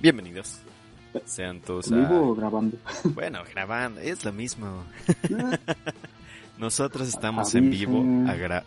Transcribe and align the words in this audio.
Bienvenidos. 0.00 0.58
Sean 1.24 1.60
todos 1.60 1.90
¿En 1.90 2.00
vivo 2.00 2.16
a... 2.16 2.20
o 2.20 2.34
grabando? 2.34 2.76
Bueno, 3.04 3.42
grabando, 3.52 4.00
es 4.00 4.24
lo 4.24 4.32
mismo. 4.32 4.84
Nosotros 6.58 7.08
estamos 7.08 7.54
en 7.54 7.70
vivo 7.70 8.04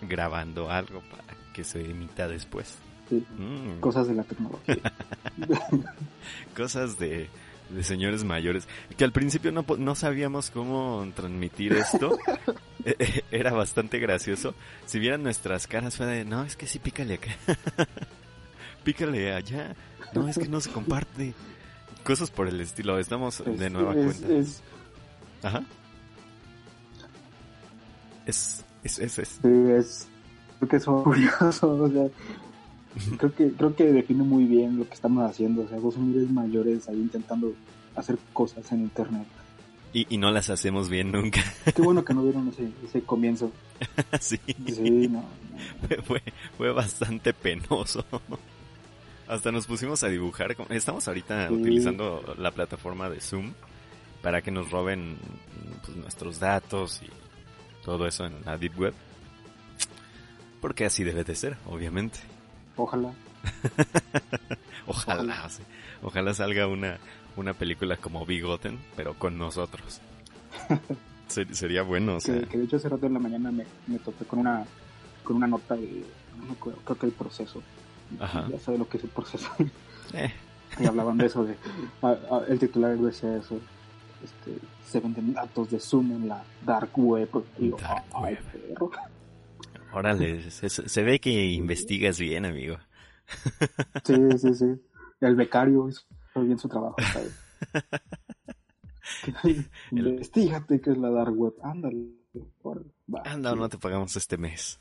grabando 0.02 0.70
algo 0.70 1.02
para 1.12 1.24
que 1.54 1.64
se 1.64 1.82
emita 1.82 2.28
después. 2.28 2.78
Sí, 3.10 3.26
Mm, 3.38 3.80
cosas 3.80 4.08
de 4.10 4.16
la 4.16 4.24
tecnología. 4.24 4.76
cosas 6.58 7.00
de, 7.00 7.30
de 7.70 7.84
señores 7.84 8.26
mayores. 8.26 8.68
Que 8.98 9.06
al 9.06 9.14
principio 9.14 9.52
no, 9.54 9.66
no 9.78 9.96
sabíamos 9.96 10.50
cómo 10.50 11.08
transmitir 11.16 11.72
esto. 11.74 12.18
Eh, 12.84 12.96
eh, 13.00 13.22
Era 13.32 13.54
bastante 13.54 14.00
gracioso. 14.00 14.56
Si 14.86 15.00
vieran 15.00 15.24
nuestras 15.24 15.68
caras 15.68 15.96
fue 15.96 16.06
de, 16.06 16.26
no, 16.26 16.44
es 16.44 16.58
que 16.58 16.68
sí, 16.68 16.80
pícale 16.80 17.14
acá. 17.14 17.30
pícale 18.84 19.34
allá. 19.34 19.74
No, 20.14 20.28
es 20.28 20.38
que 20.38 20.48
no 20.48 20.60
se 20.62 20.72
comparte. 20.72 21.34
Cosas 22.04 22.32
por 22.32 22.48
el 22.48 22.60
estilo. 22.62 22.98
Estamos 23.00 23.44
de 23.46 23.70
nueva 23.70 23.94
es- 23.96 24.18
cuenta. 24.18 24.34
es- 24.38 24.62
Ajá. 25.44 25.64
Es, 28.26 28.64
es, 28.84 29.00
es, 29.00 29.20
es. 29.20 29.28
sí, 29.42 29.48
es- 29.70 30.08
creo 30.60 30.70
que 30.70 30.76
es 30.78 30.86
curioso, 30.86 31.70
o 31.84 31.90
sea, 31.90 32.08
creo 33.18 33.34
que, 33.36 33.52
creo 33.52 33.76
que 33.76 33.86
define 33.86 34.24
muy 34.24 34.46
bien 34.46 34.78
lo 34.78 34.88
que 34.88 34.94
estamos 34.96 35.30
haciendo, 35.30 35.62
o 35.64 35.68
sea, 35.68 35.80
dos 35.80 35.94
señores 35.94 36.30
mayores 36.30 36.90
ahí 36.90 36.96
intentando 36.98 37.54
hacer 37.96 38.18
cosas 38.34 38.70
en 38.72 38.82
internet. 38.82 39.26
Y, 39.94 40.06
y 40.14 40.18
no 40.18 40.30
las 40.32 40.50
hacemos 40.50 40.90
bien 40.90 41.12
nunca. 41.14 41.42
Qué 41.74 41.82
bueno 41.82 42.04
que 42.04 42.14
no 42.14 42.24
vieron 42.24 42.50
ese, 42.50 42.70
ese 42.86 43.02
comienzo. 43.02 43.52
sí. 44.20 44.38
Sí, 44.68 45.08
no, 45.08 45.22
no. 45.22 46.04
fue, 46.04 46.22
fue 46.58 46.72
bastante 46.74 47.34
penoso. 47.34 48.04
Hasta 49.28 49.52
nos 49.52 49.68
pusimos 49.68 50.04
a 50.04 50.08
dibujar. 50.08 50.56
Estamos 50.70 51.08
ahorita 51.08 51.48
Sí. 51.50 51.54
utilizando 51.54 52.36
la 52.38 52.52
plataforma 52.52 53.10
de 53.10 53.20
Zoom 53.20 53.54
para 54.22 54.42
que 54.42 54.52
nos 54.52 54.72
roben 54.72 55.18
pues, 55.86 55.98
nuestros 55.98 56.40
datos 56.40 57.02
y 57.04 57.10
todo 57.84 58.08
eso 58.08 58.26
en 58.26 58.44
la 58.46 58.58
Deep 58.58 58.80
Web. 58.80 58.94
Porque 60.62 60.86
así 60.86 61.04
debe 61.04 61.24
de 61.24 61.36
ser, 61.36 61.58
obviamente. 61.66 62.20
Ojalá. 62.78 63.12
Ojalá, 64.88 65.22
Ojalá. 65.22 65.50
sí. 65.50 65.64
Ojalá 66.02 66.34
salga 66.34 66.68
una, 66.68 66.98
una 67.36 67.54
película 67.54 67.98
como 67.98 68.26
Bigoten, 68.26 68.80
pero 68.96 69.14
con 69.16 69.38
nosotros. 69.38 70.00
Ser- 71.28 71.54
sería 71.56 71.82
bueno, 71.84 72.16
o 72.16 72.20
sea. 72.22 72.40
Que, 72.40 72.48
que 72.48 72.58
de 72.60 72.64
hecho 72.64 72.78
hace 72.78 72.88
rato 72.90 73.06
en 73.06 73.14
la 73.14 73.20
mañana 73.20 73.52
me, 73.52 73.66
me 73.88 74.00
topé 74.00 74.24
con 74.26 74.40
una 74.40 74.66
con 75.24 75.36
una 75.36 75.48
nota 75.48 75.76
de, 75.76 76.06
no 76.48 76.56
creo 76.56 76.98
que 76.98 77.06
el 77.06 77.12
proceso. 77.12 77.62
Ajá. 78.20 78.48
Ya 78.50 78.60
sabe 78.60 78.78
lo 78.78 78.88
que 78.88 78.98
es 78.98 79.04
el 79.04 79.10
proceso. 79.10 79.50
eh, 80.14 80.32
y 80.80 80.86
hablaban 80.86 81.18
de 81.18 81.26
eso, 81.26 81.44
de 81.46 81.56
a- 82.02 82.08
a- 82.36 82.46
el 82.48 82.60
titular 82.60 82.98
decía 82.98 83.38
eso. 83.38 83.60
Este, 84.24 84.58
se 84.86 85.00
venden 85.00 85.34
datos 85.34 85.70
de 85.70 85.80
Zoom 85.80 86.12
en 86.12 86.28
la 86.30 86.44
dark 86.66 86.92
web. 86.98 87.30
Y 87.60 87.70
yo, 87.70 87.78
Dark 87.78 88.04
ay, 88.14 88.34
web. 88.36 88.44
perro. 88.52 88.92
órale, 89.94 90.50
se, 90.52 90.70
se 90.70 91.04
ve 91.04 91.20
que 91.20 91.46
investigas 91.46 92.20
bien, 92.20 92.46
amigo. 92.46 92.78
Sí, 94.06 94.16
sí, 94.38 94.54
sí. 94.54 94.66
El 95.22 95.36
becario 95.36 95.90
hizo 95.90 96.04
bien 96.36 96.58
su 96.60 96.68
trabajo. 96.70 96.96
Investígate 99.92 100.82
qué 100.82 100.92
es 100.92 100.98
la 100.98 101.10
dark 101.10 101.34
web. 101.38 101.54
Ándale. 101.64 102.08
va. 103.14 103.22
Anda, 103.26 103.56
no 103.56 103.68
te 103.70 103.78
pagamos 103.78 104.16
este 104.16 104.38
mes. 104.38 104.80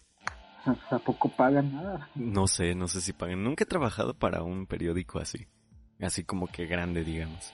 ¿A 0.91 0.99
poco 0.99 1.29
pagan 1.29 1.73
nada? 1.75 2.09
No 2.15 2.47
sé, 2.47 2.75
no 2.75 2.89
sé 2.89 3.01
si 3.01 3.13
pagan. 3.13 3.43
Nunca 3.43 3.65
he 3.65 3.67
trabajado 3.67 4.15
para 4.15 4.43
un 4.43 4.67
periódico 4.67 5.19
así. 5.19 5.47
Así 6.01 6.25
como 6.25 6.47
que 6.47 6.67
grande, 6.67 7.05
digamos. 7.05 7.53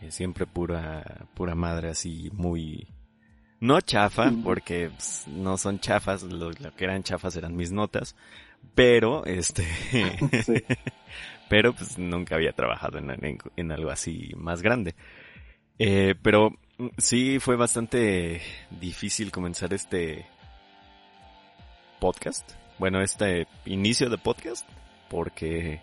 Eh, 0.00 0.10
siempre 0.10 0.46
pura, 0.46 1.26
pura 1.34 1.54
madre 1.54 1.90
así, 1.90 2.30
muy... 2.32 2.86
No 3.60 3.80
chafa, 3.80 4.30
porque 4.44 4.88
pues, 4.90 5.24
no 5.26 5.58
son 5.58 5.80
chafas, 5.80 6.22
lo, 6.22 6.52
lo 6.52 6.74
que 6.76 6.84
eran 6.84 7.02
chafas 7.02 7.34
eran 7.34 7.56
mis 7.56 7.72
notas. 7.72 8.14
Pero, 8.74 9.24
este... 9.26 9.64
Sí. 10.44 10.54
pero 11.48 11.72
pues 11.74 11.98
nunca 11.98 12.36
había 12.36 12.52
trabajado 12.52 12.98
en, 12.98 13.10
en- 13.10 13.38
en 13.56 13.72
algo 13.72 13.90
así 13.90 14.30
más 14.36 14.62
grande. 14.62 14.94
Eh, 15.80 16.14
pero 16.22 16.50
mm, 16.78 16.86
sí 16.98 17.38
fue 17.40 17.56
bastante 17.56 18.40
difícil 18.70 19.30
comenzar 19.32 19.72
este 19.74 20.26
podcast. 21.98 22.52
Bueno, 22.78 23.00
este 23.00 23.46
inicio 23.64 24.08
de 24.10 24.18
podcast. 24.18 24.68
Porque 25.08 25.80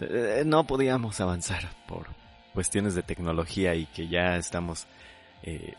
eh, 0.00 0.42
no 0.46 0.64
podíamos 0.64 1.20
avanzar 1.20 1.68
por 1.86 2.06
cuestiones 2.54 2.94
de 2.94 3.02
tecnología 3.02 3.74
y 3.74 3.86
que 3.86 4.08
ya 4.08 4.36
estamos 4.36 4.86
eh, 5.42 5.74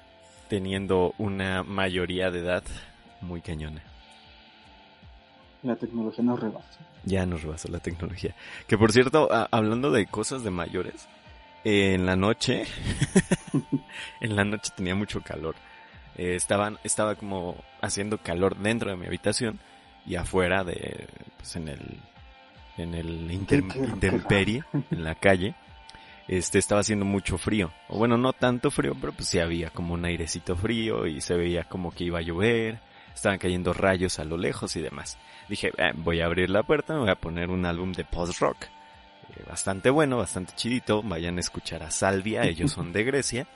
teniendo 0.49 1.13
una 1.17 1.63
mayoría 1.63 2.31
de 2.31 2.39
edad 2.39 2.63
muy 3.21 3.41
cañona. 3.41 3.81
La 5.63 5.75
tecnología 5.75 6.23
nos 6.23 6.39
rebasa. 6.39 6.79
Ya 7.05 7.25
nos 7.25 7.41
rebasó 7.41 7.69
la 7.69 7.79
tecnología. 7.79 8.35
Que 8.67 8.77
por 8.77 8.91
cierto, 8.91 9.29
hablando 9.51 9.91
de 9.91 10.05
cosas 10.05 10.44
de 10.44 10.51
mayores, 10.51 11.07
eh, 11.63 11.94
en 11.94 12.05
la 12.05 12.15
noche, 12.15 12.65
en 14.21 14.35
la 14.35 14.44
noche 14.44 14.71
tenía 14.75 14.95
mucho 14.95 15.21
calor. 15.21 15.55
Eh, 16.17 16.35
estaban, 16.35 16.77
estaba 16.83 17.15
como 17.15 17.55
haciendo 17.81 18.17
calor 18.17 18.57
dentro 18.57 18.91
de 18.91 18.97
mi 18.97 19.05
habitación 19.05 19.59
y 20.05 20.15
afuera 20.15 20.63
de, 20.63 21.07
pues 21.37 21.55
en 21.55 21.67
el, 21.69 21.99
en 22.77 22.93
el 22.93 23.31
intemperie, 23.31 24.63
en 24.91 25.03
la 25.03 25.15
calle, 25.15 25.55
este, 26.27 26.59
estaba 26.59 26.81
haciendo 26.81 27.05
mucho 27.05 27.37
frío. 27.37 27.71
O 27.89 27.97
bueno, 27.97 28.17
no 28.17 28.33
tanto 28.33 28.71
frío, 28.71 28.95
pero 28.99 29.13
pues 29.13 29.27
sí 29.29 29.39
había 29.39 29.69
como 29.69 29.93
un 29.93 30.05
airecito 30.05 30.55
frío 30.55 31.05
y 31.07 31.21
se 31.21 31.35
veía 31.35 31.63
como 31.63 31.91
que 31.91 32.05
iba 32.05 32.19
a 32.19 32.23
llover, 32.23 32.79
estaban 33.13 33.37
cayendo 33.39 33.73
rayos 33.73 34.19
a 34.19 34.23
lo 34.23 34.37
lejos 34.37 34.75
y 34.75 34.81
demás 34.81 35.17
dije, 35.47 35.71
"Eh, 35.77 35.91
voy 35.95 36.21
a 36.21 36.25
abrir 36.25 36.49
la 36.49 36.63
puerta, 36.63 36.93
me 36.93 37.01
voy 37.01 37.09
a 37.09 37.15
poner 37.15 37.49
un 37.49 37.65
álbum 37.65 37.91
de 37.93 38.05
post-rock. 38.05 38.63
Eh, 39.35 39.43
bastante 39.47 39.89
bueno, 39.89 40.17
bastante 40.17 40.53
chidito. 40.55 41.01
Vayan 41.03 41.37
a 41.37 41.41
escuchar 41.41 41.83
a 41.83 41.91
Salvia, 41.91 42.43
ellos 42.43 42.71
son 42.71 42.91
de 42.91 43.03
Grecia. 43.03 43.47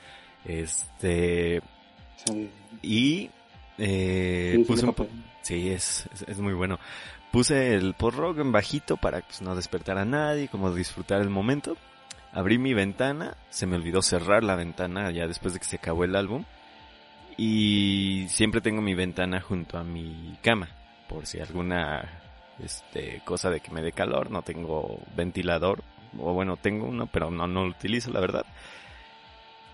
Este, 0.45 1.61
Sí, 2.25 2.49
y 2.81 3.29
eh, 3.77 4.53
sí, 4.55 4.63
puse 4.63 4.85
un 4.85 4.93
po-. 4.93 5.07
Sí, 5.41 5.69
es, 5.69 6.07
es, 6.13 6.23
es 6.27 6.39
muy 6.39 6.53
bueno. 6.53 6.79
Puse 7.31 7.75
el 7.75 7.93
post-rock 7.93 8.39
en 8.39 8.51
bajito 8.51 8.97
para 8.97 9.21
pues, 9.21 9.41
no 9.41 9.55
despertar 9.55 9.97
a 9.97 10.05
nadie, 10.05 10.47
como 10.47 10.73
disfrutar 10.73 11.21
el 11.21 11.29
momento. 11.29 11.77
Abrí 12.31 12.57
mi 12.57 12.73
ventana, 12.73 13.35
se 13.49 13.65
me 13.65 13.75
olvidó 13.75 14.01
cerrar 14.01 14.43
la 14.43 14.55
ventana 14.55 15.11
ya 15.11 15.27
después 15.27 15.53
de 15.53 15.59
que 15.59 15.65
se 15.65 15.77
acabó 15.77 16.03
el 16.03 16.15
álbum. 16.15 16.45
Y 17.37 18.25
siempre 18.29 18.61
tengo 18.61 18.81
mi 18.81 18.95
ventana 18.95 19.39
junto 19.41 19.77
a 19.77 19.83
mi 19.83 20.37
cama, 20.41 20.69
por 21.07 21.27
si 21.27 21.39
alguna 21.39 22.21
este, 22.63 23.21
cosa 23.23 23.51
de 23.51 23.59
que 23.59 23.71
me 23.71 23.83
dé 23.83 23.91
calor, 23.91 24.31
no 24.31 24.41
tengo 24.41 24.99
ventilador, 25.15 25.83
o 26.17 26.33
bueno, 26.33 26.57
tengo 26.57 26.87
uno, 26.87 27.07
pero 27.07 27.29
no, 27.29 27.47
no 27.47 27.63
lo 27.63 27.69
utilizo, 27.69 28.11
la 28.11 28.19
verdad. 28.19 28.45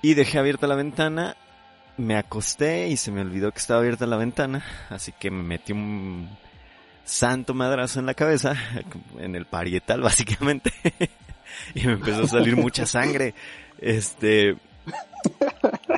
Y 0.01 0.15
dejé 0.15 0.39
abierta 0.39 0.67
la 0.67 0.75
ventana, 0.75 1.37
me 1.97 2.17
acosté 2.17 2.87
y 2.87 2.97
se 2.97 3.11
me 3.11 3.21
olvidó 3.21 3.51
que 3.51 3.59
estaba 3.59 3.79
abierta 3.79 4.05
la 4.05 4.17
ventana, 4.17 4.65
así 4.89 5.11
que 5.11 5.31
me 5.31 5.43
metí 5.43 5.73
un 5.73 6.29
santo 7.05 7.53
madrazo 7.53 7.99
en 7.99 8.05
la 8.05 8.13
cabeza, 8.13 8.55
en 9.19 9.35
el 9.35 9.45
parietal 9.45 10.01
básicamente, 10.03 10.71
y 11.75 11.85
me 11.85 11.93
empezó 11.93 12.23
a 12.23 12.27
salir 12.27 12.55
mucha 12.55 12.85
sangre. 12.85 13.33
Este, 13.79 14.55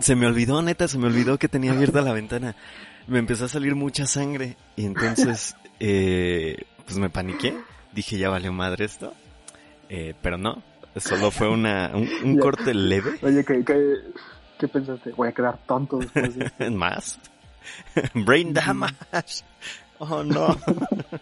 se 0.01 0.15
me 0.15 0.25
olvidó, 0.25 0.61
neta, 0.61 0.87
se 0.87 0.97
me 0.97 1.07
olvidó 1.07 1.37
que 1.37 1.47
tenía 1.47 1.71
abierta 1.71 2.01
la 2.01 2.13
ventana. 2.13 2.55
Me 3.07 3.19
empezó 3.19 3.45
a 3.45 3.49
salir 3.49 3.75
mucha 3.75 4.07
sangre 4.07 4.57
y 4.75 4.85
entonces, 4.85 5.55
eh, 5.79 6.63
pues 6.85 6.97
me 6.97 7.09
paniqué. 7.09 7.55
Dije, 7.93 8.17
ya 8.17 8.29
valió 8.29 8.51
madre 8.51 8.85
esto. 8.85 9.13
Eh, 9.89 10.15
pero 10.21 10.37
no, 10.37 10.63
solo 10.95 11.29
fue 11.29 11.49
una, 11.49 11.91
un, 11.93 12.39
corte 12.39 12.73
leve. 12.73 13.19
Oye, 13.21 13.45
¿qué, 13.45 13.63
qué, 13.63 13.95
qué 14.59 14.67
pensaste? 14.67 15.11
Voy 15.11 15.27
a 15.27 15.31
quedar 15.31 15.57
tonto 15.65 15.97
después 15.97 16.35
de 16.37 16.45
esto. 16.45 16.71
más. 16.71 17.19
Brain 18.13 18.53
damage. 18.53 19.43
Oh 19.99 20.23
no. 20.23 20.55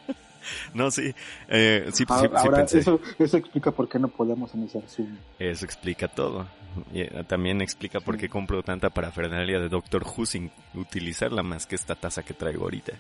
no, 0.73 0.91
sí. 0.91 1.13
Eh, 1.47 1.83
sí, 1.87 1.91
sí, 1.91 1.97
sí 1.97 2.05
Ahora, 2.09 2.39
ahora 2.41 2.57
pensé. 2.57 2.79
eso, 2.79 2.99
eso 3.19 3.37
explica 3.37 3.71
por 3.71 3.87
qué 3.87 3.99
no 3.99 4.07
podemos 4.09 4.53
iniciar 4.55 4.83
Zoom. 4.87 5.15
Eso 5.39 5.65
explica 5.65 6.07
todo. 6.07 6.47
Y 6.91 7.01
eh, 7.01 7.23
también 7.27 7.61
explica 7.61 7.99
por 7.99 8.17
qué 8.17 8.23
Sí. 8.25 8.29
compro 8.29 8.63
tanta 8.63 8.89
parafernalia 8.89 9.59
de 9.59 9.69
Doctor 9.69 10.03
Who 10.03 10.25
sin 10.25 10.51
utilizarla 10.73 11.43
más 11.43 11.65
que 11.67 11.75
esta 11.75 11.95
taza 11.95 12.23
que 12.23 12.33
traigo 12.33 12.63
ahorita. 12.63 12.93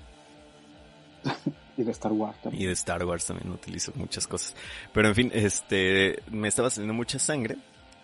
Y 1.77 1.83
de 1.83 1.91
Star 1.91 2.11
Wars 2.11 2.37
Y 2.39 2.43
también. 2.43 2.67
de 2.67 2.73
Star 2.73 3.03
Wars 3.03 3.25
también 3.25 3.49
utilizo 3.51 3.91
muchas 3.95 4.27
cosas. 4.27 4.55
Pero 4.93 5.07
en 5.07 5.15
fin, 5.15 5.31
este, 5.33 6.19
me 6.29 6.47
estaba 6.47 6.69
saliendo 6.69 6.93
mucha 6.93 7.17
sangre. 7.17 7.57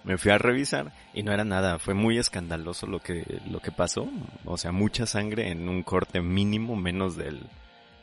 Me 0.04 0.18
fui 0.18 0.32
a 0.32 0.38
revisar 0.38 0.92
y 1.14 1.24
no 1.24 1.32
era 1.32 1.44
nada. 1.44 1.80
Fue 1.80 1.94
muy 1.94 2.18
escandaloso 2.18 2.88
lo 2.88 3.00
que, 3.00 3.42
lo 3.50 3.60
que 3.60 3.72
pasó. 3.72 4.08
O 4.46 4.58
sea, 4.58 4.72
mucha 4.72 5.06
sangre 5.06 5.50
en 5.52 5.68
un 5.68 5.84
corte 5.84 6.22
mínimo 6.22 6.76
menos 6.76 7.16
del, 7.16 7.48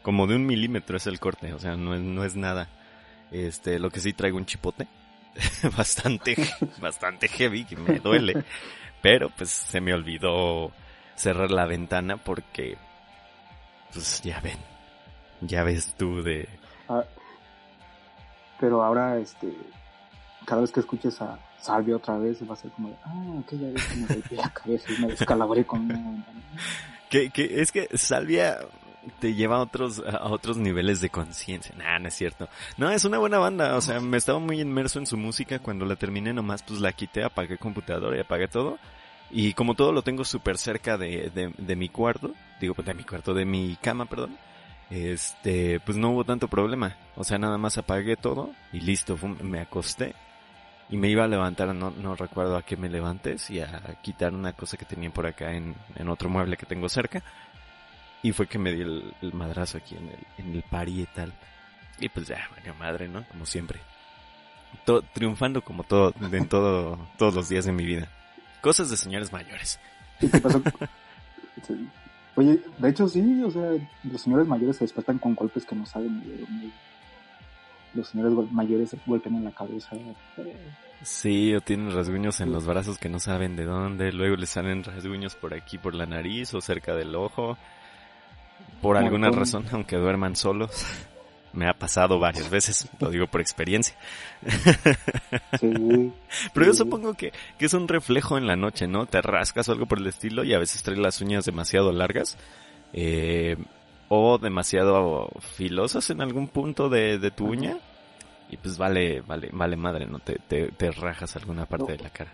como 0.03 0.27
de 0.27 0.37
un 0.37 0.47
milímetro 0.47 0.97
es 0.97 1.07
el 1.07 1.19
corte. 1.19 1.53
O 1.55 1.59
sea, 1.59 1.77
no 1.77 1.95
es, 1.95 2.01
no 2.01 2.25
es 2.25 2.37
nada. 2.37 2.69
Este, 3.31 3.79
lo 3.79 3.91
que 3.91 4.01
sí 4.01 4.13
traigo 4.13 4.37
un 4.37 4.47
chipote. 4.47 4.87
bastante, 5.77 6.37
bastante 6.81 7.29
heavy, 7.29 7.65
que 7.65 7.77
me 7.77 7.99
duele. 7.99 8.45
Pero 9.03 9.31
pues 9.31 9.51
se 9.51 9.81
me 9.81 9.95
olvidó 9.95 10.73
cerrar 11.15 11.51
la 11.51 11.67
ventana 11.67 12.17
porque, 12.17 12.77
pues 13.93 14.23
ya 14.23 14.41
ven, 14.41 14.59
ya 15.41 15.65
ves 15.65 15.95
tú 15.97 16.23
de... 16.23 16.49
Ah, 16.89 17.05
pero 18.59 18.83
ahora, 18.83 19.19
este, 19.19 19.49
cada 20.47 20.63
vez 20.63 20.71
que 20.71 20.81
escuches 20.81 21.21
a 21.21 21.39
Salvia 21.61 21.97
otra 21.97 22.17
vez, 22.17 22.39
va 22.49 22.55
a 22.55 22.57
ser 22.57 22.71
como, 22.71 22.89
de, 22.89 22.97
ah, 23.05 23.41
aquella 23.45 23.71
vez 23.73 23.85
que 23.87 23.97
me 23.97 24.07
golpeé 24.07 24.39
la 24.39 24.51
cabeza 24.51 24.93
y 24.97 25.03
me 25.03 25.09
descalabré 25.09 25.67
con. 25.67 26.25
Que, 27.11 27.31
que 27.31 27.61
es 27.61 27.73
que 27.73 27.89
Salvia 27.95 28.59
te 29.19 29.35
lleva 29.35 29.57
a 29.57 29.61
otros, 29.61 30.03
a 30.07 30.29
otros 30.29 30.57
niveles 30.57 31.01
de 31.01 31.11
conciencia. 31.11 31.75
Nah, 31.77 31.99
no 31.99 32.09
es 32.09 32.15
cierto. 32.15 32.49
No, 32.77 32.91
es 32.91 33.05
una 33.05 33.19
buena 33.19 33.39
banda. 33.39 33.77
O 33.77 33.81
sea, 33.81 34.01
me 34.01 34.17
estaba 34.17 34.39
muy 34.39 34.61
inmerso 34.61 34.99
en 34.99 35.07
su 35.07 35.17
música. 35.17 35.59
Cuando 35.59 35.85
la 35.85 35.97
terminé 35.97 36.33
nomás, 36.33 36.63
pues 36.63 36.81
la 36.81 36.93
quité, 36.93 37.25
apagué 37.25 37.59
computadora 37.59 38.17
y 38.17 38.21
apagué 38.21 38.49
todo. 38.49 38.79
Y 39.31 39.55
como 39.55 39.75
todo 39.75 39.93
lo 39.93 40.03
tengo 40.03 40.25
súper 40.25 40.57
cerca 40.59 40.97
de, 40.97 41.31
de, 41.35 41.53
de, 41.57 41.77
mi 41.77 41.89
cuarto, 41.89 42.33
digo, 42.61 42.75
pues 42.75 42.87
de 42.87 42.95
mi 42.95 43.03
cuarto, 43.03 43.35
de 43.35 43.45
mi 43.45 43.77
cama, 43.83 44.07
perdón, 44.07 44.37
este, 44.89 45.81
pues 45.81 45.99
no 45.99 46.11
hubo 46.11 46.25
tanto 46.25 46.47
problema. 46.47 46.97
O 47.17 47.25
sea, 47.25 47.39
nada 47.39 47.59
más 47.59 47.77
apagué 47.77 48.17
todo 48.17 48.53
y 48.73 48.81
listo, 48.81 49.19
me 49.43 49.61
acosté. 49.61 50.15
Y 50.89 50.97
me 50.97 51.09
iba 51.09 51.25
a 51.25 51.29
levantar, 51.29 51.75
no, 51.75 51.91
no 51.91 52.15
recuerdo 52.15 52.57
a 52.57 52.63
qué 52.63 52.77
me 52.77 52.89
levantes, 52.89 53.51
y 53.51 53.61
a 53.61 53.81
quitar 54.03 54.33
una 54.33 54.53
cosa 54.53 54.77
que 54.77 54.85
tenía 54.85 55.11
por 55.11 55.27
acá 55.27 55.53
en, 55.53 55.75
en 55.97 56.09
otro 56.09 56.29
mueble 56.29 56.57
que 56.57 56.67
tengo 56.67 56.89
cerca. 56.89 57.23
Y 58.23 58.33
fue 58.33 58.47
que 58.47 58.59
me 58.59 58.73
di 58.73 58.83
el, 58.83 59.15
el 59.21 59.33
madrazo 59.33 59.79
aquí 59.79 59.97
en 59.97 60.09
el, 60.09 60.19
en 60.39 60.55
el 60.55 60.63
pari 60.63 61.07
y 61.99 62.09
pues 62.09 62.27
ya, 62.27 62.49
vaya 62.55 62.75
madre, 62.75 63.09
¿no? 63.09 63.25
Como 63.29 63.47
siempre. 63.47 63.81
Todo, 64.85 65.03
triunfando 65.03 65.63
como 65.63 65.85
todo, 65.85 66.13
en 66.21 66.49
todo, 66.49 66.99
todos 67.17 67.35
los 67.35 67.49
días 67.49 67.65
de 67.65 67.73
mi 67.73 67.85
vida. 67.85 68.09
Cosas 68.61 68.91
de 68.91 68.97
señores 68.97 69.33
mayores. 69.33 69.79
¿Y 70.21 70.29
qué 70.29 70.41
pasó? 70.41 70.63
Oye, 72.35 72.61
de 72.77 72.89
hecho 72.89 73.09
sí, 73.09 73.43
o 73.43 73.51
sea, 73.51 73.71
los 74.05 74.21
señores 74.21 74.47
mayores 74.47 74.77
se 74.77 74.85
despertan 74.85 75.19
con 75.19 75.35
golpes 75.35 75.65
que 75.65 75.75
no 75.75 75.87
saben 75.87 76.21
de 76.23 76.39
dónde. 76.39 76.71
Los 77.97 78.09
señores 78.09 78.53
mayores 78.53 78.91
se 78.91 78.99
golpean 79.07 79.37
en 79.37 79.45
la 79.45 79.51
cabeza. 79.53 79.97
Sí, 81.03 81.55
o 81.55 81.61
tienen 81.61 81.95
rasguños 81.95 82.41
en 82.41 82.53
los 82.53 82.67
brazos 82.67 82.99
que 82.99 83.09
no 83.09 83.19
saben 83.19 83.57
de 83.57 83.65
dónde. 83.65 84.13
Luego 84.13 84.37
les 84.37 84.51
salen 84.51 84.85
rasguños 84.85 85.35
por 85.35 85.55
aquí, 85.55 85.79
por 85.79 85.95
la 85.95 86.07
nariz 86.07 86.55
o 86.55 86.61
cerca 86.61 86.95
del 86.95 87.15
ojo. 87.15 87.57
Por 88.83 88.97
alguna 88.97 89.31
razón, 89.31 89.65
aunque 89.73 89.97
duerman 89.97 90.37
solos. 90.37 90.87
Me 91.53 91.69
ha 91.69 91.73
pasado 91.73 92.19
varias 92.19 92.51
veces, 92.51 92.87
lo 93.01 93.09
digo 93.09 93.27
por 93.29 93.41
experiencia. 93.41 93.97
Sí, 95.59 96.13
Pero 96.53 96.67
yo 96.67 96.73
sí. 96.73 96.79
supongo 96.79 97.15
que, 97.15 97.33
que 97.59 97.65
es 97.65 97.73
un 97.73 97.89
reflejo 97.89 98.37
en 98.37 98.47
la 98.47 98.57
noche, 98.57 98.87
¿no? 98.87 99.07
Te 99.07 99.23
rascas 99.23 99.67
o 99.69 99.73
algo 99.73 99.87
por 99.87 99.99
el 99.99 100.07
estilo 100.07 100.45
y 100.45 100.53
a 100.53 100.59
veces 100.59 100.83
traes 100.83 100.99
las 100.99 101.21
uñas 101.23 101.47
demasiado 101.47 101.93
largas. 101.93 102.37
Eh, 102.93 103.57
o 104.09 104.39
demasiado 104.39 105.29
filosas 105.41 106.11
en 106.11 106.21
algún 106.21 106.49
punto 106.49 106.89
de, 106.89 107.19
de 107.19 107.31
tu 107.31 107.47
uña. 107.47 107.77
Y 108.49 108.57
pues 108.59 108.79
vale, 108.79 109.23
vale, 109.23 109.51
vale 109.53 109.77
madre, 109.77 110.07
¿no? 110.07 110.21
Te, 110.21 110.37
te, 110.47 110.69
te 110.71 110.91
rajas 110.93 111.35
alguna 111.37 111.67
parte 111.67 111.93
No. 111.93 111.97
de 111.97 112.03
la 112.05 112.11
cara. 112.11 112.33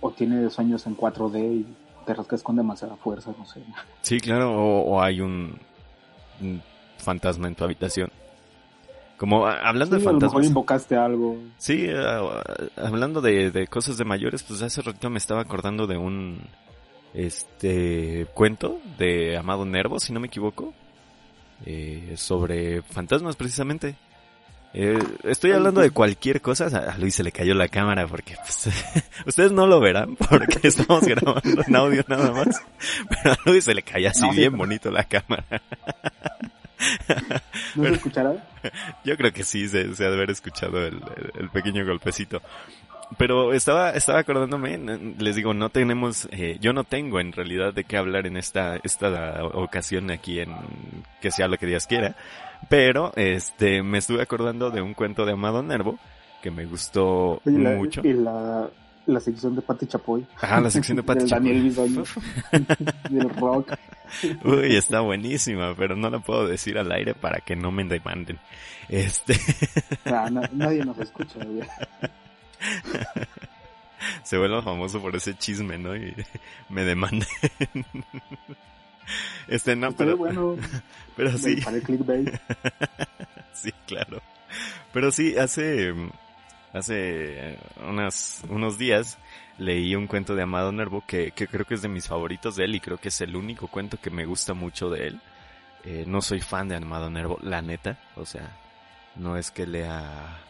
O 0.00 0.10
tiene 0.10 0.48
sueños 0.50 0.86
en 0.86 0.96
4D 0.96 1.38
y 1.60 1.66
te 2.04 2.12
rascas 2.14 2.42
con 2.42 2.56
demasiada 2.56 2.96
fuerza, 2.96 3.32
no 3.38 3.46
sé. 3.46 3.62
Sí, 4.02 4.20
claro, 4.20 4.52
o, 4.54 4.80
o 4.82 5.02
hay 5.02 5.20
un, 5.22 5.58
un 6.42 6.62
fantasma 6.98 7.48
en 7.48 7.54
tu 7.54 7.64
habitación. 7.64 8.10
Como 9.16 9.46
a- 9.46 9.66
hablando 9.66 9.96
Sí, 9.96 10.02
de 10.02 10.08
a 10.08 10.12
lo 10.12 10.18
mejor 10.18 10.30
fantasmas. 10.30 10.46
invocaste 10.46 10.94
algo. 10.96 11.38
Sí, 11.56 11.88
hablando 12.76 13.22
de, 13.22 13.50
de 13.50 13.66
cosas 13.66 13.96
de 13.96 14.04
mayores, 14.04 14.42
pues 14.42 14.60
hace 14.60 14.82
ratito 14.82 15.08
me 15.08 15.16
estaba 15.18 15.40
acordando 15.40 15.86
de 15.86 15.96
un 15.96 16.42
este 17.16 18.26
cuento 18.34 18.80
de 18.98 19.36
Amado 19.36 19.64
Nervo, 19.64 19.98
si 20.00 20.12
no 20.12 20.20
me 20.20 20.26
equivoco, 20.28 20.74
eh, 21.64 22.14
sobre 22.16 22.82
fantasmas 22.82 23.36
precisamente. 23.36 23.96
Eh, 24.74 24.98
estoy 25.24 25.52
hablando 25.52 25.80
de 25.80 25.90
cualquier 25.90 26.42
cosa. 26.42 26.66
A 26.66 26.98
Luis 26.98 27.14
se 27.14 27.22
le 27.22 27.32
cayó 27.32 27.54
la 27.54 27.68
cámara 27.68 28.06
porque 28.06 28.36
pues, 28.42 28.68
ustedes 29.26 29.50
no 29.52 29.66
lo 29.66 29.80
verán 29.80 30.16
porque 30.16 30.68
estamos 30.68 31.00
grabando 31.06 31.62
en 31.66 31.76
audio 31.76 32.04
nada 32.08 32.30
más. 32.32 32.60
Pero 33.08 33.32
a 33.32 33.38
Luis 33.46 33.64
se 33.64 33.72
le 33.74 33.82
cayó 33.82 34.10
así 34.10 34.20
No, 34.22 34.32
sí. 34.32 34.38
bien 34.40 34.56
bonito 34.56 34.90
la 34.90 35.04
cámara. 35.04 35.44
¿No 37.74 37.84
se 37.84 37.92
escuchará? 37.94 38.34
Yo 39.04 39.16
creo 39.16 39.32
que 39.32 39.44
sí, 39.44 39.66
se, 39.68 39.94
se 39.94 40.04
ha 40.04 40.08
de 40.10 40.14
haber 40.16 40.30
escuchado 40.30 40.78
el, 40.86 40.96
el- 40.96 41.32
el 41.40 41.48
pequeño 41.50 41.84
golpecito. 41.86 42.42
Pero 43.18 43.52
estaba, 43.52 43.90
estaba 43.90 44.18
acordándome, 44.18 44.78
les 45.18 45.36
digo, 45.36 45.54
no 45.54 45.68
tenemos, 45.70 46.28
eh, 46.32 46.58
yo 46.60 46.72
no 46.72 46.82
tengo 46.84 47.20
en 47.20 47.32
realidad 47.32 47.72
de 47.72 47.84
qué 47.84 47.96
hablar 47.96 48.26
en 48.26 48.36
esta, 48.36 48.76
esta 48.82 49.44
ocasión 49.44 50.10
aquí 50.10 50.40
en 50.40 50.54
que 51.20 51.30
sea 51.30 51.46
lo 51.46 51.56
que 51.56 51.66
Dios 51.66 51.86
quiera. 51.86 52.16
Pero, 52.68 53.12
este, 53.16 53.82
me 53.82 53.98
estuve 53.98 54.22
acordando 54.22 54.70
de 54.70 54.82
un 54.82 54.92
cuento 54.94 55.24
de 55.24 55.32
Amado 55.32 55.62
Nervo 55.62 55.98
que 56.42 56.50
me 56.50 56.66
gustó 56.66 57.40
la- 57.44 57.70
mucho. 57.76 58.00
Y 58.04 58.12
la, 58.12 58.68
la 59.06 59.20
sección 59.20 59.54
de 59.54 59.62
Pati 59.62 59.86
Chapoy. 59.86 60.26
Ah, 60.40 60.60
la 60.60 60.70
sección 60.70 60.96
de 60.96 61.02
Pati 61.04 61.26
Chapoy. 61.26 61.46
Daniel 61.48 61.62
Bisoño. 61.62 62.02
del 63.10 63.30
rock. 63.36 63.72
Uy, 64.44 64.74
está 64.76 65.00
buenísima, 65.00 65.74
pero 65.76 65.94
no 65.94 66.10
la 66.10 66.18
puedo 66.18 66.46
decir 66.48 66.76
al 66.76 66.90
aire 66.90 67.14
para 67.14 67.38
que 67.38 67.54
no 67.54 67.70
me 67.70 67.84
demanden. 67.84 68.38
Este, 68.88 69.34
na- 70.04 70.50
nadie 70.52 70.84
nos 70.84 70.98
escucha, 70.98 71.38
güey. 71.44 71.66
Se 74.22 74.38
vuelve 74.38 74.62
famoso 74.62 75.00
por 75.00 75.14
ese 75.16 75.36
chisme, 75.36 75.78
¿no? 75.78 75.96
Y 75.96 76.14
me 76.68 76.84
demanden. 76.84 77.28
Este, 79.48 79.76
no, 79.76 79.92
pero, 79.92 80.16
bueno 80.16 80.56
pero 81.16 81.36
sí, 81.38 81.56
para 81.56 81.76
el 81.76 81.82
clickbait. 81.82 82.34
sí, 83.52 83.72
claro. 83.86 84.20
Pero 84.92 85.12
sí, 85.12 85.36
hace, 85.36 85.94
hace 86.72 87.58
unas, 87.86 88.42
unos 88.48 88.78
días 88.78 89.18
leí 89.58 89.94
un 89.94 90.06
cuento 90.06 90.34
de 90.34 90.42
Amado 90.42 90.72
Nervo 90.72 91.04
que, 91.06 91.30
que 91.30 91.46
creo 91.46 91.64
que 91.64 91.74
es 91.74 91.82
de 91.82 91.88
mis 91.88 92.08
favoritos 92.08 92.56
de 92.56 92.64
él 92.64 92.74
y 92.74 92.80
creo 92.80 92.98
que 92.98 93.08
es 93.08 93.20
el 93.20 93.36
único 93.36 93.68
cuento 93.68 94.00
que 94.00 94.10
me 94.10 94.26
gusta 94.26 94.54
mucho 94.54 94.90
de 94.90 95.08
él. 95.08 95.20
Eh, 95.84 96.04
no 96.06 96.20
soy 96.20 96.40
fan 96.40 96.68
de 96.68 96.76
Amado 96.76 97.10
Nervo, 97.10 97.38
la 97.42 97.62
neta, 97.62 97.98
o 98.16 98.26
sea, 98.26 98.56
no 99.14 99.36
es 99.36 99.52
que 99.52 99.66
lea 99.66 100.45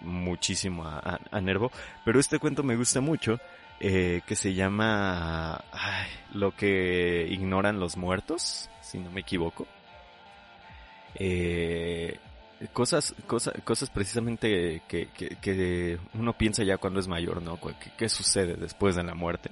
muchísimo 0.00 0.84
a, 0.86 0.98
a- 0.98 1.20
a 1.30 1.40
Nervo, 1.40 1.70
pero 2.04 2.18
este 2.20 2.38
cuento 2.38 2.62
me 2.62 2.76
gusta 2.76 3.00
mucho, 3.00 3.38
eh, 3.80 4.20
que 4.26 4.36
se 4.36 4.54
llama 4.54 5.56
ay, 5.72 6.06
Lo 6.34 6.54
que 6.54 7.26
ignoran 7.30 7.80
los 7.80 7.96
muertos, 7.96 8.68
si 8.82 8.98
no 8.98 9.10
me 9.10 9.20
equivoco. 9.22 9.66
Eh, 11.14 12.18
cosas, 12.72 13.14
cosas, 13.26 13.54
cosas 13.64 13.90
precisamente 13.90 14.82
que, 14.86 15.08
que, 15.08 15.36
que 15.36 15.98
uno 16.14 16.32
piensa 16.34 16.62
ya 16.62 16.76
cuando 16.76 17.00
es 17.00 17.08
mayor, 17.08 17.42
¿no? 17.42 17.58
¿Qué, 17.58 17.74
qué 17.96 18.08
sucede 18.08 18.54
después 18.54 18.96
de 18.96 19.02
la 19.02 19.14
muerte? 19.14 19.50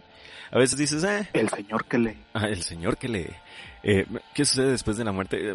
A 0.51 0.59
veces 0.59 0.79
dices, 0.79 1.05
eh, 1.05 1.29
El 1.33 1.49
señor 1.49 1.85
que 1.87 1.99
lee. 1.99 2.17
Ah, 2.35 2.49
el 2.49 2.63
señor 2.63 2.97
que. 2.97 3.35
Eh, 3.83 4.07
¿Qué 4.35 4.45
sucede 4.45 4.71
después 4.71 4.97
de 4.97 5.05
la 5.05 5.13
muerte? 5.13 5.39
Eh, 5.51 5.55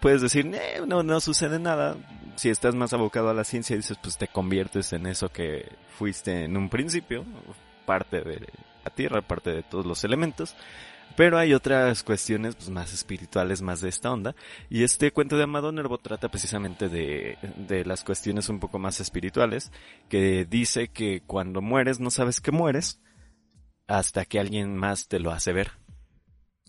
Puedes 0.00 0.22
decir, 0.22 0.46
"Eh, 0.54 0.80
no, 0.86 1.02
no 1.02 1.18
sucede 1.20 1.58
nada. 1.58 1.96
Si 2.38 2.50
estás 2.50 2.76
más 2.76 2.92
abocado 2.92 3.30
a 3.30 3.34
la 3.34 3.42
ciencia, 3.42 3.74
dices, 3.74 3.98
pues 4.00 4.16
te 4.16 4.28
conviertes 4.28 4.92
en 4.92 5.06
eso 5.06 5.28
que 5.28 5.72
fuiste 5.98 6.44
en 6.44 6.56
un 6.56 6.68
principio, 6.68 7.24
parte 7.84 8.20
de 8.20 8.46
la 8.84 8.90
Tierra, 8.94 9.22
parte 9.22 9.50
de 9.52 9.64
todos 9.64 9.84
los 9.84 10.04
elementos. 10.04 10.54
Pero 11.16 11.36
hay 11.36 11.52
otras 11.52 12.04
cuestiones 12.04 12.54
pues, 12.54 12.70
más 12.70 12.94
espirituales, 12.94 13.60
más 13.60 13.80
de 13.80 13.88
esta 13.88 14.12
onda. 14.12 14.36
Y 14.70 14.84
este 14.84 15.10
cuento 15.10 15.36
de 15.36 15.42
Amado 15.42 15.72
Nervo 15.72 15.98
trata 15.98 16.28
precisamente 16.28 16.88
de, 16.88 17.38
de 17.56 17.84
las 17.84 18.04
cuestiones 18.04 18.48
un 18.48 18.60
poco 18.60 18.78
más 18.78 19.00
espirituales, 19.00 19.72
que 20.08 20.44
dice 20.44 20.88
que 20.88 21.22
cuando 21.26 21.60
mueres 21.60 21.98
no 21.98 22.12
sabes 22.12 22.40
que 22.40 22.52
mueres 22.52 23.00
hasta 23.88 24.24
que 24.26 24.38
alguien 24.38 24.76
más 24.76 25.08
te 25.08 25.18
lo 25.18 25.32
hace 25.32 25.52
ver. 25.52 25.72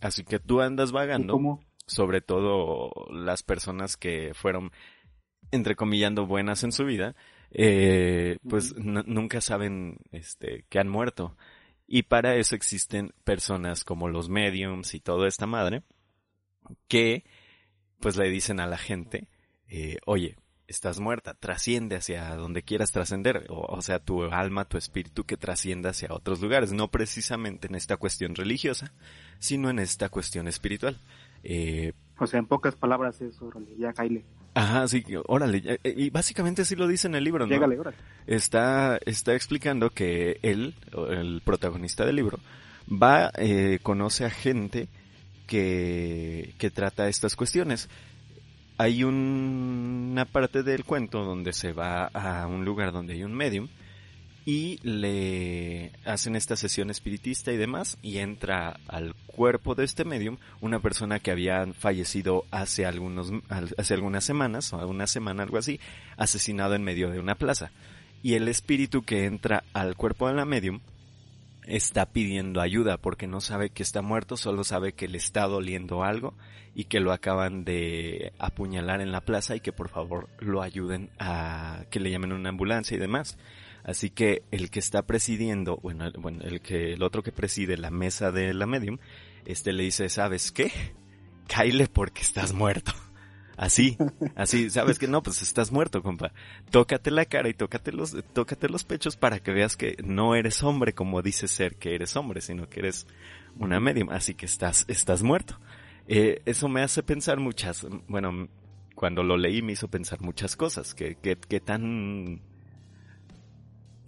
Así 0.01 0.23
que 0.23 0.39
tú 0.39 0.61
andas 0.61 0.89
¿Y 0.89 0.93
vagando, 0.93 1.59
sobre 1.85 2.21
todo 2.21 2.91
las 3.11 3.43
personas 3.43 3.97
que 3.97 4.31
fueron, 4.33 4.71
entrecomillando, 5.51 6.25
buenas 6.25 6.63
en 6.63 6.71
su 6.71 6.85
vida, 6.85 7.15
eh, 7.51 8.37
pues 8.47 8.75
nunca 8.75 9.41
saben 9.41 9.97
este, 10.11 10.65
que 10.69 10.79
han 10.79 10.89
muerto. 10.89 11.35
Y 11.87 12.03
para 12.03 12.35
eso 12.35 12.55
existen 12.55 13.13
personas 13.23 13.83
como 13.83 14.07
los 14.07 14.29
mediums 14.29 14.93
y 14.93 14.99
toda 14.99 15.27
esta 15.27 15.47
madre, 15.47 15.83
que 16.87 17.23
pues 17.99 18.15
le 18.15 18.29
dicen 18.29 18.59
a 18.59 18.67
la 18.67 18.77
gente, 18.77 19.27
eh, 19.67 19.97
oye, 20.05 20.37
estás 20.67 20.99
muerta, 20.99 21.33
trasciende 21.33 21.95
hacia 21.95 22.35
donde 22.35 22.61
quieras 22.61 22.91
trascender, 22.91 23.47
o, 23.49 23.61
o 23.61 23.81
sea, 23.81 23.97
tu 23.97 24.23
alma, 24.25 24.65
tu 24.65 24.77
espíritu 24.77 25.23
que 25.23 25.35
trascienda 25.35 25.89
hacia 25.89 26.13
otros 26.13 26.41
lugares, 26.41 26.71
no 26.71 26.89
precisamente 26.91 27.67
en 27.67 27.73
esta 27.73 27.97
cuestión 27.97 28.35
religiosa, 28.35 28.93
sino 29.39 29.71
en 29.71 29.79
esta 29.79 30.09
cuestión 30.09 30.47
espiritual. 30.47 30.99
Eh, 31.43 31.93
O 32.19 32.27
sea, 32.27 32.39
en 32.39 32.45
pocas 32.45 32.75
palabras 32.75 33.19
eso, 33.21 33.51
ya 33.77 33.93
caile. 33.93 34.23
Ajá, 34.53 34.87
sí, 34.87 35.03
órale. 35.27 35.79
Y 35.83 36.09
básicamente 36.09 36.63
así 36.63 36.75
lo 36.75 36.87
dice 36.87 37.07
en 37.07 37.15
el 37.15 37.23
libro, 37.23 37.45
¿no? 37.45 37.55
Órale. 37.55 37.77
Está, 38.27 38.99
está 39.05 39.33
explicando 39.35 39.91
que 39.91 40.39
él, 40.41 40.75
el 41.09 41.41
protagonista 41.43 42.05
del 42.05 42.17
libro, 42.17 42.39
va, 42.91 43.31
eh, 43.37 43.79
conoce 43.81 44.25
a 44.25 44.29
gente 44.29 44.87
que, 45.47 46.53
que 46.57 46.69
trata 46.71 47.07
estas 47.07 47.35
cuestiones. 47.35 47.89
Hay 48.77 49.03
una 49.03 50.25
parte 50.25 50.63
del 50.63 50.85
cuento 50.85 51.23
donde 51.23 51.53
se 51.53 51.73
va 51.73 52.05
a 52.07 52.47
un 52.47 52.63
lugar 52.65 52.91
donde 52.91 53.13
hay 53.13 53.23
un 53.23 53.33
medium 53.33 53.67
y 54.49 54.79
le 54.81 55.91
hacen 56.05 56.35
esta 56.35 56.55
sesión 56.55 56.89
espiritista 56.89 57.51
y 57.51 57.57
demás 57.57 57.99
y 58.01 58.17
entra 58.17 58.79
al 58.87 59.13
cuerpo 59.27 59.75
de 59.75 59.83
este 59.83 60.05
medium 60.05 60.37
una 60.59 60.79
persona 60.79 61.19
que 61.19 61.29
había 61.29 61.71
fallecido 61.73 62.45
hace 62.49 62.87
algunos 62.87 63.31
hace 63.77 63.93
algunas 63.93 64.23
semanas 64.23 64.73
o 64.73 64.87
una 64.87 65.05
semana 65.05 65.43
algo 65.43 65.59
así 65.59 65.79
asesinado 66.17 66.73
en 66.73 66.83
medio 66.83 67.11
de 67.11 67.19
una 67.19 67.35
plaza. 67.35 67.69
Y 68.23 68.33
el 68.33 68.47
espíritu 68.47 69.03
que 69.03 69.25
entra 69.25 69.65
al 69.71 69.95
cuerpo 69.95 70.27
de 70.27 70.33
la 70.33 70.45
medium 70.45 70.79
está 71.69 72.07
pidiendo 72.07 72.61
ayuda 72.61 72.97
porque 72.97 73.27
no 73.27 73.41
sabe 73.41 73.69
que 73.69 73.83
está 73.83 74.01
muerto, 74.01 74.37
solo 74.37 74.63
sabe 74.63 74.93
que 74.93 75.07
le 75.07 75.17
está 75.17 75.47
doliendo 75.47 76.03
algo 76.03 76.35
y 76.73 76.85
que 76.85 76.99
lo 76.99 77.11
acaban 77.13 77.63
de 77.63 78.33
apuñalar 78.39 79.01
en 79.01 79.11
la 79.11 79.21
plaza 79.21 79.55
y 79.55 79.59
que 79.59 79.71
por 79.71 79.89
favor 79.89 80.29
lo 80.39 80.61
ayuden 80.61 81.11
a 81.19 81.85
que 81.91 81.99
le 81.99 82.09
llamen 82.09 82.33
una 82.33 82.49
ambulancia 82.49 82.95
y 82.95 82.99
demás. 82.99 83.37
Así 83.83 84.09
que 84.09 84.43
el 84.51 84.71
que 84.71 84.79
está 84.79 85.03
presidiendo, 85.03 85.77
bueno, 85.77 86.11
bueno, 86.17 86.43
el 86.43 86.59
que, 86.61 86.93
el 86.93 87.03
otro 87.03 87.23
que 87.23 87.31
preside 87.31 87.77
la 87.77 87.91
mesa 87.91 88.31
de 88.31 88.53
la 88.53 88.65
medium, 88.65 88.97
este 89.45 89.71
le 89.71 89.83
dice, 89.83 90.09
¿sabes 90.09 90.51
qué? 90.51 90.71
Caile 91.47 91.87
porque 91.87 92.21
estás 92.21 92.53
muerto. 92.53 92.93
Así, 93.59 93.97
así, 94.35 94.69
¿sabes 94.69 94.97
que 94.97 95.09
No, 95.09 95.21
pues 95.21 95.41
estás 95.41 95.69
muerto, 95.69 96.01
compa. 96.01 96.31
Tócate 96.71 97.11
la 97.11 97.25
cara 97.25 97.49
y 97.49 97.53
tócate 97.53 97.91
los, 97.91 98.15
tócate 98.31 98.69
los 98.69 98.85
pechos 98.85 99.17
para 99.17 99.39
que 99.39 99.51
veas 99.51 99.75
que 99.75 99.97
no 100.01 100.33
eres 100.33 100.63
hombre 100.63 100.93
como 100.93 101.21
dices 101.21 101.51
ser 101.51 101.75
que 101.75 101.93
eres 101.93 102.15
hombre, 102.15 102.39
sino 102.39 102.69
que 102.69 102.79
eres 102.79 103.05
una 103.57 103.81
medium, 103.81 104.11
así 104.11 104.33
que 104.33 104.45
estás, 104.45 104.85
estás 104.87 105.23
muerto. 105.23 105.59
Eh, 106.07 106.41
eso 106.45 106.69
me 106.69 106.81
hace 106.81 107.03
pensar 107.03 107.41
muchas, 107.41 107.85
bueno, 108.07 108.47
cuando 108.95 109.23
lo 109.23 109.35
leí 109.35 109.61
me 109.61 109.73
hizo 109.73 109.89
pensar 109.89 110.21
muchas 110.21 110.55
cosas, 110.55 110.95
que, 110.95 111.15
que, 111.15 111.35
que 111.35 111.59
tan 111.59 112.41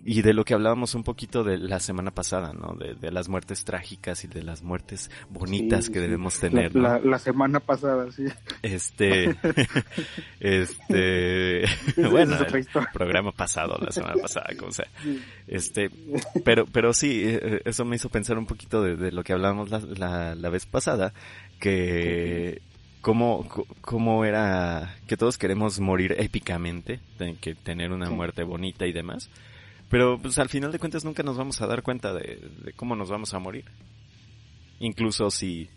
y 0.03 0.22
de 0.22 0.34
lo 0.34 0.43
que 0.43 0.53
hablábamos 0.53 0.96
un 0.96 1.03
poquito 1.03 1.43
de 1.43 1.58
la 1.58 1.79
semana 1.79 2.12
pasada, 2.12 2.53
¿no? 2.53 2.75
De, 2.75 3.12
las 3.12 3.29
muertes 3.29 3.63
trágicas 3.63 4.24
y 4.24 4.27
de 4.27 4.41
las 4.41 4.63
muertes 4.63 5.12
bonitas 5.29 5.89
que 5.89 6.00
debemos 6.00 6.39
tener. 6.39 6.75
La, 6.75 7.00
la, 7.00 7.20
semana 7.20 7.60
pasada, 7.60 8.12
sí. 8.12 8.25
Este, 8.62 9.36
este, 10.39 11.65
bueno, 12.10 12.38
el 12.38 12.67
programa 12.93 13.31
pasado, 13.31 13.77
la 13.79 13.91
semana 13.91 14.15
pasada, 14.22 14.48
como 14.58 14.72
sea. 14.72 14.88
Este, 15.48 15.89
pero, 16.43 16.65
pero 16.65 16.93
sí, 16.93 17.22
eh, 17.24 17.62
eso 17.65 17.86
me 17.86 17.98
hizo 17.98 18.10
pensar 18.10 18.38
un 18.38 18.46
poquito 18.46 18.81
de, 18.81 19.12
lo 19.12 19.24
que 19.24 19.34
hablábamos 19.34 19.70
la, 19.70 20.36
la, 20.36 20.50
vez 20.50 20.65
pasada, 20.65 21.13
que 21.60 22.62
cómo, 23.01 23.48
cómo 23.81 24.25
era 24.25 24.96
que 25.08 25.17
todos 25.17 25.38
queremos 25.38 25.79
morir 25.79 26.15
épicamente, 26.17 27.00
que 27.39 27.53
tener 27.55 27.91
una 27.91 28.10
muerte 28.10 28.43
bonita 28.43 28.88
y 28.88 28.93
demás 28.93 29.29
pero 29.91 30.17
pues 30.17 30.39
al 30.39 30.48
final 30.48 30.71
de 30.71 30.79
cuentas 30.79 31.03
nunca 31.03 31.21
nos 31.21 31.36
vamos 31.36 31.62
a 31.62 31.67
dar 31.67 31.83
cuenta 31.83 32.13
de, 32.13 32.74
cómo 32.77 32.95
nos 32.95 33.10
vamos 33.10 33.33
a 33.33 33.39
morir. 33.39 33.65
Incluso 34.79 35.29
si... 35.29 35.69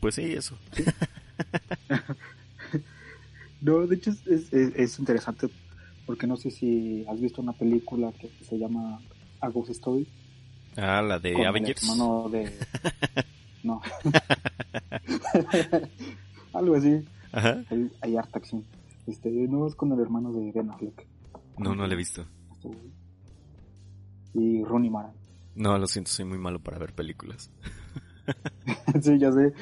Pues 0.00 0.14
sí, 0.14 0.32
eso. 0.32 0.56
no, 3.60 3.86
de 3.86 3.94
hecho 3.94 4.10
es, 4.26 4.52
es, 4.52 4.98
interesante 4.98 5.48
porque 6.06 6.26
no 6.26 6.36
sé 6.36 6.50
si 6.50 7.04
has 7.08 7.20
visto 7.20 7.42
una 7.42 7.52
película 7.52 8.10
que 8.12 8.30
se 8.42 8.58
llama 8.58 9.00
A 9.40 9.48
Ghost 9.50 9.70
Story. 9.70 10.08
Ah, 10.76 11.02
la 11.02 11.18
de 11.18 11.46
Avengers. 11.46 11.86
de... 12.30 12.52
no. 13.62 13.82
Algo 16.54 16.74
así. 16.74 17.04
Ajá. 17.32 17.62
Hay, 18.00 18.16
harta 18.16 18.38
acción. 18.38 18.64
Este, 19.06 19.30
no 19.30 19.66
es 19.66 19.74
con 19.74 19.92
el 19.92 20.00
hermano 20.00 20.32
de 20.32 20.50
Ben 20.52 20.70
Affleck. 20.70 21.06
No, 21.58 21.74
no 21.74 21.86
lo 21.86 21.92
he 21.92 21.96
visto 21.96 22.26
y 24.34 24.64
Rooney 24.64 24.90
Mara. 24.90 25.12
No, 25.54 25.76
lo 25.78 25.86
siento, 25.86 26.10
soy 26.10 26.24
muy 26.24 26.38
malo 26.38 26.60
para 26.60 26.78
ver 26.78 26.94
películas. 26.94 27.50
sí, 29.02 29.18
ya 29.18 29.32
sé, 29.32 29.52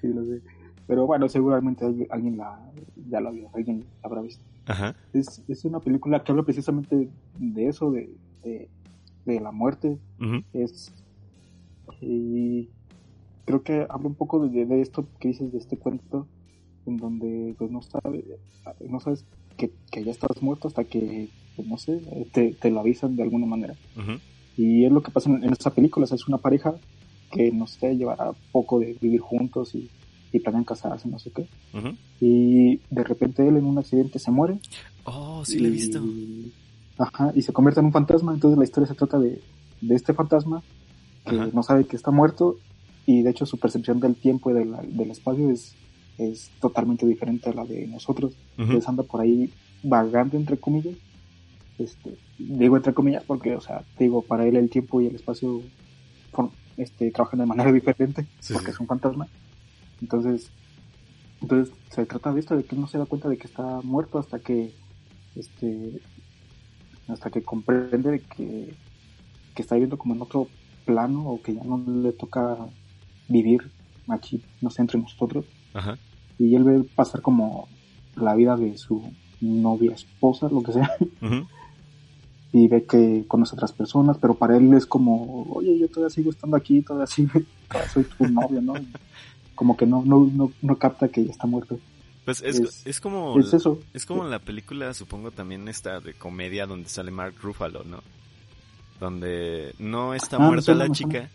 sí, 0.00 0.08
lo 0.08 0.24
sé. 0.24 0.42
Pero 0.86 1.06
bueno, 1.06 1.28
seguramente 1.28 1.84
alguien 2.10 2.36
la, 2.36 2.60
ya 3.08 3.20
la 3.20 3.30
vio, 3.30 3.48
alguien 3.54 3.80
la 3.80 3.86
habrá 4.02 4.22
visto. 4.22 4.44
Ajá. 4.66 4.96
Es, 5.12 5.42
es 5.48 5.64
una 5.64 5.80
película 5.80 6.22
que 6.22 6.32
habla 6.32 6.42
precisamente 6.42 7.08
de 7.38 7.66
eso, 7.68 7.90
de, 7.92 8.10
de, 8.42 9.40
la 9.40 9.52
muerte. 9.52 9.98
Es, 10.52 10.92
y 12.00 12.68
creo 13.44 13.62
que 13.62 13.86
habla 13.88 14.08
un 14.08 14.14
poco 14.14 14.46
de, 14.46 14.66
de, 14.66 14.80
esto 14.80 15.06
que 15.20 15.28
dices 15.28 15.52
de 15.52 15.58
este 15.58 15.76
cuento, 15.76 16.26
en 16.86 16.96
donde 16.96 17.54
pues 17.56 17.70
no, 17.70 17.82
sabe, 17.82 18.24
no 18.88 19.00
sabes 19.00 19.24
que, 19.56 19.72
que 19.90 20.04
ya 20.04 20.10
estás 20.10 20.42
muerto 20.42 20.68
hasta 20.68 20.84
que 20.84 21.28
pues, 21.60 21.68
no 21.68 21.78
sé, 21.78 22.00
te, 22.32 22.52
te, 22.52 22.70
lo 22.70 22.80
avisan 22.80 23.16
de 23.16 23.22
alguna 23.22 23.46
manera. 23.46 23.74
Y 24.56 24.84
es 24.84 24.92
lo 24.92 25.02
que 25.02 25.10
pasa 25.10 25.30
en, 25.30 25.52
esta 25.52 25.70
película, 25.70 26.06
es 26.06 26.28
una 26.28 26.38
pareja 26.38 26.74
que, 27.30 27.50
no 27.50 27.66
sé, 27.66 27.96
llevará 27.96 28.32
poco 28.52 28.78
de 28.78 28.96
vivir 29.00 29.20
juntos 29.20 29.74
y, 29.74 29.88
y 30.32 30.40
planean 30.40 30.64
casarse, 30.64 31.08
no 31.08 31.18
sé 31.18 31.30
qué. 31.30 31.46
Y 32.20 32.80
de 32.90 33.04
repente 33.04 33.46
él 33.46 33.56
en 33.56 33.64
un 33.64 33.78
accidente 33.78 34.18
se 34.18 34.30
muere. 34.30 34.58
Oh, 35.04 35.44
sí, 35.44 35.58
lo 35.58 35.68
he 35.68 35.70
visto. 35.70 36.02
Ajá, 36.98 37.32
y 37.34 37.42
se 37.42 37.52
convierte 37.52 37.80
en 37.80 37.86
un 37.86 37.92
fantasma, 37.92 38.34
entonces 38.34 38.58
la 38.58 38.64
historia 38.64 38.86
se 38.86 38.94
trata 38.94 39.18
de, 39.18 39.40
de 39.80 39.94
este 39.94 40.12
fantasma 40.12 40.62
que 41.24 41.36
no 41.36 41.62
sabe 41.62 41.86
que 41.86 41.96
está 41.96 42.10
muerto 42.10 42.56
y 43.06 43.22
de 43.22 43.30
hecho 43.30 43.46
su 43.46 43.58
percepción 43.58 44.00
del 44.00 44.16
tiempo 44.16 44.50
y 44.50 44.54
del 44.54 45.10
espacio 45.10 45.50
es, 45.50 45.74
es 46.18 46.50
totalmente 46.60 47.06
diferente 47.06 47.50
a 47.50 47.54
la 47.54 47.64
de 47.64 47.86
nosotros. 47.86 48.34
Entonces 48.58 48.88
anda 48.88 49.02
por 49.02 49.20
ahí 49.20 49.50
vagando 49.82 50.36
entre 50.36 50.58
comillas 50.58 50.94
este, 51.80 52.16
digo 52.38 52.76
entre 52.76 52.94
comillas 52.94 53.24
porque, 53.24 53.54
o 53.54 53.60
sea, 53.60 53.84
digo, 53.98 54.22
para 54.22 54.46
él 54.46 54.56
el 54.56 54.70
tiempo 54.70 55.00
y 55.00 55.06
el 55.06 55.14
espacio 55.16 55.62
este, 56.76 57.10
trabajan 57.10 57.40
de 57.40 57.46
manera 57.46 57.72
diferente 57.72 58.26
porque 58.52 58.70
es 58.70 58.80
un 58.80 58.86
fantasma. 58.86 59.28
Entonces, 60.00 60.50
entonces 61.42 61.74
se 61.90 62.06
trata 62.06 62.32
de 62.32 62.40
esto, 62.40 62.56
de 62.56 62.64
que 62.64 62.76
no 62.76 62.86
se 62.86 62.98
da 62.98 63.06
cuenta 63.06 63.28
de 63.28 63.36
que 63.36 63.46
está 63.46 63.80
muerto 63.82 64.18
hasta 64.18 64.38
que, 64.38 64.72
este, 65.36 66.00
hasta 67.08 67.30
que 67.30 67.42
comprende 67.42 68.20
que, 68.34 68.74
que 69.54 69.62
está 69.62 69.74
viviendo 69.74 69.98
como 69.98 70.14
en 70.14 70.22
otro 70.22 70.48
plano 70.84 71.28
o 71.28 71.42
que 71.42 71.54
ya 71.54 71.64
no 71.64 71.82
le 71.86 72.12
toca 72.12 72.56
vivir 73.28 73.70
aquí, 74.08 74.42
no 74.60 74.70
sé, 74.70 74.82
entre 74.82 74.98
nosotros. 74.98 75.44
Y 76.38 76.54
él 76.54 76.64
ve 76.64 76.84
pasar 76.94 77.20
como 77.22 77.68
la 78.16 78.34
vida 78.34 78.56
de 78.56 78.76
su 78.76 79.12
novia, 79.40 79.92
esposa, 79.92 80.48
lo 80.50 80.62
que 80.62 80.72
sea 80.72 80.90
ve 82.52 82.84
que 82.84 83.24
conoce 83.28 83.54
a 83.54 83.56
otras 83.56 83.72
personas, 83.72 84.18
pero 84.18 84.34
para 84.34 84.56
él 84.56 84.72
es 84.74 84.86
como, 84.86 85.44
oye, 85.52 85.78
yo 85.78 85.88
todavía 85.88 86.10
sigo 86.10 86.30
estando 86.30 86.56
aquí, 86.56 86.82
todavía, 86.82 87.06
sigo, 87.06 87.40
soy 87.92 88.04
tu 88.04 88.26
novio, 88.28 88.60
¿no? 88.60 88.74
Como 89.54 89.76
que 89.76 89.84
no, 89.86 90.02
no, 90.06 90.28
no, 90.32 90.50
no 90.62 90.76
capta 90.76 91.08
que 91.08 91.22
ya 91.22 91.32
está 91.32 91.46
muerto. 91.46 91.78
Pues 92.24 92.42
es, 92.42 92.86
es, 92.86 93.00
como 93.00 93.38
es, 93.38 93.52
eso. 93.52 93.78
es 93.92 94.06
como 94.06 94.24
la 94.24 94.38
película, 94.38 94.94
supongo 94.94 95.30
también 95.32 95.68
esta 95.68 96.00
de 96.00 96.14
comedia 96.14 96.66
donde 96.66 96.88
sale 96.88 97.10
Mark 97.10 97.34
Ruffalo, 97.42 97.84
¿no? 97.84 98.02
Donde 98.98 99.74
no 99.78 100.14
está 100.14 100.36
ah, 100.36 100.40
muerta 100.40 100.74
la 100.74 100.88
chica, 100.90 101.28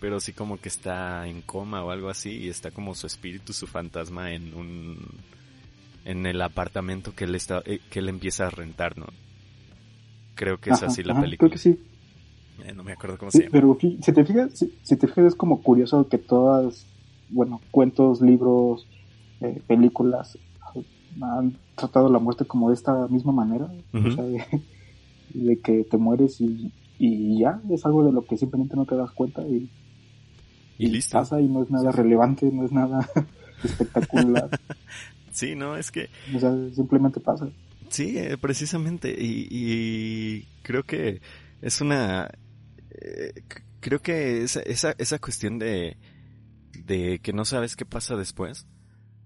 pero 0.00 0.18
sí 0.18 0.32
como 0.32 0.60
que 0.60 0.68
está 0.68 1.28
en 1.28 1.42
coma 1.42 1.84
o 1.84 1.90
algo 1.90 2.08
así 2.08 2.30
y 2.30 2.48
está 2.48 2.70
como 2.70 2.94
su 2.94 3.06
espíritu, 3.06 3.52
su 3.52 3.66
fantasma 3.66 4.32
en 4.32 4.54
un 4.54 4.98
en 6.04 6.26
el 6.26 6.40
apartamento 6.42 7.14
que 7.14 7.24
él 7.24 7.34
está 7.34 7.62
eh, 7.66 7.80
que 7.90 7.98
él 8.00 8.08
empieza 8.08 8.46
a 8.46 8.50
rentar, 8.50 8.98
¿no? 8.98 9.06
Creo 10.34 10.58
que 10.58 10.70
es 10.70 10.82
así 10.82 11.02
la 11.02 11.20
película. 11.20 11.48
Creo 11.48 11.50
que 11.50 11.58
sí. 11.58 11.78
Eh, 12.64 12.72
no 12.74 12.82
me 12.82 12.92
acuerdo 12.92 13.18
cómo 13.18 13.30
se 13.30 13.40
llama. 13.40 13.50
Pero 13.52 13.78
si 13.80 14.12
te 14.12 14.24
fijas, 14.24 14.64
si, 14.82 14.96
te 14.96 15.06
fijas 15.06 15.26
es 15.26 15.34
como 15.34 15.62
curioso 15.62 16.08
que 16.08 16.18
todas, 16.18 16.86
bueno, 17.30 17.60
cuentos, 17.70 18.20
libros, 18.20 18.86
eh, 19.40 19.60
películas 19.66 20.38
han 21.20 21.56
tratado 21.74 22.08
la 22.08 22.18
muerte 22.18 22.44
como 22.44 22.68
de 22.68 22.74
esta 22.74 23.08
misma 23.08 23.32
manera, 23.32 23.68
o 23.92 24.10
sea, 24.12 24.24
de, 24.24 25.60
que 25.60 25.84
te 25.84 25.96
mueres 25.96 26.40
y, 26.40 26.72
y, 26.98 27.40
ya 27.40 27.60
es 27.70 27.84
algo 27.84 28.04
de 28.04 28.12
lo 28.12 28.24
que 28.24 28.36
simplemente 28.36 28.76
no 28.76 28.84
te 28.84 28.96
das 28.96 29.10
cuenta 29.10 29.42
y, 29.42 29.68
y, 30.78 30.88
listo. 30.88 31.18
pasa 31.18 31.40
y 31.40 31.48
no 31.48 31.62
es 31.62 31.70
nada 31.70 31.90
relevante, 31.90 32.50
no 32.52 32.64
es 32.64 32.72
nada 32.72 33.08
espectacular. 33.64 34.50
sí, 35.32 35.54
no, 35.54 35.76
es 35.76 35.90
que... 35.90 36.08
O 36.34 36.38
sea, 36.38 36.54
simplemente 36.74 37.20
pasa. 37.20 37.48
Sí, 37.90 38.16
eh, 38.18 38.38
precisamente. 38.38 39.14
Y, 39.16 40.48
creo 40.62 40.84
que 40.84 41.20
es 41.60 41.80
una... 41.80 42.30
Eh, 42.90 43.32
creo 43.80 44.00
que 44.00 44.42
esa, 44.42 44.60
esa, 44.60 44.94
esa 44.98 45.18
cuestión 45.18 45.58
de, 45.58 45.96
de 46.72 47.18
que 47.20 47.32
no 47.32 47.44
sabes 47.44 47.76
qué 47.76 47.84
pasa 47.84 48.16
después 48.16 48.66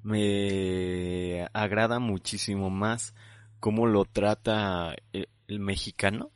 me 0.02 1.48
agrada 1.54 1.98
muchísimo 1.98 2.68
más 2.68 3.14
cómo 3.58 3.86
lo 3.86 4.04
trata 4.04 4.94
el, 5.12 5.28
mexicano 5.58 6.30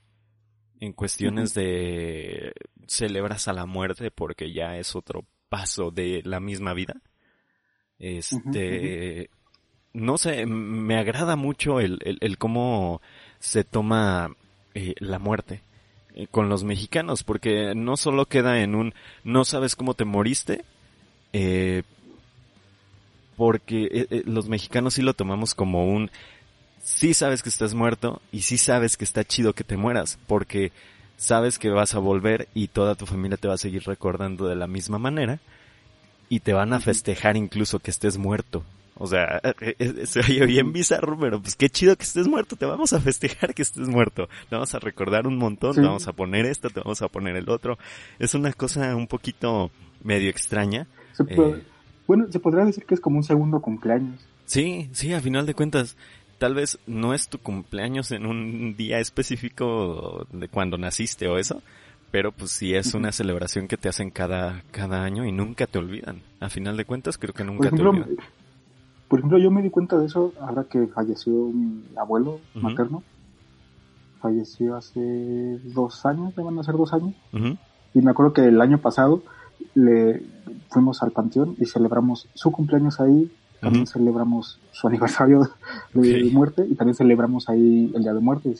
en 0.81 0.93
cuestiones 0.95 1.53
de 1.53 2.55
celebras 2.87 3.49
a 3.49 3.53
la 3.53 3.67
muerte 3.67 4.11
porque 4.11 4.53
ya 4.53 4.79
es 4.79 4.97
otro 4.97 5.27
paso 5.51 5.91
de 5.91 6.23
la 6.25 6.41
misma 6.41 6.73
vida. 6.73 7.03
Este, 7.99 9.29
no 9.93 10.19
sé, 10.19 10.47
me 10.47 10.99
agrada 10.99 11.37
mucho 11.37 11.81
el, 11.81 11.99
el, 12.21 12.39
cómo 12.39 13.01
se 13.39 13.65
toma 13.65 14.35
eh, 14.75 14.95
la 14.99 15.19
muerte 15.19 15.63
eh, 16.15 16.27
con 16.31 16.49
los 16.49 16.65
mexicanos, 16.65 17.23
porque 17.23 17.75
no 17.75 17.97
solo 17.97 18.27
queda 18.27 18.61
en 18.61 18.75
un 18.75 18.95
no 19.25 19.45
sabes 19.45 19.77
cómo 19.77 19.95
te 19.95 20.05
moriste, 20.05 20.65
eh, 21.33 21.83
porque 23.37 23.89
eh, 24.11 24.23
los 24.27 24.49
mexicanos 24.49 24.95
sí 24.95 25.03
lo 25.03 25.15
tomamos 25.15 25.55
como 25.55 25.87
un 25.87 26.11
sí 26.83 27.15
sabes 27.15 27.43
que 27.43 27.49
estás 27.49 27.75
muerto 27.75 28.21
y 28.33 28.43
sí 28.43 28.59
sabes 28.59 28.97
que 28.97 29.05
está 29.05 29.25
chido 29.25 29.53
que 29.53 29.65
te 29.65 29.77
mueras, 29.77 30.19
porque 30.27 30.73
sabes 31.17 31.59
que 31.59 31.69
vas 31.71 31.95
a 31.95 31.99
volver 31.99 32.49
y 32.55 32.69
toda 32.69 32.95
tu 32.95 33.07
familia 33.07 33.37
te 33.37 33.49
va 33.49 33.55
a 33.55 33.59
seguir 33.59 33.85
recordando 33.85 34.49
de 34.49 34.57
la 34.57 34.67
misma 34.67 34.99
manera 34.99 35.39
y 36.29 36.41
te 36.41 36.53
van 36.53 36.73
a 36.73 36.81
festejar 36.81 37.37
incluso 37.37 37.79
que 37.79 37.91
estés 37.91 38.19
muerto. 38.19 38.65
O 39.01 39.07
sea, 39.07 39.41
eh, 39.61 39.75
eh, 39.79 40.07
se 40.07 40.21
oye 40.21 40.45
bien 40.45 40.73
bizarro, 40.73 41.17
pero 41.19 41.41
pues 41.41 41.55
qué 41.55 41.69
chido 41.69 41.97
que 41.97 42.03
estés 42.03 42.27
muerto, 42.27 42.57
te 42.57 42.67
vamos 42.67 42.93
a 42.93 43.01
festejar 43.01 43.55
que 43.55 43.63
estés 43.63 43.89
muerto. 43.89 44.29
Te 44.49 44.57
vamos 44.57 44.75
a 44.75 44.81
recordar 44.81 45.27
un 45.27 45.39
montón, 45.39 45.77
te 45.77 45.83
vamos 45.83 46.09
a 46.09 46.13
poner 46.13 46.47
esto, 46.47 46.69
te 46.69 46.81
vamos 46.81 47.01
a 47.01 47.09
poner 47.09 47.37
el 47.37 47.49
otro. 47.49 47.79
Es 48.19 48.35
una 48.35 48.53
cosa 48.53 48.97
un 48.97 49.07
poquito 49.07 49.71
medio 50.03 50.29
extraña. 50.29 50.89
Eh, 51.29 51.63
bueno, 52.09 52.27
se 52.31 52.41
podría 52.41 52.65
decir 52.65 52.85
que 52.85 52.95
es 52.95 53.01
como 53.01 53.19
un 53.19 53.25
segundo 53.25 53.61
cumpleaños. 53.61 54.21
Sí, 54.47 54.89
sí, 54.93 55.13
a 55.13 55.21
final 55.21 55.47
de 55.47 55.55
cuentas, 55.55 55.97
tal 56.39 56.55
vez 56.55 56.79
no 56.87 57.15
es 57.15 57.29
tu 57.29 57.39
cumpleaños 57.39 58.11
en 58.11 58.27
un 58.27 58.75
día 58.77 58.99
específico 58.99 60.27
de 60.33 60.49
cuando 60.49 60.77
naciste 60.77 61.29
o 61.29 61.39
eso, 61.39 61.63
pero 62.11 62.33
pues 62.33 62.51
sí 62.51 62.75
es 62.75 62.95
una 62.95 63.13
celebración 63.13 63.69
que 63.69 63.77
te 63.77 63.89
hacen 63.89 64.11
cada, 64.11 64.65
cada 64.71 65.05
año 65.05 65.25
y 65.25 65.33
nunca 65.33 65.67
te 65.67 65.79
olvidan. 65.79 66.23
A 66.41 66.49
final 66.49 66.77
de 66.77 66.85
cuentas 66.85 67.19
creo 67.19 67.35
que 67.35 67.45
nunca 67.45 67.71
te 67.71 67.81
olvidan. 67.81 68.17
Por 69.09 69.21
ejemplo, 69.21 69.39
yo 69.39 69.51
me 69.51 69.63
di 69.63 69.71
cuenta 69.71 69.99
de 69.99 70.07
eso 70.07 70.33
ahora 70.41 70.65
que 70.65 70.87
falleció 70.87 71.33
mi 71.33 71.83
abuelo 71.97 72.41
materno. 72.55 73.03
Falleció 74.21 74.77
hace 74.77 75.59
dos 75.65 76.05
años, 76.05 76.35
ya 76.37 76.43
van 76.43 76.59
a 76.59 76.63
ser 76.63 76.77
dos 76.77 76.93
años. 76.93 77.15
Y 77.95 78.01
me 78.03 78.11
acuerdo 78.11 78.35
que 78.35 78.45
el 78.45 78.61
año 78.61 78.79
pasado 78.79 79.23
le 79.75 80.23
fuimos 80.69 81.03
al 81.03 81.13
panteón 81.13 81.57
y 81.59 81.65
celebramos 81.65 82.29
su 82.35 82.53
cumpleaños 82.53 83.01
ahí. 83.01 83.31
También 83.61 83.87
celebramos 83.87 84.61
su 84.73 84.87
aniversario 84.89 85.49
de 85.95 86.31
muerte 86.33 86.67
y 86.69 86.75
también 86.75 86.95
celebramos 86.95 87.49
ahí 87.49 87.91
el 87.95 88.03
día 88.03 88.13
de 88.13 88.21
muerte. 88.21 88.51
O 88.51 88.57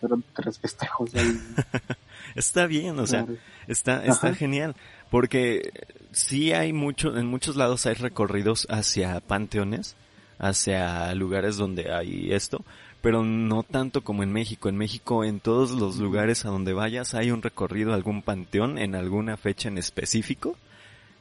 fueron 0.00 0.24
tres 0.34 0.58
festejos 0.58 1.14
ahí. 1.14 1.40
está 2.34 2.66
bien, 2.66 2.98
o 2.98 3.06
sea, 3.06 3.26
está, 3.66 4.04
está 4.04 4.34
genial. 4.34 4.74
Porque 5.10 5.72
sí 6.12 6.52
hay 6.52 6.72
mucho, 6.72 7.16
en 7.16 7.26
muchos 7.26 7.56
lados 7.56 7.86
hay 7.86 7.94
recorridos 7.94 8.66
hacia 8.70 9.20
panteones, 9.20 9.96
hacia 10.38 11.14
lugares 11.14 11.56
donde 11.56 11.92
hay 11.92 12.32
esto, 12.32 12.64
pero 13.00 13.22
no 13.22 13.62
tanto 13.62 14.02
como 14.02 14.22
en 14.22 14.32
México. 14.32 14.68
En 14.68 14.76
México, 14.76 15.24
en 15.24 15.40
todos 15.40 15.70
los 15.72 15.96
lugares 15.96 16.44
a 16.44 16.50
donde 16.50 16.72
vayas, 16.72 17.14
hay 17.14 17.30
un 17.30 17.42
recorrido, 17.42 17.94
algún 17.94 18.22
panteón 18.22 18.78
en 18.78 18.94
alguna 18.94 19.36
fecha 19.36 19.68
en 19.68 19.78
específico. 19.78 20.56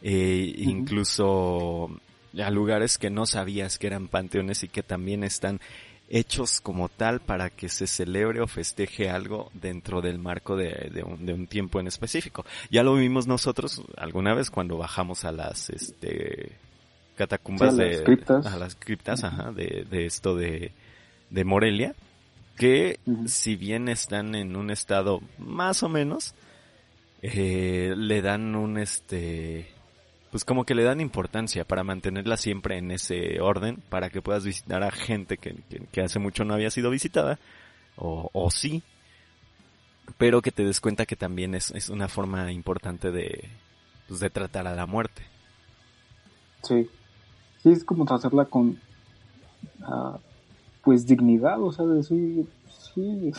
Eh, 0.02 0.54
Incluso 0.58 1.90
a 2.44 2.52
lugares 2.52 2.98
que 2.98 3.10
no 3.10 3.26
sabías 3.26 3.80
que 3.80 3.88
eran 3.88 4.08
panteones 4.08 4.64
y 4.64 4.68
que 4.68 4.84
también 4.84 5.24
están 5.24 5.60
hechos 6.10 6.62
como 6.62 6.90
tal 6.90 7.20
para 7.20 7.50
que 7.50 7.70
se 7.70 7.88
celebre 7.88 8.42
o 8.42 8.48
festeje 8.48 9.10
algo 9.10 9.50
dentro 9.54 10.02
del 10.02 10.20
marco 10.20 10.56
de, 10.56 11.04
un, 11.04 11.48
tiempo 11.48 11.80
en 11.80 11.88
específico. 11.88 12.46
Ya 12.72 12.84
lo 12.84 12.96
vimos 12.96 13.28
nosotros 13.28 13.82
alguna 13.98 14.34
vez 14.34 14.50
cuando 14.50 14.78
bajamos 14.78 15.26
a 15.26 15.32
las 15.32 15.70
este 15.70 16.52
catacumbas 17.16 17.76
de 17.76 17.94
las 17.94 18.02
criptas. 18.02 18.46
a 18.46 18.58
las 18.58 18.76
criptas, 18.76 19.24
ajá, 19.24 19.52
de, 19.52 20.06
esto 20.06 20.36
de, 20.36 20.72
de 21.30 21.44
Morelia, 21.44 21.96
que 22.56 23.00
si 23.26 23.56
bien 23.56 23.90
están 23.90 24.36
en 24.36 24.56
un 24.56 24.70
estado 24.70 25.22
más 25.40 25.82
o 25.82 25.90
menos, 25.90 26.36
eh, 27.24 27.96
le 27.98 28.22
dan 28.22 28.56
un 28.56 28.78
este 28.78 29.68
pues 30.38 30.46
como 30.46 30.66
que 30.66 30.76
le 30.76 30.84
dan 30.84 31.02
importancia 31.02 31.66
para 31.66 31.84
mantenerla 31.84 32.38
siempre 32.38 32.78
en 32.78 32.92
ese 32.92 33.42
orden, 33.42 33.82
para 33.90 34.12
que 34.12 34.22
puedas 34.22 34.46
visitar 34.46 34.84
a 34.84 34.92
gente 34.92 35.40
que, 35.40 35.56
que, 35.92 36.02
hace 36.02 36.20
mucho 36.20 36.46
no 36.46 36.54
había 36.54 36.70
sido 36.70 36.92
visitada, 36.92 37.40
o, 37.96 38.30
o, 38.32 38.52
sí, 38.52 38.84
pero 40.20 40.44
que 40.44 40.52
te 40.52 40.64
des 40.64 40.80
cuenta 40.80 41.08
que 41.08 41.16
también 41.16 41.56
es, 41.56 41.72
es 41.72 41.90
una 41.90 42.08
forma 42.08 42.52
importante 42.52 43.10
de, 43.10 43.50
pues 44.08 44.20
de 44.20 44.30
tratar 44.30 44.68
a 44.68 44.76
la 44.76 44.86
muerte. 44.86 45.24
Sí, 46.62 46.88
sí, 47.64 47.72
es 47.72 47.84
como 47.84 48.06
tratarla 48.06 48.46
con, 48.46 48.78
uh, 49.88 50.20
pues 50.84 51.08
dignidad, 51.08 51.60
o 51.64 51.72
sea, 51.72 51.84
decir, 51.88 52.46
sí, 52.94 53.32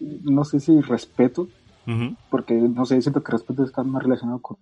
no 0.00 0.44
sé 0.44 0.60
si 0.60 0.78
respeto, 0.82 1.48
porque 2.28 2.52
no 2.52 2.84
sé, 2.84 3.00
siento 3.00 3.22
que 3.22 3.32
respeto 3.32 3.64
está 3.64 3.82
más 3.82 4.02
relacionado 4.02 4.40
con 4.40 4.58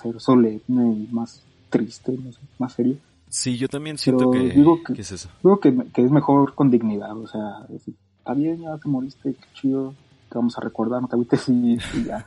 ser 0.00 0.20
solemne 0.20 0.92
y 0.92 1.08
más 1.12 1.42
triste, 1.68 2.16
más 2.58 2.72
serio. 2.72 2.96
Sí, 3.28 3.56
yo 3.56 3.68
también 3.68 3.96
siento 3.96 4.30
que, 4.30 4.38
digo 4.50 4.82
que, 4.82 5.00
es 5.00 5.12
eso. 5.12 5.28
Digo 5.42 5.60
que, 5.60 5.68
es 5.94 6.10
mejor 6.10 6.54
con 6.54 6.70
dignidad, 6.70 7.16
o 7.16 7.26
sea, 7.26 7.66
está 7.72 8.34
bien, 8.34 8.62
ya 8.62 8.76
te 8.76 8.88
moriste, 8.88 9.34
qué 9.34 9.46
chido, 9.54 9.94
te 10.28 10.36
vamos 10.36 10.58
a 10.58 10.60
recordar, 10.60 11.00
no 11.00 11.08
te 11.08 11.14
agüites 11.14 11.48
y, 11.48 11.78
ya. 12.04 12.24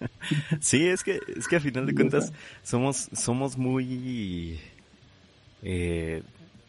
sí, 0.60 0.86
es 0.86 1.02
que, 1.02 1.18
es 1.34 1.48
que 1.48 1.56
a 1.56 1.60
final 1.60 1.86
de 1.86 1.94
cuentas 1.94 2.32
somos, 2.62 3.08
somos 3.14 3.56
muy, 3.56 4.60
eh, 5.62 6.22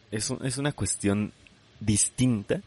es, 0.10 0.32
es 0.32 0.58
una 0.58 0.72
cuestión 0.72 1.34
distinta 1.82 2.62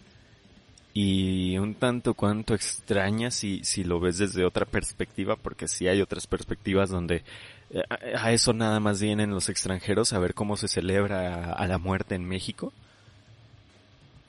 y 0.95 1.59
un 1.59 1.75
tanto 1.75 2.15
cuanto 2.15 2.55
extraña 2.55 3.31
si, 3.31 3.63
si 3.65 3.85
lo 3.85 4.01
ves 4.01 4.19
desde 4.19 4.45
otra 4.45 4.67
perspectiva, 4.67 5.37
porque 5.37 5.69
sí 5.69 5.87
hay 5.87 6.01
otras 6.01 6.27
perspectivas 6.27 6.91
donde 6.91 7.23
eh, 7.71 7.83
a 8.17 8.33
eso 8.33 8.53
nada 8.53 8.81
más 8.81 9.01
vienen 9.01 9.31
los 9.31 9.49
extranjeros 9.49 10.13
a 10.13 10.19
ver 10.19 10.35
cómo 10.35 10.57
se 10.57 10.69
celebra 10.69 11.53
a 11.53 11.67
la 11.67 11.79
muerte 11.79 12.15
en 12.15 12.25
México. 12.25 12.73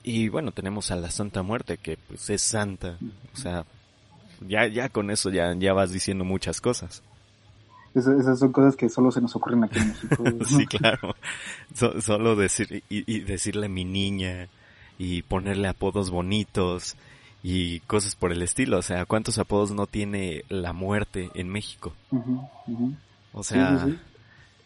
Y 0.02 0.28
bueno, 0.28 0.52
tenemos 0.52 0.90
a 0.90 0.96
la 0.96 1.10
Santa 1.10 1.42
Muerte, 1.42 1.76
que 1.76 1.98
pues 1.98 2.30
es 2.30 2.40
santa. 2.40 2.96
O 3.34 3.36
sea, 3.36 3.66
ya, 4.46 4.66
ya 4.66 4.88
con 4.88 5.10
eso 5.10 5.30
ya, 5.30 5.54
ya 5.54 5.72
vas 5.72 5.92
diciendo 5.92 6.24
muchas 6.24 6.60
cosas. 6.60 7.02
esas 7.94 8.38
son 8.38 8.52
cosas 8.52 8.76
que 8.76 8.88
solo 8.88 9.10
se 9.10 9.20
nos 9.20 9.36
ocurren 9.36 9.64
aquí 9.64 9.78
en 9.78 9.88
México. 10.38 10.44
sí, 10.44 10.66
claro. 10.66 11.16
solo 12.00 12.36
decir, 12.36 12.82
y, 12.88 13.04
y, 13.14 13.20
decirle 13.20 13.68
mi 13.68 13.84
niña, 13.84 14.48
y 15.00 15.22
ponerle 15.22 15.66
apodos 15.66 16.10
bonitos 16.10 16.94
y 17.42 17.80
cosas 17.80 18.14
por 18.16 18.32
el 18.32 18.42
estilo. 18.42 18.76
O 18.76 18.82
sea, 18.82 19.06
¿cuántos 19.06 19.38
apodos 19.38 19.70
no 19.70 19.86
tiene 19.86 20.44
la 20.50 20.74
muerte 20.74 21.30
en 21.32 21.48
México? 21.48 21.94
O 23.32 23.42
sea, 23.42 23.88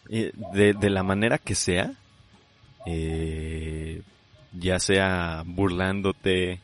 eh, 0.09 0.33
de, 0.53 0.73
de, 0.73 0.89
la 0.89 1.03
manera 1.03 1.37
que 1.37 1.55
sea, 1.55 1.93
eh, 2.85 4.01
ya 4.51 4.77
sea 4.79 5.43
burlándote 5.45 6.59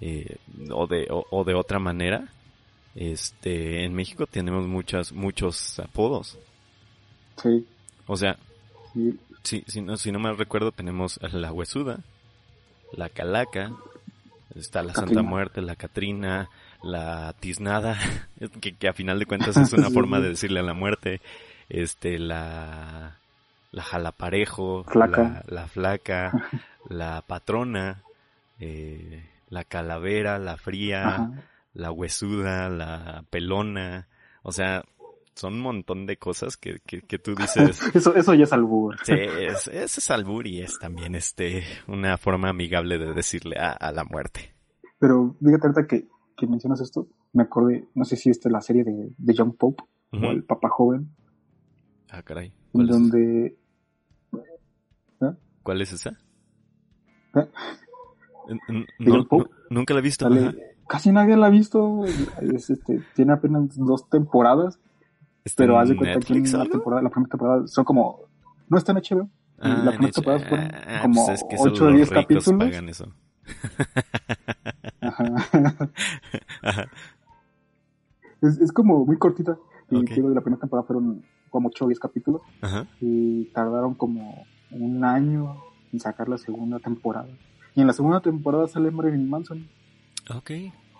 eh, 0.00 0.36
o, 0.72 0.88
de, 0.88 1.06
o, 1.08 1.44
de 1.44 1.54
otra 1.54 1.78
manera, 1.78 2.26
este, 2.96 3.84
en 3.84 3.94
México 3.94 4.26
tenemos 4.26 4.66
muchas, 4.66 5.12
muchos 5.12 5.78
apodos. 5.78 6.36
Sí. 7.40 7.64
O 8.08 8.16
sea, 8.16 8.36
si, 9.44 9.62
si, 9.68 9.80
no, 9.80 9.96
si 9.96 10.10
no 10.10 10.18
me 10.18 10.32
recuerdo, 10.32 10.72
tenemos 10.72 11.20
la 11.22 11.52
huesuda, 11.52 12.00
la 12.96 13.08
calaca, 13.08 13.72
está 14.54 14.82
la 14.82 14.94
Santa 14.94 15.22
Muerte, 15.22 15.62
la 15.62 15.76
Catrina, 15.76 16.48
la 16.82 17.34
tiznada, 17.38 17.98
que, 18.60 18.74
que, 18.74 18.88
a 18.88 18.92
final 18.92 19.18
de 19.18 19.26
cuentas 19.26 19.56
es 19.56 19.72
una 19.72 19.90
forma 19.94 20.20
de 20.20 20.30
decirle 20.30 20.60
a 20.60 20.64
la 20.64 20.74
muerte, 20.74 21.20
este, 21.68 22.18
la, 22.18 23.18
la 23.72 23.82
jalaparejo, 23.82 24.84
La, 24.94 25.66
flaca, 25.68 26.32
la 26.88 27.22
patrona, 27.26 28.02
eh, 28.58 29.28
la 29.50 29.64
calavera, 29.64 30.38
la 30.38 30.56
fría, 30.56 31.30
la 31.74 31.90
huesuda, 31.90 32.68
la 32.68 33.24
pelona, 33.28 34.06
o 34.42 34.52
sea, 34.52 34.84
son 35.36 35.54
un 35.54 35.60
montón 35.60 36.06
de 36.06 36.16
cosas 36.16 36.56
que, 36.56 36.80
que, 36.86 37.02
que 37.02 37.18
tú 37.18 37.34
dices. 37.38 37.80
eso, 37.94 38.14
eso 38.16 38.34
ya 38.34 38.44
es 38.44 38.52
albur. 38.52 38.96
Sí, 39.04 39.12
es, 39.14 39.68
es, 39.68 40.10
albur 40.10 40.46
y 40.46 40.60
es 40.62 40.78
también 40.78 41.14
este, 41.14 41.62
una 41.86 42.16
forma 42.18 42.48
amigable 42.48 42.98
de 42.98 43.12
decirle 43.14 43.56
a, 43.58 43.70
a 43.72 43.92
la 43.92 44.02
muerte. 44.04 44.54
Pero 44.98 45.36
fíjate 45.44 45.66
ahorita 45.68 45.86
que, 45.86 46.08
que 46.36 46.46
mencionas 46.46 46.80
esto, 46.80 47.06
me 47.32 47.42
acordé, 47.44 47.86
no 47.94 48.04
sé 48.04 48.16
si 48.16 48.30
esta 48.30 48.48
es 48.48 48.52
la 48.52 48.60
serie 48.62 48.82
de, 48.82 49.10
de 49.16 49.34
John 49.36 49.52
Pope 49.52 49.84
o 50.12 50.30
el 50.30 50.42
Papa 50.42 50.68
Joven. 50.70 51.10
Ah, 52.10 52.22
caray. 52.22 52.52
Donde 52.72 53.56
¿Eh? 55.20 55.32
¿Cuál 55.62 55.82
es 55.82 55.92
esa? 55.92 56.10
¿Eh? 57.34 57.46
N- 58.48 58.60
n- 58.68 58.86
¿Digo, 58.98 59.18
no- 59.18 59.28
Pope? 59.28 59.50
nunca 59.70 59.92
la 59.94 60.00
he 60.00 60.02
visto. 60.02 60.28
Casi 60.88 61.10
nadie 61.10 61.36
la 61.36 61.46
ha 61.48 61.50
visto. 61.50 62.04
Es, 62.06 62.70
este, 62.70 63.02
tiene 63.14 63.32
apenas 63.32 63.76
dos 63.76 64.08
temporadas, 64.08 64.76
¿Está 64.76 64.85
pero 65.54 65.78
haz 65.78 65.88
de 65.88 65.96
cuenta 65.96 66.20
que 66.20 66.34
la, 66.34 66.64
temporada, 66.64 67.02
la 67.02 67.10
primera 67.10 67.30
temporada 67.30 67.66
son 67.66 67.84
como. 67.84 68.20
No 68.68 68.78
está 68.78 68.92
en 68.92 68.98
HBO. 68.98 69.30
Ah, 69.58 69.82
la 69.84 69.90
primera 69.92 70.12
temporada 70.12 70.44
fueron 70.48 70.70
ah, 70.74 70.98
como 71.02 71.26
pues 71.26 71.40
es 71.40 71.46
que 71.48 71.56
solo 71.56 71.72
8 71.72 71.84
o 71.84 71.86
los 71.86 71.96
10 71.96 72.08
ricos 72.10 72.22
capítulos. 72.24 72.58
pagan 72.58 72.88
eso. 72.88 73.12
Ajá. 75.00 75.24
Ajá. 76.62 76.88
es, 78.42 78.58
es 78.58 78.72
como 78.72 79.04
muy 79.04 79.18
cortita. 79.18 79.56
Y 79.90 79.96
Ok. 79.96 80.10
digo, 80.10 80.28
la 80.30 80.40
primera 80.40 80.60
temporada 80.60 80.86
fueron 80.86 81.22
como 81.50 81.68
8 81.68 81.84
o 81.84 81.88
10 81.88 82.00
capítulos. 82.00 82.42
Ajá. 82.60 82.86
Y 83.00 83.44
tardaron 83.46 83.94
como 83.94 84.44
un 84.70 85.04
año 85.04 85.56
en 85.92 86.00
sacar 86.00 86.28
la 86.28 86.38
segunda 86.38 86.78
temporada. 86.78 87.28
Y 87.74 87.80
en 87.80 87.86
la 87.86 87.92
segunda 87.92 88.20
temporada 88.20 88.66
sale 88.66 88.90
Marilyn 88.90 89.28
Manson. 89.28 89.68
Ok. 90.34 90.50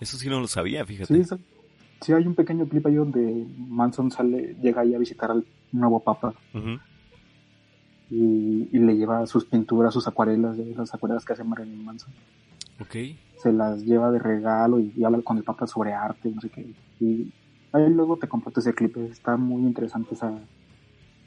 Eso 0.00 0.18
sí 0.18 0.28
no 0.28 0.40
lo 0.40 0.46
sabía, 0.46 0.84
fíjate. 0.84 1.24
Sí, 1.24 1.36
sí, 2.00 2.12
hay 2.12 2.26
un 2.26 2.34
pequeño 2.34 2.66
clip 2.68 2.86
ahí 2.86 2.94
donde 2.94 3.46
Manson 3.68 4.10
sale, 4.10 4.56
llega 4.62 4.82
ahí 4.82 4.94
a 4.94 4.98
visitar 4.98 5.30
al 5.30 5.44
nuevo 5.72 6.00
papa 6.00 6.34
y, 8.10 8.68
y 8.72 8.78
le 8.78 8.96
lleva 8.96 9.26
sus 9.26 9.44
pinturas, 9.44 9.92
sus 9.92 10.06
acuarelas, 10.06 10.58
esas 10.58 10.94
acuarelas 10.94 11.24
que 11.24 11.32
hace 11.32 11.44
Marilyn 11.44 11.84
Manson. 11.84 12.12
Ok. 12.80 12.94
Se 13.42 13.52
las 13.52 13.82
lleva 13.84 14.10
de 14.10 14.18
regalo 14.18 14.78
y, 14.80 14.92
y 14.96 15.04
habla 15.04 15.20
con 15.22 15.36
el 15.38 15.44
papa 15.44 15.66
sobre 15.66 15.92
arte, 15.92 16.30
no 16.30 16.40
sé 16.40 16.48
qué. 16.50 16.66
Y 17.00 17.32
ahí 17.72 17.88
luego 17.90 18.16
te 18.16 18.28
comparto 18.28 18.60
ese 18.60 18.74
clip. 18.74 18.96
Está 18.98 19.36
muy 19.36 19.62
interesante 19.62 20.14
esa 20.14 20.32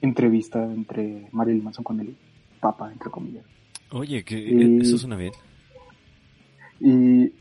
entrevista 0.01 0.63
entre 0.63 1.27
Marilyn 1.31 1.63
Manson 1.63 1.83
con 1.83 1.99
el 1.99 2.15
papa, 2.59 2.91
entre 2.91 3.09
comillas. 3.09 3.45
Oye, 3.91 4.23
que 4.23 4.37
Y- 4.39 4.81
eso 4.81 4.97
suena 4.97 5.15
bien. 5.17 5.33
Y 6.79 7.33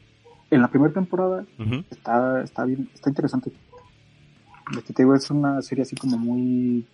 en 0.51 0.63
la 0.63 0.69
primera 0.69 0.93
temporada 0.93 1.45
está, 1.91 2.43
está 2.43 2.65
bien, 2.65 2.89
está 2.95 3.11
interesante. 3.11 3.53
Lo 4.73 4.83
que 4.83 4.93
te 4.93 5.03
digo 5.03 5.15
es 5.15 5.31
una 5.31 5.63
serie 5.63 5.83
así 5.83 5.97
como 5.97 6.19
muy, 6.19 6.87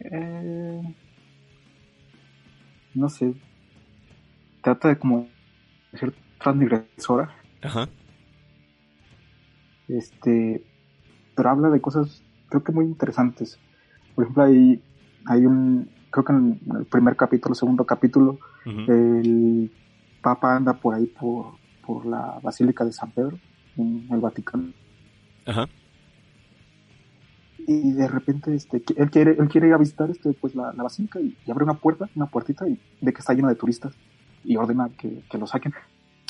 eh, 0.00 0.82
no 2.94 3.08
sé, 3.08 3.34
trata 4.62 4.88
de 4.88 4.98
como 4.98 5.28
ser 5.94 6.14
transgresora, 6.42 7.34
Ajá. 7.62 7.88
este, 9.88 10.64
pero 11.34 11.50
habla 11.50 11.68
de 11.68 11.80
cosas 11.80 12.22
creo 12.48 12.62
que 12.62 12.72
muy 12.72 12.84
interesantes. 12.84 13.58
Por 14.14 14.24
ejemplo, 14.24 14.44
hay, 14.44 14.82
hay 15.26 15.46
un, 15.46 15.90
creo 16.10 16.24
que 16.24 16.32
en 16.32 16.60
el 16.78 16.84
primer 16.86 17.16
capítulo, 17.16 17.54
segundo 17.54 17.84
capítulo, 17.84 18.38
el 18.66 19.72
Papa 20.20 20.56
anda 20.56 20.74
por 20.74 20.94
ahí 20.94 21.06
por, 21.06 21.59
por 21.90 22.06
la 22.06 22.38
Basílica 22.40 22.84
de 22.84 22.92
San 22.92 23.10
Pedro, 23.10 23.36
en 23.76 24.06
el 24.12 24.20
Vaticano. 24.20 24.72
Ajá. 25.44 25.66
y 27.58 27.92
de 27.92 28.06
repente 28.06 28.54
este 28.54 28.82
él 28.96 29.10
quiere 29.10 29.32
él 29.38 29.48
quiere 29.48 29.66
ir 29.68 29.74
a 29.74 29.78
visitar 29.78 30.08
este 30.08 30.32
pues 30.34 30.54
la, 30.54 30.72
la 30.72 30.82
basílica 30.82 31.18
y, 31.20 31.36
y 31.44 31.50
abre 31.50 31.64
una 31.64 31.74
puerta 31.74 32.08
una 32.14 32.26
puertita 32.26 32.68
y 32.68 32.78
ve 33.00 33.12
que 33.12 33.18
está 33.20 33.32
lleno 33.34 33.48
de 33.48 33.54
turistas 33.56 33.92
y 34.44 34.56
ordena 34.56 34.88
que, 34.90 35.24
que 35.30 35.38
lo 35.38 35.46
saquen 35.46 35.72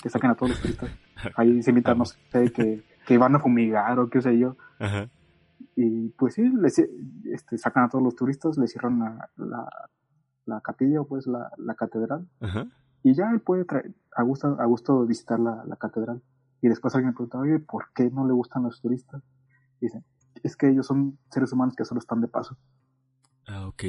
que 0.03 0.09
saquen 0.09 0.31
a 0.31 0.35
todos 0.35 0.51
los 0.51 0.61
turistas 0.61 0.91
ahí 1.37 1.63
se 1.63 1.71
invitan 1.71 1.99
no 1.99 2.05
sé 2.05 2.19
que, 2.53 2.83
que 3.07 3.19
van 3.19 3.35
a 3.35 3.41
fumigar 3.41 3.99
o 3.99 4.09
qué 4.09 4.23
sé 4.23 4.39
yo 4.39 4.57
Ajá. 4.79 5.09
y 5.77 6.09
pues 6.11 6.35
sí 6.35 6.43
les, 6.63 6.79
este 6.79 7.59
sacan 7.59 7.85
a 7.85 7.89
todos 7.89 8.05
los 8.05 8.17
turistas 8.17 8.57
le 8.57 8.67
cierran 8.67 8.99
la, 9.01 9.31
la, 9.37 9.69
la 10.47 10.61
capilla 10.63 11.03
o 11.03 11.07
pues 11.07 11.27
la, 11.27 11.51
la 11.59 11.75
catedral 11.75 12.27
Ajá. 12.41 12.67
Y 13.03 13.15
ya 13.15 13.31
él 13.31 13.41
puede 13.41 13.65
traer 13.65 13.95
a 14.17 14.23
gusto 14.23 14.57
a 14.61 14.65
gusto 14.67 15.07
visitar 15.07 15.39
la, 15.39 15.65
la 15.65 15.77
catedral 15.77 16.23
y 16.61 16.69
después 16.69 16.95
alguien 16.95 17.15
pregunta 17.15 17.39
oye 17.39 17.59
¿por 17.59 17.93
qué 17.95 18.11
no 18.11 18.27
le 18.27 18.33
gustan 18.33 18.65
los 18.65 18.81
turistas? 18.81 19.23
Y 19.81 19.87
dicen 19.87 20.05
es 20.43 20.57
que 20.57 20.69
ellos 20.69 20.87
son 20.87 21.19
seres 21.31 21.53
humanos 21.53 21.75
que 21.77 21.85
solo 21.85 22.01
están 22.01 22.21
de 22.21 22.29
paso 22.29 22.57
Ah, 23.47 23.67
ok. 23.67 23.83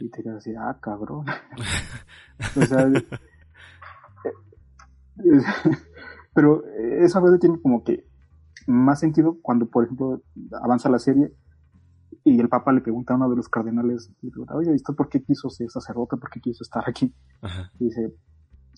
Y 0.00 0.08
te 0.10 0.22
quedas 0.22 0.38
así, 0.38 0.52
ah, 0.58 0.76
cabrón. 0.80 1.24
o 2.56 2.62
sea, 2.62 2.82
eh, 2.82 3.06
eh, 4.24 4.32
pero 6.34 6.64
esa 7.00 7.20
vez 7.20 7.38
tiene 7.40 7.60
como 7.60 7.84
que 7.84 8.04
más 8.66 9.00
sentido 9.00 9.38
cuando, 9.40 9.66
por 9.66 9.84
ejemplo, 9.84 10.20
avanza 10.60 10.88
la 10.90 10.98
serie 10.98 11.32
y 12.24 12.38
el 12.40 12.48
Papa 12.48 12.72
le 12.72 12.80
pregunta 12.80 13.14
a 13.14 13.16
uno 13.16 13.28
de 13.30 13.36
los 13.36 13.48
cardenales, 13.48 14.10
le 14.22 14.30
pregunta, 14.30 14.54
oye, 14.54 14.72
¿y 14.72 14.76
usted 14.76 14.94
por 14.94 15.08
qué 15.08 15.22
quiso 15.22 15.50
ser 15.50 15.70
sacerdote? 15.70 16.16
¿Por 16.16 16.30
qué 16.30 16.40
quiso 16.40 16.62
estar 16.62 16.84
aquí? 16.86 17.14
Ajá. 17.40 17.70
Y 17.78 17.86
dice, 17.86 18.14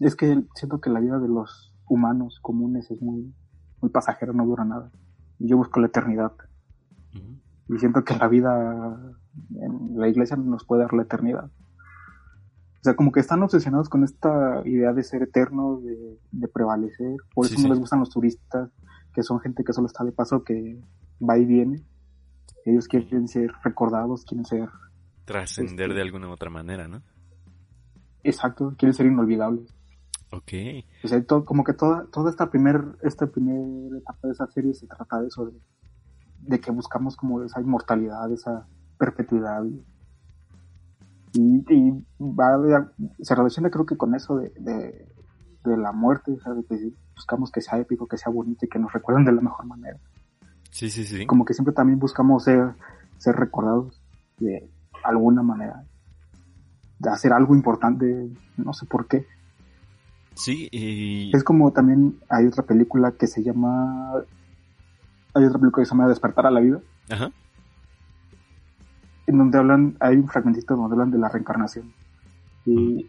es 0.00 0.16
que 0.16 0.44
siento 0.54 0.80
que 0.80 0.90
la 0.90 1.00
vida 1.00 1.18
de 1.18 1.28
los 1.28 1.74
humanos 1.88 2.38
comunes 2.42 2.90
es 2.90 3.00
muy, 3.02 3.34
muy 3.80 3.90
pasajera, 3.90 4.32
no 4.32 4.46
dura 4.46 4.64
nada. 4.64 4.90
Yo 5.38 5.56
busco 5.56 5.80
la 5.80 5.86
eternidad. 5.88 6.32
Y 7.68 7.78
siento 7.78 8.02
que 8.04 8.16
la 8.16 8.26
vida 8.28 9.14
en 9.54 9.98
la 9.98 10.08
iglesia 10.08 10.36
nos 10.36 10.64
puede 10.64 10.82
dar 10.82 10.92
la 10.92 11.02
eternidad. 11.02 11.44
O 11.44 12.82
sea, 12.82 12.96
como 12.96 13.12
que 13.12 13.20
están 13.20 13.42
obsesionados 13.42 13.88
con 13.88 14.04
esta 14.04 14.62
idea 14.64 14.92
de 14.92 15.02
ser 15.02 15.22
eternos, 15.22 15.84
de, 15.84 16.18
de 16.32 16.48
prevalecer. 16.48 17.16
Por 17.34 17.46
Sí, 17.46 17.54
eso 17.54 17.62
no 17.62 17.68
sí. 17.68 17.70
les 17.70 17.78
gustan 17.80 18.00
los 18.00 18.10
turistas, 18.10 18.70
que 19.12 19.22
son 19.22 19.38
gente 19.40 19.64
que 19.64 19.72
solo 19.72 19.86
está 19.86 20.02
de 20.02 20.12
paso, 20.12 20.42
que 20.44 20.82
va 21.20 21.36
y 21.38 21.44
viene. 21.44 21.84
Ellos 22.64 22.88
quieren 22.88 23.28
ser 23.28 23.50
recordados, 23.64 24.24
quieren 24.24 24.44
ser, 24.44 24.68
Trascender 25.24 25.90
Este- 25.90 25.94
de 25.94 26.02
alguna 26.02 26.28
u 26.28 26.32
otra 26.32 26.50
manera, 26.50 26.88
¿no? 26.88 27.02
exacto, 28.22 28.74
quieren 28.76 28.94
ser 28.94 29.06
inolvidables. 29.06 29.72
Ok. 30.32 30.52
O 31.04 31.08
sea, 31.08 31.24
como 31.44 31.64
que 31.64 31.72
toda, 31.72 32.04
toda 32.06 32.30
esta 32.30 32.50
primer, 32.50 32.82
esta 33.02 33.26
primera 33.26 33.96
etapa 33.98 34.28
de 34.28 34.32
esa 34.32 34.46
serie 34.48 34.74
se 34.74 34.86
trata 34.86 35.20
de 35.20 35.28
eso, 35.28 35.46
de, 35.46 35.52
de 36.42 36.60
que 36.60 36.70
buscamos 36.70 37.16
como 37.16 37.42
esa 37.42 37.60
inmortalidad, 37.60 38.30
esa 38.32 38.66
perpetuidad. 38.98 39.64
Y, 39.64 39.82
y, 41.32 41.64
y 41.68 42.04
va 42.20 42.92
se 43.20 43.34
relaciona 43.34 43.70
creo 43.70 43.86
que 43.86 43.96
con 43.96 44.14
eso 44.14 44.36
de, 44.36 44.50
de, 44.58 45.08
de 45.64 45.76
la 45.76 45.92
muerte, 45.92 46.32
o 46.32 46.40
sea, 46.40 46.52
de 46.54 46.64
que 46.64 46.92
buscamos 47.14 47.50
que 47.50 47.60
sea 47.60 47.78
épico, 47.78 48.06
que 48.06 48.18
sea 48.18 48.32
bonito 48.32 48.64
y 48.66 48.68
que 48.68 48.78
nos 48.78 48.92
recuerden 48.92 49.24
de 49.24 49.32
la 49.32 49.40
mejor 49.40 49.64
manera. 49.66 49.98
Sí, 50.70 50.90
sí, 50.90 51.04
sí. 51.04 51.26
Como 51.26 51.44
que 51.44 51.54
siempre 51.54 51.74
también 51.74 51.98
buscamos 51.98 52.44
ser, 52.44 52.74
ser 53.18 53.36
recordados 53.36 54.00
de 54.38 54.68
alguna 55.04 55.42
manera. 55.42 55.84
De 56.98 57.10
hacer 57.10 57.32
algo 57.32 57.54
importante, 57.54 58.28
no 58.56 58.72
sé 58.72 58.86
por 58.86 59.06
qué. 59.06 59.26
Sí, 60.34 60.68
y... 60.70 61.34
Es 61.34 61.44
como 61.44 61.72
también 61.72 62.18
hay 62.28 62.46
otra 62.46 62.64
película 62.64 63.12
que 63.12 63.26
se 63.26 63.42
llama. 63.42 64.12
Hay 65.34 65.44
otra 65.44 65.58
película 65.58 65.82
que 65.82 65.86
se 65.86 65.90
llama 65.90 66.08
Despertar 66.08 66.46
a 66.46 66.50
la 66.50 66.60
vida, 66.60 66.80
Ajá. 67.08 67.30
en 69.26 69.38
donde 69.38 69.58
hablan, 69.58 69.96
hay 70.00 70.16
un 70.16 70.28
fragmentito 70.28 70.74
donde 70.74 70.94
hablan 70.94 71.10
de 71.10 71.18
la 71.18 71.28
reencarnación. 71.28 71.92
Y, 72.66 73.08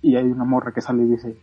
y 0.00 0.16
hay 0.16 0.24
una 0.24 0.44
morra 0.44 0.72
que 0.72 0.80
sale 0.80 1.04
y 1.04 1.10
dice, 1.10 1.36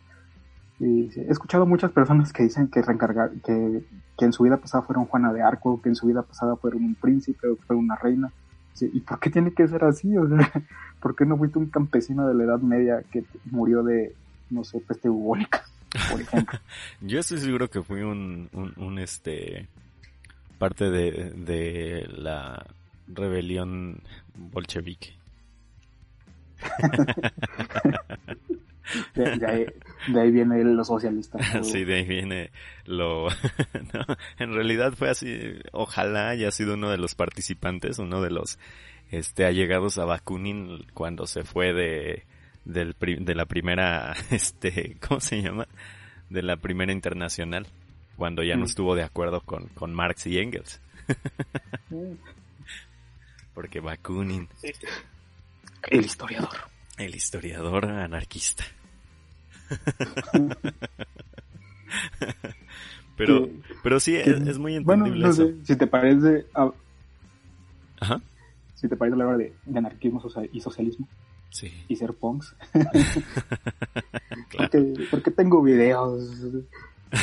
y 0.80 1.04
dice, 1.04 1.22
he 1.28 1.32
escuchado 1.32 1.66
muchas 1.66 1.92
personas 1.92 2.32
que 2.32 2.44
dicen 2.44 2.70
que, 2.70 2.82
reencargar, 2.82 3.32
que, 3.44 3.84
que 4.18 4.26
en 4.26 4.32
su 4.32 4.44
vida 4.44 4.58
pasada 4.58 4.84
fueron 4.84 5.06
Juana 5.06 5.34
de 5.34 5.42
Arco, 5.42 5.82
que 5.82 5.90
en 5.90 5.96
su 5.96 6.08
vida 6.08 6.22
pasada 6.22 6.56
fueron 6.56 6.86
un 6.86 6.96
príncipe 6.96 7.50
o 7.50 7.58
que 7.58 7.64
fueron 7.64 7.84
una 7.84 7.96
reina. 7.96 8.32
Dice, 8.72 8.90
¿Y 8.94 9.02
por 9.02 9.20
qué 9.20 9.30
tiene 9.30 9.52
que 9.52 9.68
ser 9.68 9.84
así? 9.84 10.18
O 10.18 10.28
sea, 10.28 10.38
¿por 11.02 11.16
qué 11.16 11.26
no 11.26 11.38
fuiste 11.38 11.60
un 11.60 11.70
campesino 11.70 12.26
de 12.28 12.34
la 12.34 12.46
Edad 12.46 12.60
Media 12.60 13.04
que 13.12 13.26
murió 13.52 13.84
de, 13.84 14.16
no 14.50 14.64
sé, 14.64 14.80
peste 14.80 15.10
bubónica, 15.10 15.64
por 16.10 16.22
ejemplo? 16.22 16.60
Yo 17.02 17.20
estoy 17.20 17.40
seguro 17.40 17.70
que 17.70 17.82
fui 17.82 18.02
un, 18.02 18.50
un, 18.54 18.74
un, 18.78 19.00
este 19.00 19.68
parte 20.60 20.90
de, 20.90 21.32
de 21.32 22.08
la 22.18 22.66
rebelión 23.08 24.02
bolchevique. 24.36 25.20
De, 29.16 29.38
de 29.38 29.46
ahí, 29.48 29.66
de 30.08 30.22
ahí 30.22 30.32
viene 30.32 30.64
los 30.64 30.88
socialistas. 30.88 31.42
¿no? 31.56 31.64
Sí, 31.64 31.84
de 31.84 31.96
ahí 31.96 32.06
viene 32.06 32.52
lo... 32.86 33.28
no, 33.94 34.06
en 34.40 34.54
realidad 34.54 34.94
fue 34.94 35.10
así, 35.10 35.54
ojalá 35.72 36.30
haya 36.30 36.52
sido 36.52 36.74
uno 36.76 36.90
de 36.90 36.98
los 36.98 37.16
participantes, 37.16 38.00
uno 38.00 38.22
de 38.22 38.32
los 38.32 38.58
este 39.12 39.46
allegados 39.46 39.98
a 39.98 40.06
Bakunin 40.06 40.86
cuando 40.94 41.26
se 41.26 41.44
fue 41.44 41.74
de 41.74 42.24
del 42.66 42.94
pri- 42.94 43.18
de 43.24 43.34
la 43.34 43.46
primera 43.48 44.14
este 44.30 44.98
¿cómo 45.08 45.20
se 45.20 45.42
llama? 45.42 45.68
de 46.30 46.44
la 46.44 46.58
primera 46.58 46.92
internacional 46.92 47.66
cuando 48.18 48.44
ya 48.44 48.56
no 48.56 48.62
Mm. 48.62 48.66
estuvo 48.66 48.96
de 48.96 49.02
acuerdo 49.04 49.42
con, 49.42 49.68
con 49.70 49.94
Marx 49.96 50.28
y 50.28 50.38
Engels 50.38 50.80
Mm. 51.90 52.14
porque 53.56 53.80
Bakunin 53.80 54.48
El 55.90 56.06
historiador. 56.06 56.50
el 56.98 57.16
historiador 57.16 57.86
anarquista 57.86 58.64
pero 63.18 63.46
Que- 63.48 63.62
pero 63.84 64.00
sí 64.00 64.14
que- 64.14 64.22
es, 64.22 64.48
es 64.48 64.58
muy 64.58 64.80
Bueno, 64.80 65.06
entendible 65.06 65.30
eso 65.30 65.50
si 65.64 65.76
te 65.76 65.88
parece, 65.88 66.46
Ajá. 68.00 68.22
si 68.76 68.88
te 68.88 68.96
parece 68.96 69.18
la 69.18 69.28
hora 69.28 69.38
de, 69.38 69.54
de 69.66 69.78
anarquismo 69.78 70.22
y 70.52 70.62
socialismo, 70.62 71.08
Sí. 71.52 71.72
y 71.88 71.96
ser 71.96 72.14
punks. 72.14 72.56
porque, 74.58 74.94
porque 75.10 75.32
tengo 75.32 75.62
videos. 75.64 76.30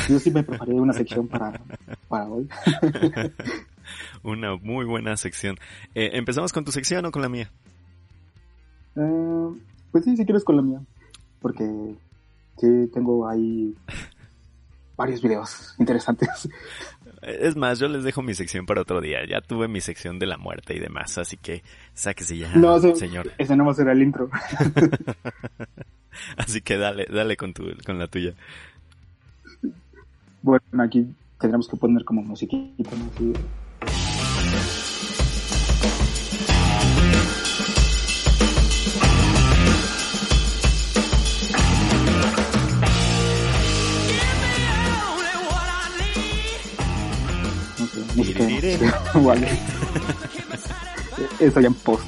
Yo 0.09 0.19
sí 0.19 0.31
me 0.31 0.43
preparé 0.43 0.73
una 0.73 0.91
sección 0.91 1.29
para, 1.29 1.61
para 2.09 2.25
hoy. 2.27 2.45
una 4.21 4.57
muy 4.57 4.83
buena 4.85 5.15
sección. 5.15 5.55
Eh, 5.95 6.09
¿Empezamos 6.13 6.51
con 6.51 6.65
tu 6.65 6.73
sección 6.73 7.05
o 7.05 7.11
con 7.11 7.21
la 7.21 7.29
mía? 7.29 7.49
Eh, 8.97 9.47
pues 9.93 10.03
sí, 10.03 10.17
si 10.17 10.25
quieres 10.25 10.43
con 10.43 10.57
la 10.57 10.61
mía. 10.61 10.81
Porque 11.39 11.95
sí, 12.57 12.89
tengo 12.93 13.27
ahí 13.27 13.75
varios 14.95 15.21
videos 15.21 15.75
interesantes. 15.79 16.49
Es 17.21 17.55
más, 17.55 17.79
yo 17.79 17.87
les 17.87 18.03
dejo 18.03 18.21
mi 18.21 18.33
sección 18.33 18.65
para 18.65 18.81
otro 18.81 19.01
día. 19.01 19.19
Ya 19.27 19.41
tuve 19.41 19.67
mi 19.67 19.81
sección 19.81 20.19
de 20.19 20.27
la 20.27 20.37
muerte 20.37 20.75
y 20.75 20.79
demás, 20.79 21.17
así 21.17 21.37
que 21.37 21.63
sáquese 21.93 22.37
ya, 22.37 22.53
no, 22.55 22.79
señor. 22.95 23.31
Ese 23.37 23.55
no 23.55 23.65
va 23.65 23.71
a 23.71 23.75
ser 23.75 23.87
el 23.87 24.01
intro. 24.01 24.29
así 26.37 26.61
que 26.61 26.77
dale, 26.77 27.07
dale 27.09 27.37
con 27.37 27.53
tu, 27.53 27.65
con 27.85 27.97
la 27.99 28.07
tuya. 28.07 28.33
Bueno, 30.41 30.63
aquí 30.83 31.07
tendremos 31.39 31.67
que 31.67 31.77
poner 31.77 32.05
como 32.05 32.21
musiquita, 32.21 32.91
¿no? 32.95 33.09
Así. 33.15 33.33
vale. 49.13 49.47
Eso 51.39 51.59
ya 51.59 51.67
en 51.67 51.73
post. 51.75 52.05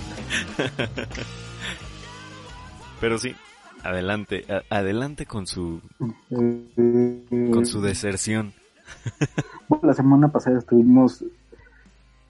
Pero 3.00 3.18
sí, 3.18 3.36
adelante, 3.84 4.46
a, 4.50 4.64
adelante 4.76 5.26
con 5.26 5.48
su 5.48 5.82
eh, 6.32 7.52
con 7.52 7.66
su 7.66 7.82
deserción. 7.82 8.54
Bueno, 9.68 9.88
la 9.88 9.94
semana 9.94 10.28
pasada 10.30 10.58
estuvimos 10.60 11.24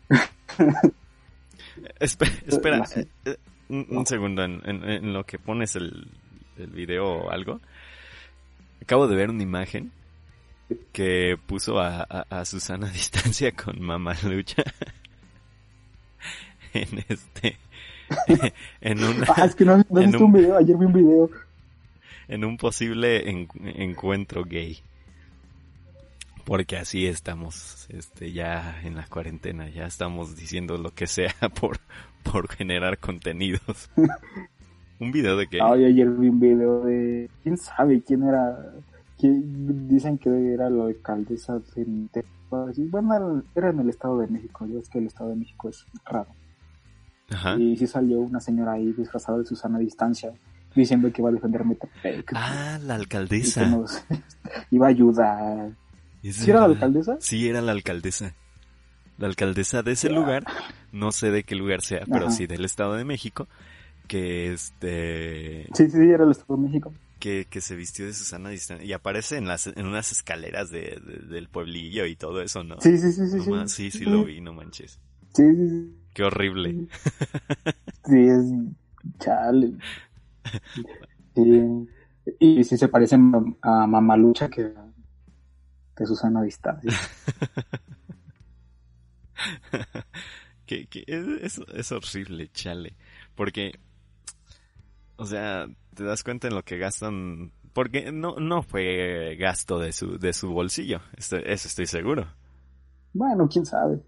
espera, 2.00 2.32
espera 2.48 2.84
eh, 3.26 3.38
un, 3.70 3.88
un, 3.90 4.06
segundo 4.06 4.44
en, 4.44 4.62
en, 4.66 4.84
en, 4.84 5.14
lo 5.14 5.26
que 5.26 5.40
pones 5.40 5.76
el, 5.76 6.08
el 6.58 6.68
video 6.68 7.06
o 7.06 7.30
algo. 7.32 7.62
Acabo 8.82 9.08
de 9.08 9.16
ver 9.16 9.30
una 9.30 9.44
imagen 9.44 9.92
que 10.92 11.38
puso 11.46 11.80
a, 11.80 12.06
a, 12.10 12.26
a 12.30 12.46
Susana 12.46 12.88
a 12.88 12.92
distancia 12.92 13.52
con 13.52 13.82
Mamá 13.82 14.16
Lucha 14.24 14.64
en 16.74 17.04
este 17.08 17.58
en 18.82 19.04
un 19.04 19.24
ah, 19.28 19.46
es 19.46 19.56
que 19.56 19.66
no, 19.66 19.84
un, 19.90 20.16
un, 20.16 20.34
video 20.34 20.58
ayer 20.58 20.78
vi 20.78 20.86
un 20.86 20.94
video. 20.94 21.30
en 22.28 22.46
un 22.46 22.58
posible 22.58 23.30
en, 23.30 23.48
encuentro 23.64 24.44
gay. 24.44 24.80
Porque 26.46 26.78
así 26.78 27.06
estamos 27.06 27.88
este 27.90 28.32
ya 28.32 28.82
en 28.84 28.96
la 28.96 29.06
cuarentena 29.06 29.70
ya 29.70 29.86
estamos 29.86 30.36
diciendo 30.36 30.78
lo 30.78 30.94
que 30.94 31.06
sea 31.06 31.36
por 31.60 31.78
por 32.24 32.50
generar 32.50 32.98
contenidos. 32.98 33.90
Un 35.00 35.14
video 35.14 35.38
de 35.38 35.48
que 35.48 35.60
Ay, 35.62 35.86
ayer 35.86 36.10
vi 36.10 36.28
un 36.28 36.42
video 36.42 36.84
de 36.84 37.30
quién 37.42 37.56
sabe 37.56 38.04
quién 38.06 38.22
era 38.22 38.74
que 39.20 39.28
dicen 39.30 40.18
que 40.18 40.54
era 40.54 40.70
la 40.70 40.86
alcaldesa 40.86 41.60
de 41.76 42.26
bueno 42.90 43.44
era 43.54 43.70
en 43.70 43.80
el 43.80 43.90
estado 43.90 44.18
de 44.20 44.28
México 44.28 44.66
yo 44.66 44.80
es 44.80 44.90
que 44.90 45.00
el 45.00 45.08
estado 45.08 45.30
de 45.32 45.36
México 45.36 45.70
es 45.70 45.86
raro. 46.06 46.30
Ajá. 47.32 47.56
y 47.60 47.78
sí 47.78 47.86
salió 47.86 48.22
una 48.22 48.40
señora 48.40 48.72
ahí 48.72 48.92
disfrazada 48.92 49.38
de 49.38 49.46
Susana 49.46 49.78
a 49.78 49.82
distancia 49.82 50.34
diciendo 50.74 51.12
que 51.12 51.22
iba 51.22 51.30
a 51.30 51.34
defender 51.34 51.64
Metepec 51.64 52.32
ah 52.34 52.80
la 52.82 52.96
alcaldesa. 52.96 53.68
nos, 53.68 54.04
iba 54.72 54.88
a 54.88 54.90
ayudar. 54.90 55.72
¿Sí 56.24 56.50
era 56.50 56.62
la 56.62 56.66
alcaldesa? 56.66 57.18
sí 57.20 57.48
era 57.48 57.62
la 57.62 57.72
alcaldesa. 57.72 58.34
La 59.18 59.28
alcaldesa 59.28 59.84
de 59.84 59.92
ese 59.92 60.08
yeah. 60.08 60.18
lugar 60.18 60.44
no 60.92 61.12
sé 61.12 61.30
de 61.30 61.44
qué 61.44 61.56
lugar 61.56 61.82
sea 61.82 62.04
pero 62.10 62.32
sí 62.32 62.48
del 62.48 62.64
estado 62.64 62.94
de 62.96 63.04
México 63.04 63.48
que 64.08 64.54
este 64.54 65.68
sí 65.74 65.90
sí 65.90 66.10
era 66.10 66.24
el 66.24 66.32
estado 66.32 66.56
de 66.56 66.64
México 66.64 66.94
que, 67.20 67.48
que 67.50 67.62
se 67.62 67.76
vistió 67.76 68.06
de 68.06 68.14
Susana 68.14 68.50
Distancia 68.50 68.86
y 68.86 68.94
aparece 68.94 69.38
en 69.38 69.48
las 69.48 69.68
en 69.68 69.86
unas 69.86 70.12
escaleras 70.12 70.70
de, 70.70 71.02
de, 71.06 71.28
del 71.28 71.50
pueblillo 71.50 72.06
y 72.06 72.16
todo 72.16 72.42
eso, 72.42 72.64
¿no? 72.64 72.80
Sí, 72.82 72.98
sí, 72.98 73.12
sí, 73.12 73.28
sí. 73.28 73.50
No 73.50 73.68
sí, 73.68 73.92
sí, 73.92 74.00
sí, 74.00 74.06
lo 74.06 74.24
vi, 74.24 74.42
no 74.42 74.54
manches. 74.54 75.00
Sí, 75.34 75.44
sí, 75.56 75.70
sí. 75.70 75.96
Qué 76.14 76.24
horrible. 76.24 76.88
Sí, 78.06 78.18
es 78.28 78.46
chale. 79.20 79.74
Sí. 81.36 81.88
Y 82.40 82.64
sí 82.64 82.78
se 82.78 82.88
parece 82.88 83.16
a 83.16 83.88
Mamalucha 83.88 84.50
que, 84.50 84.72
que 85.96 86.06
Susana 86.06 86.42
Distancia. 86.42 86.92
que, 90.66 90.88
que 90.88 91.04
es, 91.08 91.60
es 91.74 91.92
horrible, 91.92 92.50
chale. 92.54 92.96
Porque, 93.36 93.80
o 95.20 95.26
sea, 95.26 95.68
te 95.94 96.04
das 96.06 96.24
cuenta 96.24 96.48
en 96.48 96.56
lo 96.56 96.64
que 96.64 96.78
gastan 96.78 97.52
porque 97.74 98.12
no 98.12 98.38
no 98.38 98.64
fue 98.64 99.36
gasto 99.38 99.78
de 99.78 99.92
su 99.92 100.18
de 100.18 100.34
su 100.34 100.50
bolsillo 100.52 101.02
eso 101.18 101.38
estoy 101.38 101.86
seguro. 101.86 102.26
Bueno 103.14 103.48
quién 103.52 103.66
sabe. 103.66 104.02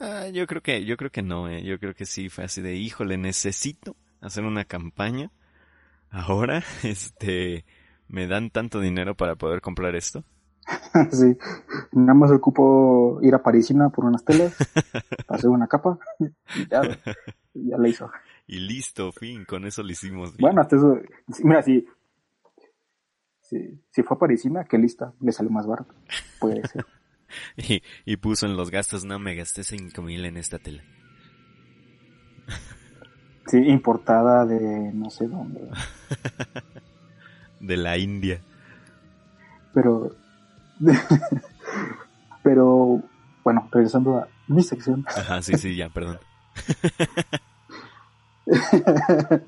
Ah, 0.00 0.26
yo 0.32 0.46
creo 0.46 0.62
que 0.62 0.84
yo 0.84 0.96
creo 0.96 1.10
que 1.10 1.22
no 1.22 1.48
eh. 1.48 1.62
yo 1.62 1.78
creo 1.78 1.94
que 1.94 2.06
sí 2.06 2.28
fue 2.28 2.44
así 2.44 2.60
de 2.60 2.74
híjole 2.74 3.18
necesito 3.18 3.96
hacer 4.20 4.44
una 4.44 4.64
campaña 4.64 5.30
ahora 6.10 6.62
este 6.82 7.64
me 8.08 8.26
dan 8.26 8.50
tanto 8.50 8.80
dinero 8.80 9.14
para 9.14 9.36
poder 9.36 9.60
comprar 9.60 9.94
esto. 9.94 10.24
Sí 11.12 11.38
nada 11.92 12.14
más 12.14 12.32
ocupo 12.32 13.20
ir 13.22 13.34
a 13.34 13.42
Parisina 13.42 13.90
por 13.90 14.04
unas 14.04 14.24
telas 14.24 14.56
hacer 15.28 15.50
una 15.50 15.68
capa 15.68 15.98
y 16.18 16.68
ya 16.68 16.82
ya 17.54 17.78
la 17.78 17.88
hizo 17.88 18.10
y 18.50 18.58
listo, 18.58 19.12
fin, 19.12 19.44
con 19.44 19.64
eso 19.64 19.84
lo 19.84 19.92
hicimos. 19.92 20.30
Bien. 20.30 20.40
Bueno, 20.40 20.60
hasta 20.60 20.74
eso, 20.74 20.98
mira, 21.44 21.62
si, 21.62 21.86
si, 23.42 23.80
si 23.92 24.02
fue 24.02 24.16
a 24.16 24.18
Parisina, 24.18 24.64
que 24.64 24.76
lista, 24.76 25.12
le 25.20 25.30
salió 25.30 25.52
más 25.52 25.68
barato, 25.68 25.94
puede 26.40 26.60
ser. 26.66 26.84
y, 27.56 27.80
y 28.04 28.16
puso 28.16 28.46
en 28.46 28.56
los 28.56 28.72
gastos, 28.72 29.04
no, 29.04 29.20
me 29.20 29.36
gasté 29.36 29.62
cinco 29.62 30.02
mil 30.02 30.24
en 30.24 30.36
esta 30.36 30.58
tela. 30.58 30.82
sí, 33.46 33.58
importada 33.58 34.44
de 34.44 34.92
no 34.94 35.10
sé 35.10 35.28
dónde. 35.28 35.70
de 37.60 37.76
la 37.76 37.98
India. 37.98 38.40
Pero, 39.72 40.10
pero, 42.42 43.00
bueno, 43.44 43.68
regresando 43.70 44.18
a 44.18 44.28
mi 44.48 44.64
sección. 44.64 45.04
Ajá, 45.06 45.40
sí, 45.40 45.56
sí, 45.56 45.76
ya, 45.76 45.88
perdón. 45.88 46.18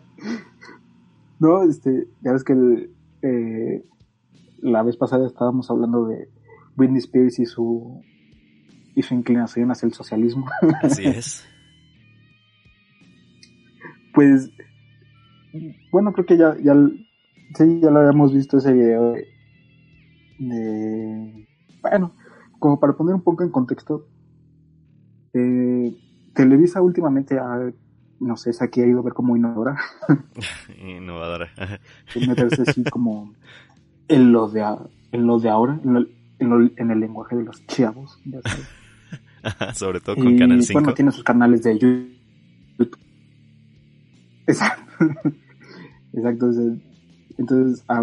no, 1.38 1.62
este, 1.64 2.08
ya 2.22 2.32
ves 2.32 2.44
que 2.44 2.52
el, 2.52 2.94
eh, 3.22 3.84
la 4.60 4.82
vez 4.82 4.96
pasada 4.96 5.26
estábamos 5.26 5.70
hablando 5.70 6.06
de 6.06 6.28
Britney 6.76 6.98
Spears 6.98 7.38
y 7.38 7.46
su 7.46 8.02
y 8.94 9.02
su 9.02 9.14
inclinación 9.14 9.70
hacia 9.70 9.86
el 9.86 9.94
socialismo. 9.94 10.46
Así 10.82 11.06
es. 11.06 11.46
pues, 14.14 14.50
bueno, 15.90 16.12
creo 16.12 16.26
que 16.26 16.36
ya, 16.36 16.56
ya, 16.62 16.74
sí, 17.54 17.80
ya 17.80 17.90
lo 17.90 18.00
habíamos 18.00 18.34
visto 18.34 18.58
ese 18.58 18.72
video 18.72 19.12
de, 19.12 19.26
de 20.38 21.48
bueno, 21.80 22.12
como 22.58 22.78
para 22.78 22.92
poner 22.94 23.14
un 23.14 23.22
poco 23.22 23.42
en 23.42 23.50
contexto, 23.50 24.06
eh, 25.34 25.94
Televisa 26.34 26.80
últimamente 26.80 27.38
ha 27.38 27.72
no 28.22 28.36
sé, 28.36 28.50
esa 28.50 28.68
que 28.68 28.82
ha 28.82 28.86
ido 28.86 29.00
a 29.00 29.02
ver 29.02 29.12
como 29.12 29.36
innovadora. 29.36 29.76
innovadora. 30.78 31.50
meterse 32.26 32.62
así 32.62 32.84
como 32.84 33.34
en 34.08 34.32
lo 34.32 34.48
de, 34.48 34.64
en 35.12 35.26
lo 35.26 35.38
de 35.38 35.50
ahora, 35.50 35.78
en, 35.84 35.94
lo, 35.94 36.00
en, 36.38 36.48
lo, 36.48 36.70
en 36.76 36.90
el 36.90 37.00
lenguaje 37.00 37.36
de 37.36 37.44
los 37.44 37.66
chavos. 37.66 38.20
Sobre 39.74 40.00
todo 40.00 40.16
con 40.16 40.28
y, 40.28 40.38
Canal 40.38 40.62
5. 40.62 40.80
Bueno, 40.80 40.94
tiene 40.94 41.10
sus 41.10 41.24
canales 41.24 41.62
de 41.64 41.74
YouTube. 41.74 42.98
Exacto. 44.46 44.82
Exacto. 46.12 46.50
Entonces 47.38 47.84
ha 47.88 48.02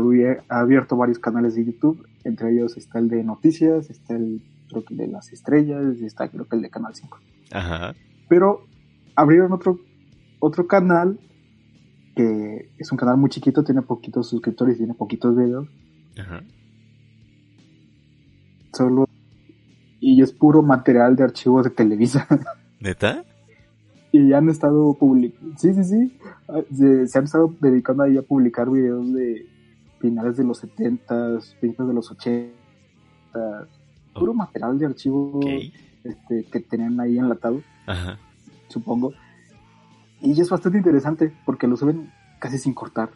abierto 0.49 0.97
varios 0.97 1.19
canales 1.19 1.55
de 1.55 1.65
YouTube. 1.65 2.05
Entre 2.25 2.51
ellos 2.51 2.75
está 2.75 2.99
el 2.99 3.07
de 3.07 3.23
noticias, 3.23 3.89
está 3.89 4.15
el 4.15 4.41
creo 4.67 4.83
que 4.83 4.93
el 4.93 4.97
de 4.97 5.07
las 5.07 5.31
estrellas 5.31 5.97
está 6.01 6.27
creo 6.27 6.45
que 6.45 6.57
el 6.57 6.61
de 6.61 6.69
Canal 6.69 6.93
5. 6.93 7.19
Ajá. 7.51 7.95
Pero 8.27 8.67
abrieron 9.15 9.53
otro 9.53 9.79
otro 10.39 10.67
canal 10.67 11.19
que 12.15 12.71
es 12.77 12.91
un 12.91 12.97
canal 12.97 13.17
muy 13.17 13.29
chiquito, 13.29 13.63
tiene 13.63 13.81
poquitos 13.81 14.29
suscriptores, 14.29 14.77
tiene 14.77 14.93
poquitos 14.93 15.37
videos. 15.37 15.67
Ajá. 16.17 16.43
Solo 18.73 19.05
y 20.01 20.21
es 20.21 20.31
puro 20.33 20.61
material 20.61 21.15
de 21.15 21.23
archivos 21.23 21.63
de 21.63 21.69
Televisa. 21.69 22.27
¿Neta? 22.79 23.23
y 24.11 24.33
han 24.33 24.49
estado 24.49 24.95
publicando, 24.95 25.57
sí, 25.57 25.73
sí, 25.73 25.83
sí, 25.83 26.17
se, 26.75 27.07
se, 27.07 27.17
han 27.17 27.25
estado 27.25 27.53
dedicando 27.59 28.03
ahí 28.03 28.17
a 28.17 28.23
publicar 28.23 28.69
videos 28.69 29.13
de 29.13 29.45
finales 29.99 30.37
de 30.37 30.43
los 30.43 30.57
70, 30.59 31.39
principios 31.59 31.87
de 31.87 31.93
los 31.93 32.09
80, 32.09 32.51
puro 34.13 34.33
material 34.33 34.79
de 34.79 34.85
archivo 34.87 35.39
este, 36.03 36.43
que 36.51 36.59
tenían 36.61 36.99
ahí 36.99 37.17
enlatado, 37.17 37.61
Ajá. 37.85 38.17
supongo. 38.67 39.13
Y 40.21 40.39
es 40.39 40.49
bastante 40.49 40.77
interesante 40.77 41.33
porque 41.45 41.67
lo 41.67 41.77
suben 41.77 42.11
casi 42.39 42.57
sin 42.57 42.73
cortar. 42.73 43.09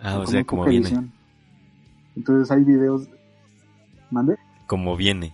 Ah, 0.00 0.18
o 0.18 0.26
sea, 0.26 0.44
como 0.44 0.64
viene. 0.64 0.86
Edición. 0.86 1.12
Entonces 2.16 2.50
hay 2.50 2.64
videos... 2.64 3.08
¿Mande? 4.10 4.36
Como 4.66 4.96
viene. 4.96 5.32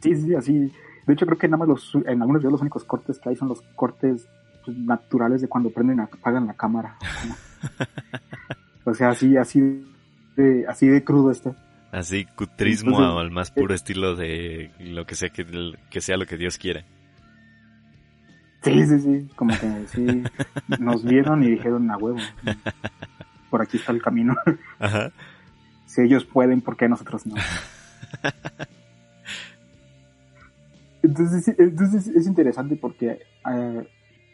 Sí, 0.00 0.14
sí, 0.14 0.34
así. 0.34 0.72
De 1.06 1.12
hecho, 1.14 1.26
creo 1.26 1.38
que 1.38 1.48
nada 1.48 1.64
más 1.64 1.68
los, 1.68 1.94
en 2.06 2.20
algunos 2.20 2.42
videos 2.42 2.52
los 2.52 2.60
únicos 2.60 2.84
cortes 2.84 3.18
que 3.18 3.30
hay 3.30 3.36
son 3.36 3.48
los 3.48 3.62
cortes 3.74 4.28
pues, 4.64 4.76
naturales 4.76 5.40
de 5.40 5.48
cuando 5.48 5.70
prenden, 5.70 6.00
apagan 6.00 6.46
la 6.46 6.54
cámara. 6.54 6.96
o 8.84 8.94
sea, 8.94 9.10
así, 9.10 9.36
así 9.36 9.84
de, 10.36 10.66
así 10.68 10.86
de 10.86 11.02
crudo 11.02 11.30
está. 11.30 11.56
Así, 11.92 12.26
cutrismo 12.36 13.18
al 13.18 13.30
más 13.30 13.50
puro 13.50 13.72
eh, 13.72 13.76
estilo 13.76 14.16
de 14.16 14.72
lo 14.80 15.06
que 15.06 15.14
sea 15.14 15.30
que, 15.30 15.46
que 15.90 16.00
sea 16.00 16.16
lo 16.16 16.26
que 16.26 16.36
Dios 16.36 16.58
quiera. 16.58 16.84
Sí, 18.64 18.86
sí, 18.86 18.98
sí, 18.98 19.28
como 19.36 19.54
que 19.58 19.86
sí, 19.88 20.22
nos 20.78 21.04
vieron 21.04 21.42
y 21.42 21.50
dijeron 21.50 21.90
a 21.90 21.98
huevo. 21.98 22.18
Por 23.50 23.62
aquí 23.62 23.76
está 23.76 23.92
el 23.92 24.02
camino. 24.02 24.34
Ajá. 24.78 25.12
Si 25.86 26.00
ellos 26.02 26.24
pueden, 26.24 26.60
¿por 26.60 26.76
qué 26.76 26.88
nosotros 26.88 27.24
no? 27.26 27.36
Entonces, 31.02 31.54
entonces 31.58 32.08
es 32.08 32.26
interesante 32.26 32.76
porque 32.76 33.20
eh, 33.52 33.88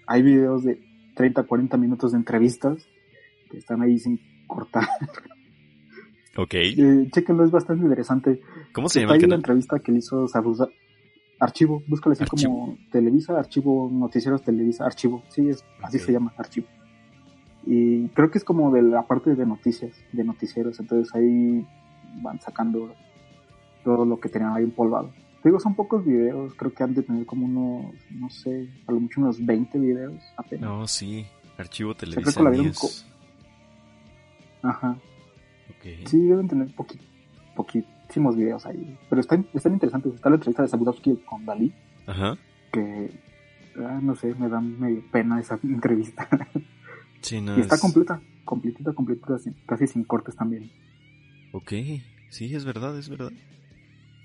hay 0.07 0.23
videos 0.23 0.63
de 0.63 0.81
30, 1.17 1.43
40 1.43 1.77
minutos 1.77 2.13
de 2.13 2.19
entrevistas 2.19 2.87
que 3.51 3.59
están 3.59 3.83
ahí 3.83 3.99
sin 3.99 4.21
cortar. 4.47 4.87
Ok. 6.37 6.55
Eh, 6.55 7.09
chequenlo, 7.11 7.45
es 7.45 7.51
bastante 7.51 7.83
interesante. 7.83 8.41
¿Cómo 8.73 8.89
se 8.89 9.01
llama? 9.01 9.15
Hay 9.15 9.25
una 9.25 9.35
entrevista 9.35 9.81
que 9.81 9.91
le 9.91 9.99
hizo 9.99 10.29
Sabuza. 10.29 10.69
Archivo, 11.41 11.83
búscale 11.89 12.13
así 12.13 12.25
como 12.27 12.77
Televisa, 12.93 13.39
Archivo, 13.39 13.89
Noticieros 13.91 14.43
Televisa, 14.43 14.85
Archivo. 14.85 15.23
Sí, 15.29 15.49
es, 15.49 15.65
así 15.83 15.99
se 15.99 16.13
llama, 16.13 16.35
Archivo. 16.37 16.67
Y 17.67 18.09
creo 18.09 18.31
que 18.31 18.39
es 18.39 18.45
como 18.45 18.71
de 18.71 18.83
la 18.83 19.07
parte 19.07 19.35
de 19.35 19.47
noticias, 19.47 19.93
de 20.13 20.23
noticieros. 20.23 20.79
Entonces 20.81 21.15
ahí 21.15 21.67
van 22.23 22.41
sacando 22.41 22.95
todo 23.83 24.05
lo 24.05 24.21
que 24.21 24.29
tenían 24.29 24.55
ahí 24.55 24.65
empolvado. 24.65 25.11
Digo, 25.43 25.59
son 25.59 25.75
pocos 25.75 26.05
videos, 26.05 26.53
creo 26.55 26.75
que 26.75 26.83
han 26.83 26.95
de 26.95 27.03
tener 27.03 27.25
como 27.25 27.47
unos, 27.47 27.95
no 28.11 28.29
sé, 28.29 28.69
a 28.87 28.93
lo 28.93 29.01
mucho 29.01 29.23
unos 29.23 29.45
20 29.45 29.79
videos 29.79 30.23
apenas. 30.37 30.69
No, 30.69 30.87
sí, 30.87 31.27
Archivo 31.57 31.95
Televisa. 31.95 32.43
News. 32.43 33.07
Ajá. 34.63 34.99
Sí, 36.05 36.21
deben 36.21 36.47
tener 36.47 36.69
poquísimos 38.11 38.37
videos 38.37 38.67
ahí. 38.67 38.99
Pero 39.09 39.21
están, 39.21 39.47
están 39.55 39.73
interesantes. 39.73 40.15
Está 40.15 40.31
la 40.31 40.37
entrevista 40.37 40.63
de 40.63 40.69
Sabudowski 40.69 41.17
con 41.25 41.47
Dalí. 41.47 41.73
Ajá. 42.07 42.37
Que, 42.73 43.11
ah, 43.79 44.01
no 44.03 44.17
sé, 44.17 44.35
me 44.35 44.49
da 44.49 44.61
medio 44.61 45.03
pena 45.13 45.39
esa 45.39 45.59
entrevista. 45.63 46.29
Sí, 47.21 47.41
no 47.41 47.57
y 47.57 47.61
está 47.61 47.79
completa, 47.79 48.21
completita, 48.45 48.93
completita, 48.93 49.37
casi 49.67 49.87
sin 49.87 50.05
cortes 50.05 50.35
también. 50.35 50.71
Ok, 51.53 51.73
sí, 52.31 52.55
es 52.55 52.65
verdad, 52.65 52.99
es 52.99 53.09
verdad. 53.09 53.31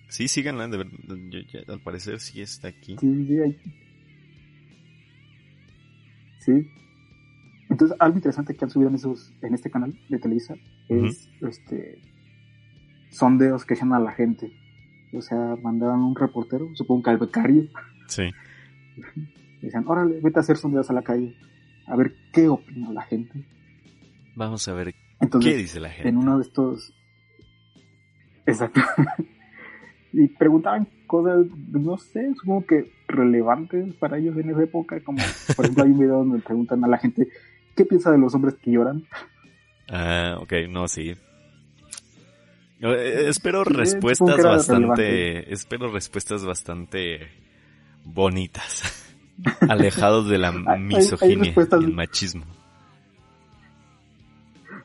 Sí, 0.07 0.27
síganla, 0.27 0.67
de 0.67 0.77
verdad. 0.77 0.93
Yo, 1.29 1.73
al 1.73 1.81
parecer 1.81 2.19
sí 2.19 2.41
está 2.41 2.69
aquí. 2.69 2.95
Sí, 2.99 3.27
sí, 3.27 3.39
hay... 3.39 3.59
sí. 6.39 6.71
Entonces, 7.69 7.97
algo 7.99 8.15
interesante 8.15 8.55
que 8.55 8.63
han 8.63 8.71
subido 8.71 8.89
en, 8.89 8.95
esos, 8.95 9.33
en 9.41 9.53
este 9.53 9.69
canal 9.69 9.99
de 10.07 10.19
Televisa 10.19 10.55
es 10.87 11.29
este 11.41 11.99
sondeos 13.17 13.65
que 13.65 13.73
hacen 13.73 13.93
a 13.93 13.99
la 13.99 14.11
gente. 14.11 14.51
O 15.13 15.21
sea, 15.21 15.55
mandaban 15.61 16.01
un 16.01 16.15
reportero, 16.15 16.69
supongo 16.75 17.03
que 17.03 17.09
al 17.11 17.17
becario. 17.17 17.67
Sí. 18.07 18.23
Decían, 19.61 19.85
órale, 19.87 20.19
vete 20.21 20.39
a 20.39 20.41
hacer 20.41 20.57
sondeos 20.57 20.89
a 20.89 20.93
la 20.93 21.01
calle. 21.01 21.35
A 21.87 21.95
ver 21.95 22.13
qué 22.33 22.47
opina 22.47 22.91
la 22.91 23.03
gente. 23.03 23.45
Vamos 24.35 24.67
a 24.67 24.73
ver 24.73 24.93
qué 25.41 25.55
dice 25.55 25.79
la 25.79 25.89
gente. 25.89 26.09
En 26.09 26.17
uno 26.17 26.37
de 26.37 26.43
estos. 26.43 26.93
Exacto. 28.45 28.81
y 30.13 30.27
preguntaban 30.27 30.87
cosas, 31.07 31.45
no 31.69 31.97
sé, 31.97 32.33
supongo 32.35 32.65
que 32.65 32.91
relevantes 33.07 33.93
para 33.95 34.17
ellos 34.17 34.37
en 34.37 34.49
esa 34.49 34.63
época. 34.63 34.99
Como, 35.01 35.19
por 35.55 35.65
ejemplo, 35.65 35.83
hay 35.83 35.91
un 35.91 35.99
video 35.99 36.17
donde 36.17 36.39
preguntan 36.39 36.83
a 36.83 36.87
la 36.87 36.97
gente 36.97 37.27
¿Qué 37.75 37.83
piensa 37.83 38.11
de 38.11 38.17
los 38.17 38.33
hombres 38.33 38.55
que 38.55 38.71
lloran? 38.71 39.03
Ah, 39.89 40.37
ok, 40.39 40.53
no, 40.69 40.87
sí. 40.87 41.13
Eh, 42.81 43.25
espero 43.27 43.63
respuestas 43.63 44.43
bastante, 44.43 45.51
espero 45.53 45.91
respuestas 45.91 46.45
bastante 46.45 47.19
bonitas, 48.03 49.15
alejados 49.69 50.29
de 50.29 50.37
la 50.37 50.51
misoginia 50.51 51.53
y 51.55 51.83
el 51.83 51.93
machismo. 51.93 52.45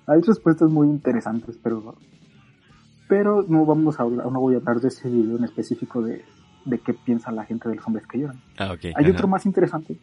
Hay 0.06 0.20
respuestas 0.22 0.70
muy 0.70 0.88
interesantes, 0.88 1.58
pero 1.62 1.96
pero 3.08 3.44
no 3.48 3.64
vamos 3.66 3.98
a 3.98 4.04
hablar, 4.04 4.30
no 4.30 4.40
voy 4.40 4.54
a 4.54 4.58
hablar 4.58 4.80
de 4.80 4.88
ese 4.88 5.08
video 5.08 5.36
en 5.36 5.44
específico 5.44 6.00
de, 6.00 6.24
de 6.64 6.78
qué 6.78 6.94
piensa 6.94 7.32
la 7.32 7.44
gente 7.44 7.68
de 7.68 7.74
los 7.74 7.86
hombres 7.86 8.06
que 8.06 8.18
lloran. 8.18 8.40
Ah, 8.56 8.72
okay, 8.72 8.92
Hay 8.94 9.10
otro 9.10 9.26
más 9.26 9.46
interesante 9.46 9.98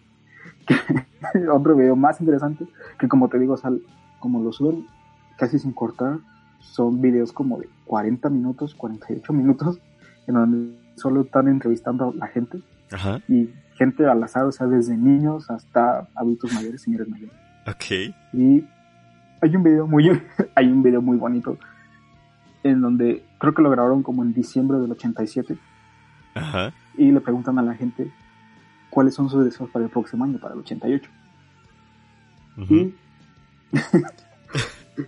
otro 1.52 1.76
video 1.76 1.95
más 1.95 2.19
interesante, 2.19 2.67
que 3.00 3.08
como 3.08 3.30
te 3.30 3.39
digo, 3.39 3.58
sal, 3.58 3.82
como 4.19 4.41
lo 4.41 4.52
suben 4.52 4.88
casi 5.38 5.60
sin 5.60 5.71
cortar, 5.71 6.19
son 6.60 7.02
videos 7.02 7.32
como 7.32 7.60
de 7.60 7.70
40 7.86 8.30
minutos, 8.30 8.76
48 8.76 9.34
minutos, 9.34 9.80
en 10.28 10.36
donde 10.36 10.80
solo 10.96 11.22
están 11.22 11.48
entrevistando 11.48 12.10
a 12.10 12.15
la 12.15 12.28
gente. 12.28 12.62
Y 13.28 13.50
gente 13.76 14.06
al 14.06 14.24
azar, 14.24 14.43
o 14.46 14.52
sea, 14.52 14.67
desde 14.67 14.96
niños 14.96 15.50
hasta 15.50 16.08
adultos 16.15 16.54
mayores, 16.54 16.82
señores 16.82 17.08
mayores. 17.08 17.36
Ok. 17.67 18.13
Y 18.34 18.63
hay 19.41 19.56
un 19.56 19.63
video 19.63 19.88
muy, 19.88 20.10
hay 20.56 20.67
un 20.72 20.82
video 20.84 21.02
muy 21.02 21.17
bonito 21.17 21.58
en 22.63 22.82
donde 22.82 23.24
creo 23.39 23.54
que 23.54 23.62
lo 23.62 23.70
grabaron 23.70 24.04
como 24.04 24.24
en 24.24 24.34
diciembre 24.34 24.80
del 24.80 24.91
87. 24.91 25.58
Ajá. 26.34 26.74
Y 26.98 27.12
le 27.12 27.22
preguntan 27.22 27.60
a 27.60 27.62
la 27.62 27.76
gente 27.76 28.12
cuáles 28.89 29.13
son 29.13 29.30
sus 29.30 29.43
deseos 29.46 29.70
para 29.70 29.86
el 29.86 29.91
próximo 29.91 30.24
año, 30.24 30.39
para 30.39 30.54
el 30.54 30.62
88. 30.62 31.10
y, 32.70 32.96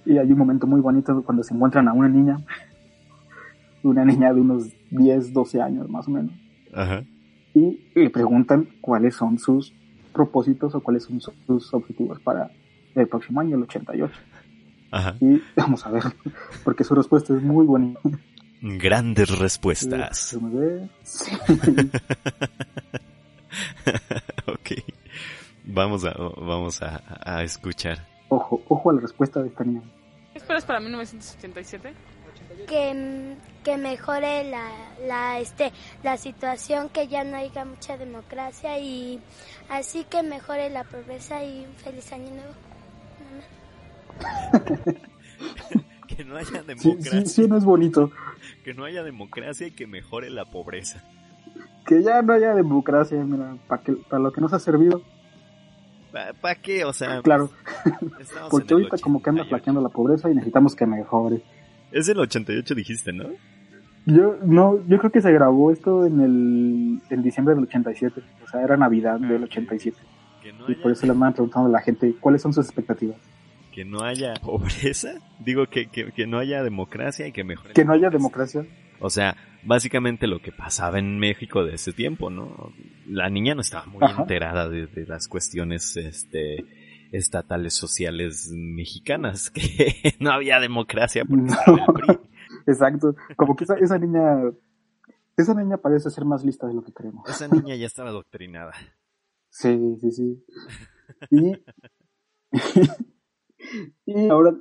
y 0.05 0.17
hay 0.17 0.31
un 0.31 0.37
momento 0.37 0.67
muy 0.67 0.81
bonito 0.81 1.23
cuando 1.23 1.43
se 1.43 1.53
encuentran 1.53 1.87
a 1.87 1.93
una 1.93 2.09
niña, 2.09 2.37
una 3.83 4.05
niña 4.05 4.33
de 4.33 4.41
unos 4.41 4.67
10, 4.91 5.33
12 5.33 5.61
años 5.61 5.89
más 5.89 6.07
o 6.07 6.11
menos. 6.11 6.31
Y 7.53 7.79
le 7.95 8.09
preguntan 8.09 8.69
cuáles 8.81 9.15
son 9.15 9.39
sus 9.39 9.73
propósitos 10.13 10.75
o 10.75 10.81
cuáles 10.81 11.03
son 11.03 11.21
sus 11.21 11.73
objetivos 11.73 12.19
para 12.19 12.51
el 12.95 13.07
próximo 13.07 13.41
año, 13.41 13.55
el 13.55 13.63
88. 13.63 14.13
Y 15.21 15.41
vamos 15.55 15.85
a 15.85 15.91
ver, 15.91 16.03
porque 16.63 16.83
su 16.83 16.95
respuesta 16.95 17.35
es 17.35 17.41
muy 17.41 17.65
bonita. 17.65 17.99
Grandes 18.61 19.37
respuestas. 19.37 20.37
Sí. 21.03 21.31
ok. 24.47 24.71
Vamos 25.65 26.03
a, 26.03 26.13
vamos 26.17 26.81
a, 26.81 27.43
escuchar. 27.43 28.05
Ojo, 28.29 28.61
ojo 28.67 28.89
a 28.89 28.93
la 28.93 29.01
respuesta 29.01 29.41
de 29.41 29.49
esta 29.49 29.63
niña. 29.63 29.81
¿Qué 30.31 30.39
esperas 30.39 30.65
para 30.65 30.79
1987? 30.79 31.93
Que, 32.67 33.35
que 33.63 33.77
mejore 33.77 34.49
la, 34.49 34.69
la, 35.07 35.39
este, 35.39 35.71
la 36.03 36.17
situación, 36.17 36.89
que 36.89 37.07
ya 37.07 37.23
no 37.23 37.37
haya 37.37 37.65
mucha 37.65 37.97
democracia 37.97 38.79
y 38.79 39.19
así 39.69 40.03
que 40.03 40.23
mejore 40.23 40.69
la 40.69 40.83
pobreza 40.83 41.43
y 41.43 41.65
un 41.65 41.73
feliz 41.75 42.11
año 42.11 42.29
nuevo. 42.31 42.53
que 46.07 46.23
no 46.23 46.37
haya 46.37 46.63
democracia. 46.63 47.21
Sí, 47.21 47.25
sí, 47.25 47.47
no 47.47 47.57
es 47.57 47.65
bonito. 47.65 48.11
Que 48.63 48.73
no 48.73 48.85
haya 48.85 49.03
democracia 49.03 49.67
y 49.67 49.71
que 49.71 49.87
mejore 49.87 50.29
la 50.29 50.45
pobreza 50.45 51.03
que 51.89 52.03
ya 52.03 52.21
no 52.21 52.33
haya 52.33 52.53
democracia, 52.53 53.17
mira, 53.23 53.57
para 53.67 53.81
para 54.07 54.21
lo 54.21 54.31
que 54.31 54.41
nos 54.41 54.53
ha 54.53 54.59
servido. 54.59 55.01
¿Para 56.11 56.55
qué? 56.55 56.85
O 56.85 56.93
sea, 56.93 57.21
claro. 57.21 57.49
Porque 58.49 58.73
ahorita 58.73 58.97
como 59.01 59.21
que 59.21 59.29
anda 59.29 59.45
flaqueando 59.45 59.81
la 59.81 59.89
pobreza 59.89 60.29
y 60.29 60.35
necesitamos 60.35 60.75
que 60.75 60.85
mejore. 60.85 61.41
Es 61.91 62.07
el 62.09 62.19
88 62.19 62.75
dijiste, 62.75 63.13
¿no? 63.13 63.25
Yo 64.05 64.37
no, 64.43 64.79
yo 64.87 64.97
creo 64.97 65.11
que 65.11 65.21
se 65.21 65.31
grabó 65.31 65.71
esto 65.71 66.05
en 66.05 66.21
el 66.21 67.01
en 67.09 67.21
diciembre 67.21 67.53
del 67.53 67.63
87, 67.65 68.21
o 68.43 68.47
sea, 68.47 68.61
era 68.63 68.77
Navidad 68.77 69.19
del 69.19 69.43
87. 69.43 69.97
y 70.67 70.75
por 70.75 70.91
eso 70.91 71.05
le 71.05 71.11
andan 71.11 71.33
preguntando 71.33 71.69
a 71.69 71.71
la 71.71 71.81
gente 71.81 72.15
cuáles 72.19 72.41
son 72.41 72.53
sus 72.53 72.65
expectativas. 72.65 73.17
Que 73.71 73.85
no 73.85 74.01
haya 74.01 74.33
pobreza, 74.41 75.13
digo 75.39 75.67
que, 75.67 75.87
que, 75.87 76.11
que 76.11 76.25
no 76.25 76.39
haya 76.39 76.63
democracia 76.63 77.27
y 77.27 77.31
que 77.31 77.43
mejore. 77.43 77.73
Que 77.73 77.85
no 77.85 77.93
haya 77.93 78.09
democracia. 78.09 78.65
O 78.99 79.09
sea, 79.09 79.35
básicamente 79.63 80.27
lo 80.27 80.41
que 80.41 80.51
pasaba 80.51 80.99
en 80.99 81.19
México 81.19 81.63
de 81.63 81.75
ese 81.75 81.91
tiempo, 81.93 82.29
¿no? 82.29 82.71
la 83.07 83.29
niña 83.29 83.55
no 83.55 83.61
estaba 83.61 83.85
muy 83.87 84.03
Ajá. 84.03 84.21
enterada 84.21 84.69
de, 84.69 84.85
de 84.87 85.05
las 85.05 85.27
cuestiones 85.27 85.97
este 85.97 86.65
estatales 87.11 87.73
sociales 87.73 88.51
mexicanas, 88.53 89.49
que 89.51 90.13
no 90.19 90.31
había 90.31 90.59
democracia 90.59 91.25
porque 91.25 91.43
No. 91.43 91.75
el 91.75 91.93
PRI. 91.93 92.19
Exacto. 92.67 93.15
Como 93.35 93.55
que 93.55 93.63
esa, 93.63 93.75
esa 93.77 93.97
niña, 93.97 94.43
esa 95.35 95.53
niña 95.55 95.77
parece 95.77 96.09
ser 96.11 96.25
más 96.25 96.43
lista 96.45 96.67
de 96.67 96.75
lo 96.75 96.83
que 96.83 96.93
creemos. 96.93 97.27
Esa 97.27 97.47
niña 97.47 97.75
ya 97.75 97.87
estaba 97.87 98.09
adoctrinada. 98.09 98.73
Sí, 99.49 99.97
sí, 100.01 100.11
sí. 100.11 100.45
Y, 101.31 101.53
y 104.05 104.27
ahora 104.29 104.55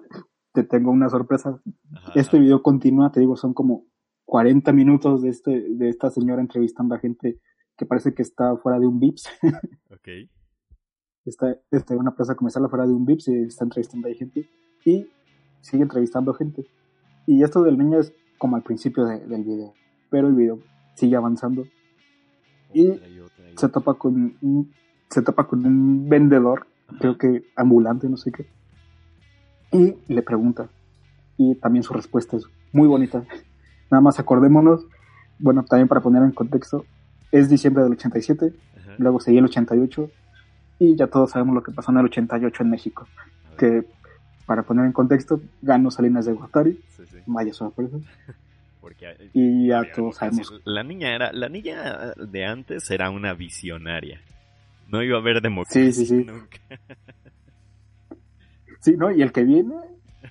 te 0.53 0.65
tengo 0.65 0.91
una 0.91 1.09
sorpresa. 1.11 1.61
Ajá. 1.95 2.13
Este 2.15 2.39
video 2.39 2.63
continúa, 2.63 3.13
te 3.13 3.21
digo, 3.21 3.37
son 3.37 3.53
como 3.53 3.85
40 4.33 4.73
minutos 4.75 5.23
de 5.23 5.31
este, 5.31 5.51
de 5.71 5.89
esta 5.89 6.11
señora 6.11 6.43
entrevistando 6.43 6.95
a 6.95 6.99
gente 6.99 7.41
que 7.79 7.87
parece 7.87 8.13
que 8.13 8.21
está 8.21 8.55
fuera 8.59 8.79
de 8.79 8.87
un 8.87 9.01
VIPS. 9.01 9.25
Ok. 9.91 10.09
está 11.25 11.57
este, 11.71 11.97
una 11.97 12.15
plaza 12.15 12.35
comercial 12.35 12.65
afuera 12.67 12.87
de 12.87 12.93
un 12.93 13.07
VIPS 13.07 13.29
y 13.29 13.43
está 13.45 13.65
entrevistando 13.65 14.07
a 14.07 14.13
gente. 14.13 14.47
Y 14.85 15.09
sigue 15.63 15.83
entrevistando 15.83 16.35
gente. 16.35 16.67
Y 17.27 17.43
esto 17.43 17.63
del 17.63 17.79
niño 17.79 17.99
es 18.01 18.13
como 18.37 18.57
al 18.57 18.63
principio 18.63 19.07
de- 19.07 19.27
del 19.27 19.45
video. 19.45 19.73
Pero 20.11 20.29
el 20.29 20.35
video 20.35 20.59
sigue 20.95 21.17
avanzando. 21.17 21.65
Y 22.75 22.91
Otra 22.91 23.09
y 23.09 23.21
otra 23.21 23.51
y 23.51 23.57
se 23.57 23.69
topa 23.71 23.95
con 23.95 24.37
un, 24.43 24.73
se 25.09 25.23
topa 25.23 25.47
con 25.49 25.65
un 25.65 26.07
vendedor, 26.11 26.67
creo 27.01 27.17
que 27.17 27.45
ambulante, 27.57 28.11
no 28.11 28.19
sé 28.19 28.31
qué. 28.31 28.47
Y 29.73 29.95
le 30.13 30.21
pregunta. 30.23 30.69
Y 31.39 31.55
también 31.55 31.83
su 31.83 31.95
respuesta 31.95 32.37
es 32.37 32.45
muy 32.73 32.87
bonita. 32.89 33.25
Nada 33.91 34.01
más 34.01 34.19
acordémonos, 34.19 34.85
bueno, 35.39 35.65
también 35.65 35.89
para 35.89 36.01
poner 36.01 36.23
en 36.23 36.33
contexto, 36.33 36.85
es 37.33 37.49
diciembre 37.49 37.83
del 37.85 37.93
87, 37.93 38.53
Ajá. 38.79 38.95
luego 38.99 39.21
seguía 39.21 39.41
el 39.41 39.47
88, 39.47 40.11
y 40.81 40.97
ya 40.97 41.07
todos 41.07 41.31
sabemos 41.31 41.55
lo 41.55 41.63
que 41.63 41.73
pasó 41.73 41.91
en 41.93 41.99
el 41.99 42.05
88 42.07 42.63
en 42.63 42.71
México. 42.71 43.07
Que, 43.57 43.85
para 44.47 44.63
poner 44.63 44.85
en 44.87 44.93
contexto, 44.93 45.41
ganó 45.63 45.91
Salinas 45.91 46.27
de 46.27 46.33
Gortari, 46.35 46.81
sí, 46.97 47.03
sí. 47.07 47.19
vaya 47.27 47.53
sorpresa, 47.53 47.97
Porque, 48.81 49.07
eh, 49.11 49.31
y 49.35 49.69
ya 49.69 49.83
todos 49.95 50.17
sabemos. 50.17 50.53
La 50.65 50.83
niña 50.85 51.15
era, 51.15 51.33
la 51.33 51.49
niña 51.49 52.13
de 52.17 52.45
antes 52.47 52.89
era 52.91 53.11
una 53.11 53.35
visionaria. 53.35 54.21
No 54.89 55.03
iba 55.03 55.19
a 55.19 55.21
haber 55.21 55.43
democracia 55.43 55.93
Sí, 55.93 55.93
sí, 55.93 56.07
sí. 56.07 56.25
nunca. 56.25 56.59
Sí, 58.81 58.97
¿no? 58.97 59.11
Y 59.11 59.23
el 59.23 59.33
que 59.33 59.43
viene, 59.43 59.75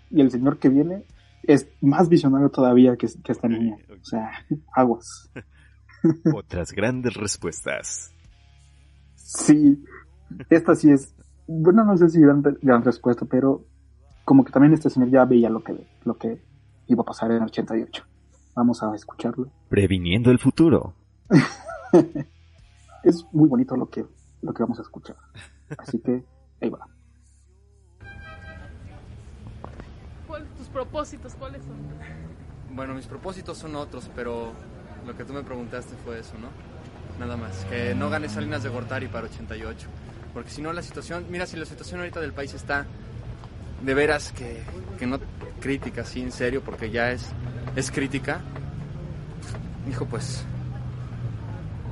y 0.09 0.21
el 0.21 0.31
señor 0.31 0.57
que 0.57 0.69
viene, 0.69 1.03
es 1.47 1.69
más 1.81 2.09
visionario 2.09 2.49
todavía 2.49 2.95
que, 2.97 3.07
que 3.23 3.31
esta 3.31 3.47
niña. 3.47 3.77
O 3.89 4.05
sea, 4.05 4.29
aguas. 4.75 5.31
Otras 6.35 6.71
grandes 6.73 7.15
respuestas. 7.15 8.13
Sí, 9.15 9.83
esta 10.49 10.75
sí 10.75 10.91
es, 10.91 11.15
bueno, 11.47 11.83
no 11.83 11.97
sé 11.97 12.09
si 12.09 12.19
gran, 12.19 12.43
gran 12.61 12.83
respuesta, 12.83 13.25
pero 13.25 13.65
como 14.25 14.43
que 14.43 14.51
también 14.51 14.73
este 14.73 14.89
señor 14.89 15.09
ya 15.09 15.25
veía 15.25 15.49
lo 15.49 15.63
que, 15.63 15.73
lo 16.03 16.17
que 16.17 16.41
iba 16.87 17.01
a 17.01 17.05
pasar 17.05 17.31
en 17.31 17.37
el 17.37 17.43
88. 17.43 18.03
Vamos 18.55 18.83
a 18.83 18.93
escucharlo. 18.93 19.49
Previniendo 19.69 20.31
el 20.31 20.39
futuro. 20.39 20.93
Es 23.03 23.25
muy 23.31 23.47
bonito 23.47 23.77
lo 23.77 23.89
que, 23.89 24.05
lo 24.41 24.53
que 24.53 24.63
vamos 24.63 24.79
a 24.79 24.81
escuchar. 24.81 25.15
Así 25.77 25.99
que, 25.99 26.25
ahí 26.59 26.69
va. 26.69 26.89
Tus 30.67 30.73
propósitos? 30.73 31.33
¿Cuáles 31.35 31.61
son? 31.63 31.75
Bueno, 32.75 32.93
mis 32.93 33.05
propósitos 33.05 33.57
son 33.57 33.75
otros, 33.75 34.09
pero 34.15 34.51
lo 35.05 35.15
que 35.15 35.23
tú 35.23 35.33
me 35.33 35.43
preguntaste 35.43 35.95
fue 36.03 36.19
eso, 36.19 36.33
¿no? 36.39 36.49
Nada 37.19 37.37
más, 37.37 37.65
que 37.65 37.95
no 37.95 38.09
gane 38.09 38.29
Salinas 38.29 38.63
de 38.63 38.69
Gortari 38.69 39.07
para 39.07 39.25
88. 39.27 39.87
Porque 40.33 40.49
si 40.51 40.61
no, 40.61 40.71
la 40.73 40.83
situación, 40.83 41.25
mira, 41.29 41.45
si 41.47 41.57
la 41.57 41.65
situación 41.65 41.99
ahorita 42.01 42.19
del 42.19 42.33
país 42.33 42.53
está 42.53 42.85
de 43.83 43.93
veras 43.93 44.31
que, 44.33 44.61
que 44.99 45.07
no 45.07 45.19
crítica, 45.59 46.03
sí, 46.03 46.21
en 46.21 46.31
serio, 46.31 46.61
porque 46.63 46.91
ya 46.91 47.11
es, 47.11 47.27
es 47.75 47.89
crítica, 47.91 48.41
hijo, 49.89 50.05
pues, 50.05 50.43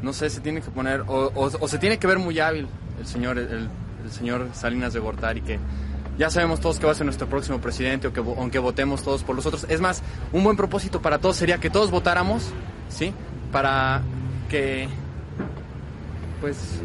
no 0.04 0.14
sé, 0.14 0.30
se 0.30 0.42
tiene 0.42 0.62
que 0.62 0.70
poner, 0.70 1.02
o, 1.02 1.32
o- 1.34 1.52
o 1.60 1.68
se 1.68 1.80
tiene 1.80 1.98
que 1.98 2.06
ver 2.08 2.20
muy 2.20 2.40
hábil 2.40 2.68
el 3.00 3.08
señor, 3.08 3.38
el, 3.40 3.70
el 4.04 4.12
señor 4.12 4.50
Salinas 4.54 4.94
de 4.94 5.00
Gortari, 5.00 5.42
que 5.42 5.60
ya 6.18 6.30
sabemos 6.30 6.60
todos 6.60 6.80
que 6.80 6.86
va 6.86 6.94
a 6.94 6.96
ser 6.96 7.06
nuestro 7.06 7.28
próximo 7.28 7.60
presidente, 7.60 8.08
o 8.08 8.14
que, 8.14 8.20
aunque 8.20 8.60
votemos 8.60 9.04
todos 9.04 9.24
por 9.24 9.36
los 9.36 9.46
otros. 9.46 9.66
Es 9.70 9.82
más, 9.82 10.02
un 10.32 10.44
buen 10.44 10.56
propósito 10.56 11.02
para 11.02 11.20
todos 11.20 11.36
sería 11.36 11.58
que 11.58 11.70
todos 11.70 11.92
votáramos, 11.92 12.52
¿sí? 12.90 13.14
Para 13.52 14.02
que, 14.50 14.88
pues, 16.42 16.82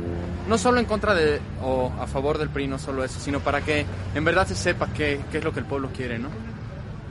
no 0.48 0.58
solo 0.58 0.80
en 0.80 0.86
contra 0.86 1.14
de, 1.14 1.40
o 1.62 1.92
a 2.00 2.06
favor 2.06 2.38
del 2.38 2.48
PRI, 2.48 2.66
no 2.66 2.78
solo 2.78 3.04
eso, 3.04 3.20
sino 3.20 3.40
para 3.40 3.60
que 3.60 3.86
en 4.14 4.24
verdad 4.24 4.46
se 4.46 4.54
sepa 4.54 4.92
qué, 4.92 5.20
qué 5.30 5.38
es 5.38 5.44
lo 5.44 5.52
que 5.52 5.60
el 5.60 5.66
pueblo 5.66 5.90
quiere, 5.94 6.18
¿no? 6.18 6.28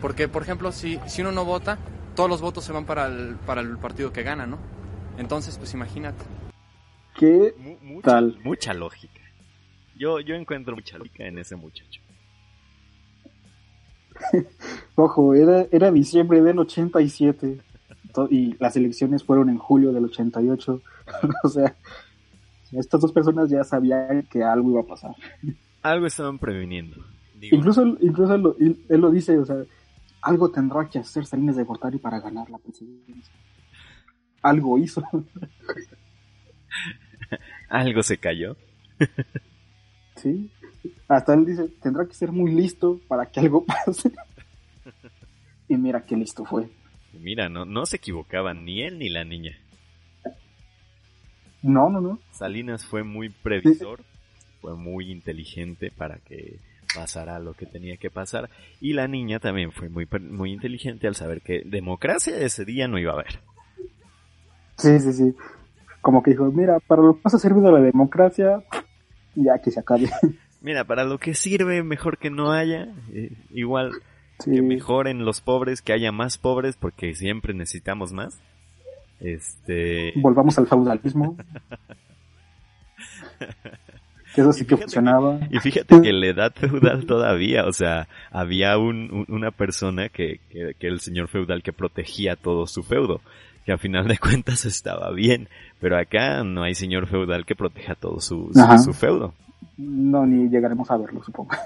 Porque, 0.01 0.27
por 0.27 0.43
ejemplo, 0.43 0.71
si, 0.71 0.99
si 1.07 1.21
uno 1.21 1.31
no 1.31 1.45
vota, 1.45 1.77
todos 2.15 2.29
los 2.29 2.41
votos 2.41 2.63
se 2.63 2.73
van 2.73 2.85
para 2.85 3.07
el, 3.07 3.35
para 3.45 3.61
el 3.61 3.77
partido 3.77 4.11
que 4.11 4.23
gana, 4.23 4.45
¿no? 4.45 4.57
Entonces, 5.17 5.57
pues 5.57 5.73
imagínate. 5.73 6.23
¿Qué 7.15 7.53
mucha, 7.81 8.09
Tal. 8.09 8.39
mucha 8.43 8.73
lógica. 8.73 9.21
Yo, 9.95 10.21
yo 10.21 10.35
encuentro 10.35 10.75
mucha 10.75 10.97
lógica 10.97 11.25
en 11.25 11.37
ese 11.37 11.57
muchacho. 11.57 12.01
Ojo, 14.95 15.33
era, 15.33 15.65
era 15.71 15.91
diciembre 15.91 16.41
del 16.41 16.59
87 16.59 17.59
to- 18.13 18.27
y 18.29 18.55
las 18.59 18.75
elecciones 18.75 19.23
fueron 19.23 19.49
en 19.49 19.57
julio 19.57 19.91
del 19.91 20.05
88. 20.05 20.81
o 21.43 21.49
sea, 21.49 21.75
estas 22.71 23.01
dos 23.01 23.11
personas 23.11 23.49
ya 23.49 23.63
sabían 23.63 24.23
que 24.23 24.43
algo 24.43 24.71
iba 24.71 24.81
a 24.81 24.85
pasar. 24.85 25.11
Algo 25.81 26.05
estaban 26.05 26.37
previniendo. 26.39 26.97
Digo, 27.39 27.55
Incluso, 27.55 27.83
incluso 28.01 28.35
él, 28.35 28.41
lo, 28.41 28.55
él 28.59 28.99
lo 29.01 29.11
dice, 29.11 29.37
o 29.39 29.45
sea, 29.45 29.57
algo 30.21 30.51
tendrá 30.51 30.87
que 30.89 30.99
hacer 30.99 31.25
Salinas 31.25 31.55
de 31.55 31.63
Gortari 31.63 31.97
para 31.97 32.19
ganar 32.19 32.49
la 32.49 32.57
presidencia. 32.57 33.33
Algo 34.41 34.77
hizo. 34.77 35.01
algo 37.69 38.03
se 38.03 38.17
cayó. 38.17 38.55
sí. 40.15 40.51
Hasta 41.07 41.33
él 41.33 41.45
dice, 41.45 41.69
tendrá 41.81 42.05
que 42.05 42.13
ser 42.13 42.31
muy 42.31 42.51
listo 42.51 42.99
para 43.07 43.25
que 43.25 43.39
algo 43.39 43.65
pase. 43.85 44.11
y 45.67 45.75
mira 45.75 46.05
qué 46.05 46.15
listo 46.15 46.45
fue. 46.45 46.69
Mira, 47.13 47.49
no, 47.49 47.65
no 47.65 47.85
se 47.85 47.97
equivocaban 47.97 48.65
ni 48.65 48.81
él 48.81 48.99
ni 48.99 49.09
la 49.09 49.23
niña. 49.23 49.57
No, 51.61 51.89
no, 51.89 51.99
no. 51.99 52.19
Salinas 52.31 52.85
fue 52.85 53.03
muy 53.03 53.29
previsor, 53.29 54.01
fue 54.61 54.75
muy 54.75 55.11
inteligente 55.11 55.91
para 55.91 56.17
que 56.19 56.59
pasara 56.95 57.39
lo 57.39 57.53
que 57.53 57.65
tenía 57.65 57.97
que 57.97 58.09
pasar. 58.09 58.49
Y 58.79 58.93
la 58.93 59.07
niña 59.07 59.39
también 59.39 59.71
fue 59.71 59.89
muy, 59.89 60.07
muy 60.29 60.53
inteligente 60.53 61.07
al 61.07 61.15
saber 61.15 61.41
que 61.41 61.63
democracia 61.65 62.37
ese 62.37 62.65
día 62.65 62.87
no 62.87 62.97
iba 62.97 63.11
a 63.11 63.15
haber. 63.15 63.41
Sí, 64.77 64.99
sí, 64.99 65.13
sí. 65.13 65.35
Como 66.01 66.23
que 66.23 66.31
dijo, 66.31 66.45
mira, 66.51 66.79
para 66.79 67.01
lo 67.01 67.15
que 67.15 67.21
más 67.25 67.33
ha 67.33 67.39
servido 67.39 67.71
la 67.71 67.81
democracia, 67.81 68.63
ya 69.35 69.59
que 69.59 69.71
se 69.71 69.79
acabe. 69.81 70.09
Mira, 70.61 70.83
para 70.83 71.03
lo 71.05 71.17
que 71.17 71.33
sirve, 71.33 71.83
mejor 71.83 72.17
que 72.17 72.29
no 72.29 72.51
haya. 72.51 72.87
eh, 73.13 73.31
igual 73.51 73.91
Sí. 74.39 74.51
que 74.51 74.61
mejoren 74.61 75.25
los 75.25 75.41
pobres, 75.41 75.81
que 75.81 75.91
haya 75.93 76.11
más 76.13 76.37
pobres, 76.37 76.77
porque 76.77 77.13
siempre 77.15 77.53
necesitamos 77.53 78.13
más. 78.13 78.39
Este. 79.19 80.13
Volvamos 80.15 80.57
al 80.57 80.65
feudalismo. 80.67 81.35
que 84.35 84.41
eso 84.41 84.53
sí 84.53 84.65
que 84.65 84.77
funcionaba. 84.77 85.39
Y 85.49 85.59
fíjate 85.59 86.01
que 86.01 86.09
en 86.09 86.19
la 86.21 86.27
edad 86.27 86.53
feudal 86.55 87.05
todavía, 87.07 87.65
o 87.65 87.73
sea, 87.73 88.07
había 88.31 88.77
un, 88.77 89.09
un- 89.11 89.25
una 89.27 89.51
persona 89.51 90.09
que, 90.09 90.39
que, 90.49 90.73
que 90.77 90.87
el 90.87 90.99
señor 90.99 91.27
feudal 91.27 91.63
que 91.63 91.73
protegía 91.73 92.35
todo 92.35 92.67
su 92.67 92.83
feudo, 92.83 93.21
que 93.65 93.71
a 93.73 93.77
final 93.77 94.07
de 94.07 94.17
cuentas 94.19 94.65
estaba 94.65 95.11
bien, 95.11 95.49
pero 95.79 95.97
acá 95.97 96.43
no 96.43 96.63
hay 96.63 96.75
señor 96.75 97.07
feudal 97.07 97.45
que 97.45 97.55
proteja 97.55 97.95
todo 97.95 98.19
su, 98.21 98.51
su, 98.53 98.59
Ajá. 98.61 98.77
su 98.77 98.93
feudo. 98.93 99.33
No, 99.77 100.25
ni 100.25 100.49
llegaremos 100.49 100.89
a 100.91 100.97
verlo, 100.97 101.23
supongo. 101.23 101.51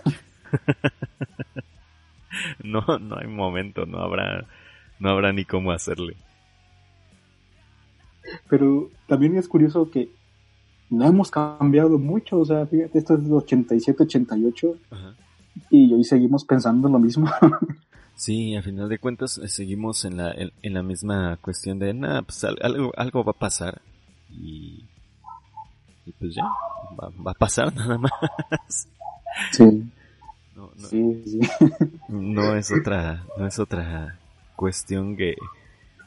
No, 2.63 2.81
no 2.99 3.17
hay 3.17 3.27
momento, 3.27 3.85
no 3.85 3.99
habrá, 3.99 4.45
no 4.99 5.09
habrá 5.09 5.31
ni 5.31 5.45
cómo 5.45 5.71
hacerle. 5.71 6.15
Pero 8.49 8.89
también 9.07 9.37
es 9.37 9.47
curioso 9.47 9.89
que 9.91 10.09
no 10.89 11.05
hemos 11.05 11.29
cambiado 11.29 11.99
mucho. 11.99 12.39
O 12.39 12.45
sea, 12.45 12.65
fíjate, 12.65 12.97
esto 12.99 13.13
es 13.15 13.27
de 13.27 13.33
87, 13.33 14.03
88 14.03 14.75
y 15.69 15.93
hoy 15.93 16.03
seguimos 16.03 16.43
pensando 16.45 16.89
lo 16.89 16.99
mismo. 16.99 17.29
Sí, 18.15 18.55
a 18.55 18.61
final 18.61 18.89
de 18.89 18.99
cuentas 18.99 19.39
eh, 19.39 19.47
seguimos 19.47 20.05
en 20.05 20.17
la, 20.17 20.31
en, 20.31 20.51
en 20.61 20.73
la 20.75 20.83
misma 20.83 21.35
cuestión 21.37 21.79
de, 21.79 21.95
nada, 21.95 22.21
pues 22.21 22.43
al- 22.43 22.59
algo, 22.61 22.91
algo 22.95 23.23
va 23.23 23.31
a 23.31 23.39
pasar 23.39 23.81
y, 24.29 24.83
y 26.05 26.11
pues 26.11 26.35
ya, 26.35 26.43
va, 26.99 27.09
va 27.25 27.31
a 27.31 27.35
pasar 27.35 27.73
nada 27.75 27.97
más. 27.97 28.87
sí, 29.51 29.91
No, 30.55 30.71
no, 30.75 30.87
sí, 30.87 31.23
sí. 31.25 31.39
no 32.09 32.55
es 32.55 32.71
otra, 32.71 33.23
no 33.37 33.47
es 33.47 33.59
otra 33.59 34.17
cuestión 34.55 35.15
que, 35.15 35.35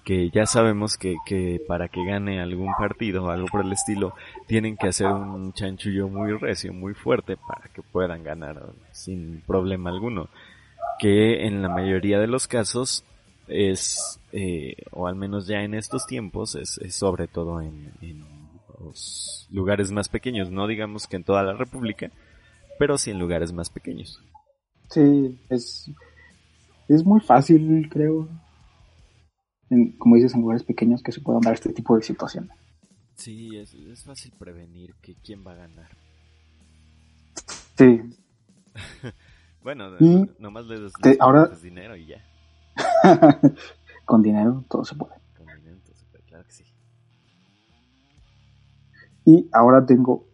que 0.05 0.31
ya 0.31 0.47
sabemos 0.47 0.97
que, 0.97 1.17
que 1.27 1.61
para 1.67 1.89
que 1.89 2.05
gane 2.05 2.41
algún 2.41 2.73
partido 2.79 3.25
o 3.25 3.31
algo 3.31 3.49
por 3.49 3.65
el 3.65 3.73
estilo, 3.73 4.15
tienen 4.47 4.77
que 4.77 4.89
hacer 4.89 5.09
un 5.09 5.53
chanchullo 5.53 6.09
muy 6.09 6.33
recio, 6.33 6.73
muy 6.73 6.95
fuerte 6.95 7.37
para 7.37 7.69
que 7.75 7.83
puedan 7.83 8.23
ganar 8.23 8.63
sin 8.93 9.43
problema 9.47 9.91
alguno. 9.91 10.29
Que 10.99 11.47
en 11.47 11.61
la 11.61 11.69
mayoría 11.69 12.19
de 12.19 12.29
los 12.29 12.47
casos 12.47 13.05
es, 13.49 14.21
eh, 14.33 14.77
o 14.93 15.09
al 15.09 15.17
menos 15.17 15.47
ya 15.47 15.63
en 15.63 15.75
estos 15.75 16.07
tiempos, 16.07 16.55
es, 16.55 16.79
es 16.79 16.95
sobre 16.95 17.27
todo 17.27 17.61
en, 17.61 17.93
en 18.01 18.36
los 18.81 19.47
lugares 19.51 19.91
más 19.93 20.09
pequeños, 20.09 20.51
no 20.51 20.67
digamos 20.67 21.07
que 21.07 21.17
en 21.17 21.25
toda 21.25 21.43
la 21.43 21.55
República, 21.55 22.11
pero 22.79 22.99
sí 22.99 23.11
en 23.11 23.19
lugares 23.19 23.53
más 23.53 23.71
pequeños. 23.71 24.23
Sí, 24.91 25.39
es, 25.49 25.91
es 26.89 27.05
muy 27.05 27.21
fácil, 27.21 27.89
creo, 27.91 28.29
en, 29.71 29.93
como 29.99 30.17
dices, 30.17 30.35
en 30.35 30.43
lugares 30.43 30.63
pequeños 30.63 31.03
que 31.03 31.13
se 31.13 31.21
puedan 31.21 31.41
dar 31.41 31.55
este 31.55 31.73
tipo 31.73 31.97
de 31.97 32.03
situaciones. 32.03 32.51
Sí, 33.17 33.57
es, 33.57 33.73
es 33.75 34.05
fácil 34.05 34.33
prevenir 34.39 34.95
que 35.01 35.15
quién 35.25 35.45
va 35.47 35.53
a 35.53 35.57
ganar. 35.57 35.89
Sí. 37.79 38.01
bueno, 39.63 39.91
Y 40.01 40.29
nomás 40.39 40.67
le 40.67 40.81
das 40.81 40.93
te- 41.03 41.17
ahora- 41.19 41.49
dinero 41.63 41.97
y 41.97 42.07
ya. 42.07 42.23
Con 44.05 44.23
dinero 44.23 44.65
todo 44.69 44.85
se 44.85 44.95
puede. 44.95 45.15
Y 49.27 49.51
ahora 49.53 49.85
tengo 49.85 50.25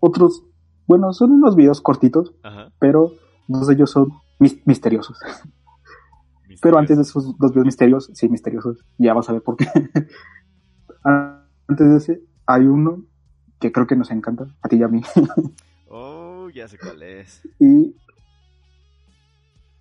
otros, 0.00 0.44
bueno, 0.86 1.12
son 1.12 1.32
unos 1.32 1.56
videos 1.56 1.80
cortitos, 1.80 2.34
Ajá. 2.44 2.72
pero 2.78 3.10
dos 3.48 3.66
de 3.66 3.74
ellos 3.74 3.90
son 3.90 4.12
mis- 4.38 4.64
misteriosos. 4.66 5.18
Pero 6.62 6.78
antes 6.78 6.96
de 6.96 7.02
esos 7.02 7.36
dos 7.38 7.50
videos 7.52 7.64
misteriosos, 7.66 8.10
sí, 8.16 8.28
misteriosos, 8.28 8.84
ya 8.98 9.14
vas 9.14 9.28
a 9.28 9.32
ver 9.32 9.42
por 9.42 9.56
qué. 9.56 9.66
antes 11.04 11.88
de 11.90 11.96
ese, 11.96 12.22
hay 12.46 12.66
uno 12.66 13.04
que 13.58 13.72
creo 13.72 13.86
que 13.86 13.96
nos 13.96 14.10
encanta, 14.10 14.44
a 14.62 14.68
ti 14.68 14.76
y 14.76 14.82
a 14.82 14.88
mí. 14.88 15.00
Oh, 15.92 16.48
ya 16.50 16.68
sé 16.68 16.78
cuál 16.78 17.02
es. 17.02 17.42
y, 17.58 17.96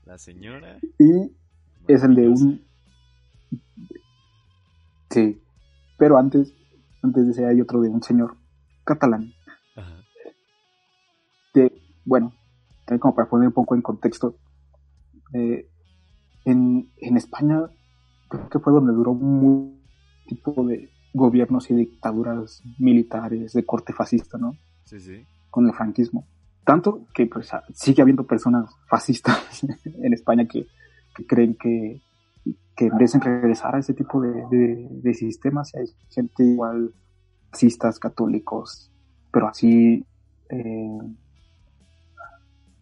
La 0.06 0.18
señora. 0.18 0.80
y 0.98 1.32
es 1.88 2.04
el 2.04 2.16
de 2.16 2.30
un... 2.30 2.66
Sí, 5.12 5.40
pero 5.98 6.18
antes, 6.18 6.56
antes 7.02 7.26
de 7.26 7.32
ese 7.32 7.46
hay 7.46 7.62
otro 7.62 7.82
de 7.82 7.90
un 7.90 8.04
señor 8.04 8.38
catalán, 8.84 9.34
Ajá. 9.76 10.04
que, 11.54 11.72
bueno, 12.06 12.34
también 12.86 13.00
como 13.00 13.16
para 13.16 13.30
poner 13.30 13.48
un 13.48 13.54
poco 13.54 13.76
en 13.76 13.82
contexto, 13.82 14.36
eh, 15.34 15.70
en, 16.46 16.92
en 16.98 17.18
España 17.18 17.70
creo 18.30 18.50
que 18.50 18.60
fue 18.60 18.74
donde 18.74 18.94
duró 18.94 19.12
un 19.12 19.82
tipo 20.28 20.64
de 20.66 20.90
gobiernos 21.14 21.70
y 21.72 21.76
dictaduras 21.76 22.62
militares 22.78 23.54
de 23.54 23.66
corte 23.66 23.94
fascista, 23.94 24.38
¿no? 24.38 24.56
Sí, 24.86 25.00
sí. 25.00 25.26
Con 25.50 25.68
el 25.68 25.74
franquismo. 25.74 26.28
Tanto 26.64 27.08
que 27.14 27.26
pues 27.26 27.50
sigue 27.74 28.02
habiendo 28.02 28.26
personas 28.26 28.70
fascistas 28.88 29.64
en 29.86 30.14
España 30.14 30.48
que, 30.48 30.68
que 31.16 31.26
creen 31.26 31.56
que, 31.56 32.02
que 32.76 32.90
merecen 32.92 33.22
regresar 33.22 33.76
a 33.76 33.80
ese 33.80 33.94
tipo 33.94 34.22
de, 34.22 34.46
de, 34.50 34.88
de 34.90 35.14
sistemas. 35.14 35.76
Hay 35.76 35.86
gente 36.10 36.44
igual, 36.44 36.94
fascistas, 37.52 38.00
católicos, 38.00 38.92
pero 39.32 39.48
así, 39.48 40.06
eh, 40.50 41.00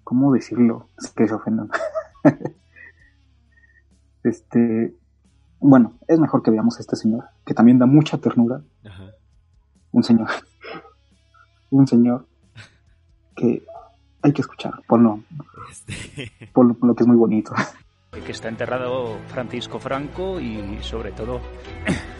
¿cómo 0.04 0.32
decirlo? 0.34 0.88
Es 0.98 1.12
que 1.12 1.28
se 1.28 1.34
ofendan. 1.34 1.70
este, 4.24 4.96
bueno, 5.60 5.94
es 6.08 6.20
mejor 6.20 6.44
que 6.44 6.52
veamos 6.52 6.78
a 6.78 6.82
este 6.82 6.96
señor, 6.96 7.26
que 7.46 7.54
también 7.54 7.80
da 7.80 7.86
mucha 7.86 8.18
ternura. 8.18 8.62
Ajá. 8.86 9.12
Un 9.92 10.04
señor, 10.04 10.30
un 11.72 11.88
señor 11.88 12.28
que 13.36 13.64
hay 14.22 14.34
que 14.34 14.42
escuchar, 14.42 14.82
por 14.88 15.00
lo, 15.00 15.24
Este. 15.72 16.32
por 16.54 16.66
lo, 16.66 16.74
por 16.74 16.88
lo 16.88 16.96
que 16.96 17.04
es 17.04 17.08
muy 17.08 17.18
bonito. 17.18 17.54
que 18.12 18.32
está 18.32 18.48
enterrado 18.48 19.20
Francisco 19.28 19.80
Franco 19.80 20.40
y 20.40 20.80
sobre 20.82 21.12
todo 21.12 21.42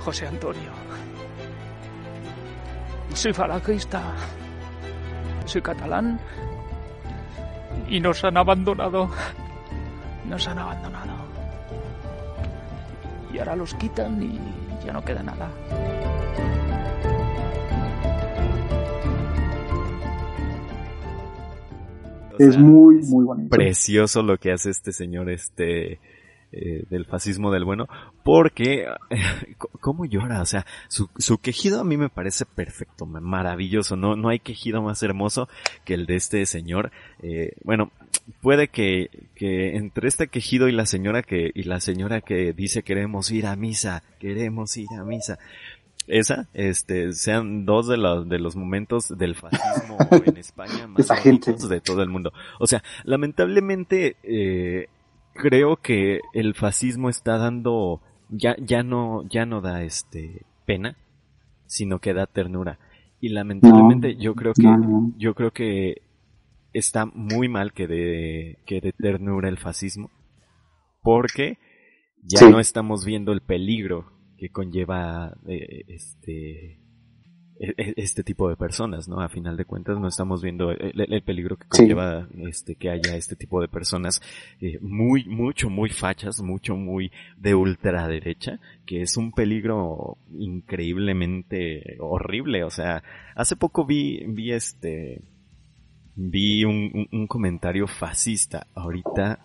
José 0.00 0.26
Antonio. 0.26 0.70
Soy 3.14 3.32
falangista, 3.32 4.14
soy 5.44 5.62
catalán 5.62 6.20
y 7.88 8.00
nos 8.00 8.22
han 8.24 8.36
abandonado. 8.36 9.10
Nos 10.26 10.46
han 10.46 10.58
abandonado. 10.58 11.14
Y 13.32 13.38
ahora 13.38 13.56
los 13.56 13.74
quitan 13.74 14.22
y 14.22 14.67
ya 14.84 14.92
no 14.92 15.04
queda 15.04 15.22
nada. 15.22 15.50
O 22.32 22.42
es 22.42 22.56
muy, 22.56 22.96
muy 23.02 23.24
bonito. 23.24 23.50
precioso 23.50 24.22
lo 24.22 24.38
que 24.38 24.52
hace 24.52 24.70
este 24.70 24.92
señor 24.92 25.28
este 25.30 25.98
eh, 26.52 26.84
del 26.88 27.04
fascismo 27.04 27.50
del 27.52 27.64
bueno 27.64 27.88
porque 28.22 28.84
eh, 29.10 29.56
cómo 29.80 30.04
llora 30.04 30.40
o 30.40 30.46
sea 30.46 30.64
su, 30.88 31.10
su 31.18 31.38
quejido 31.38 31.80
a 31.80 31.84
mí 31.84 31.96
me 31.96 32.08
parece 32.08 32.46
perfecto 32.46 33.06
ma- 33.06 33.20
maravilloso 33.20 33.96
no 33.96 34.14
no 34.16 34.28
hay 34.28 34.38
quejido 34.38 34.80
más 34.82 35.02
hermoso 35.02 35.48
que 35.84 35.94
el 35.94 36.06
de 36.06 36.16
este 36.16 36.46
señor 36.46 36.90
eh, 37.22 37.52
bueno 37.64 37.90
puede 38.40 38.68
que 38.68 39.10
que 39.34 39.76
entre 39.76 40.08
este 40.08 40.28
quejido 40.28 40.68
y 40.68 40.72
la 40.72 40.86
señora 40.86 41.22
que 41.22 41.50
y 41.54 41.62
la 41.64 41.80
señora 41.80 42.20
que 42.20 42.52
dice 42.52 42.82
queremos 42.82 43.30
ir 43.30 43.46
a 43.46 43.56
misa 43.56 44.02
queremos 44.18 44.76
ir 44.76 44.88
a 44.98 45.04
misa 45.04 45.38
esa, 46.08 46.48
este, 46.54 47.12
sean 47.12 47.66
dos 47.66 47.86
de 47.86 47.98
los, 47.98 48.28
de 48.28 48.38
los 48.38 48.56
momentos 48.56 49.16
del 49.16 49.34
fascismo 49.34 49.98
en 50.24 50.36
España 50.38 50.86
más 50.86 51.00
Esa 51.00 51.16
gente. 51.16 51.52
de 51.52 51.80
todo 51.80 52.02
el 52.02 52.08
mundo. 52.08 52.32
O 52.58 52.66
sea, 52.66 52.82
lamentablemente, 53.04 54.16
eh, 54.22 54.88
creo 55.34 55.76
que 55.76 56.20
el 56.32 56.54
fascismo 56.54 57.10
está 57.10 57.36
dando, 57.36 58.00
ya, 58.30 58.56
ya 58.58 58.82
no, 58.82 59.22
ya 59.28 59.44
no 59.44 59.60
da 59.60 59.82
este, 59.82 60.46
pena, 60.64 60.96
sino 61.66 61.98
que 61.98 62.14
da 62.14 62.26
ternura. 62.26 62.78
Y 63.20 63.30
lamentablemente 63.30 64.16
yo 64.16 64.34
creo 64.34 64.54
que, 64.54 64.62
no, 64.62 64.78
no. 64.78 65.12
yo 65.18 65.34
creo 65.34 65.50
que 65.50 66.02
está 66.72 67.06
muy 67.06 67.48
mal 67.48 67.72
que 67.72 67.86
de, 67.86 68.58
que 68.66 68.80
de 68.80 68.92
ternura 68.92 69.48
el 69.48 69.58
fascismo, 69.58 70.10
porque 71.02 71.58
ya 72.22 72.40
Sí. 72.40 72.50
no 72.50 72.60
estamos 72.60 73.04
viendo 73.04 73.32
el 73.32 73.40
peligro 73.40 74.12
que 74.36 74.50
conlleva 74.50 75.36
eh, 75.48 75.84
este 75.88 76.78
e- 77.60 77.74
e- 77.76 77.94
este 77.96 78.22
tipo 78.22 78.48
de 78.48 78.54
personas, 78.56 79.08
¿no? 79.08 79.20
A 79.20 79.28
final 79.28 79.56
de 79.56 79.64
cuentas 79.64 79.98
no 79.98 80.06
estamos 80.06 80.40
viendo 80.42 80.70
el, 80.70 80.92
el 81.12 81.22
peligro 81.22 81.56
que 81.56 81.64
Sí. 81.72 81.82
conlleva 81.82 82.28
este 82.48 82.76
que 82.76 82.88
haya 82.90 83.16
este 83.16 83.34
tipo 83.34 83.60
de 83.60 83.66
personas 83.66 84.22
eh, 84.60 84.78
muy 84.80 85.24
mucho 85.24 85.68
muy 85.68 85.90
fachas, 85.90 86.40
mucho 86.40 86.76
muy 86.76 87.10
de 87.36 87.56
ultraderecha, 87.56 88.60
que 88.86 89.02
es 89.02 89.16
un 89.16 89.32
peligro 89.32 90.18
increíblemente 90.38 91.96
horrible, 92.00 92.62
o 92.64 92.70
sea, 92.70 93.02
hace 93.34 93.56
poco 93.56 93.84
vi 93.84 94.24
vi 94.28 94.52
este 94.52 95.22
vi 96.20 96.64
un, 96.64 96.90
un- 96.94 97.08
un 97.12 97.26
comentario 97.28 97.86
fascista. 97.86 98.66
Ahorita, 98.74 99.38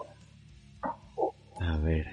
a 1.60 1.78
ver, 1.78 2.08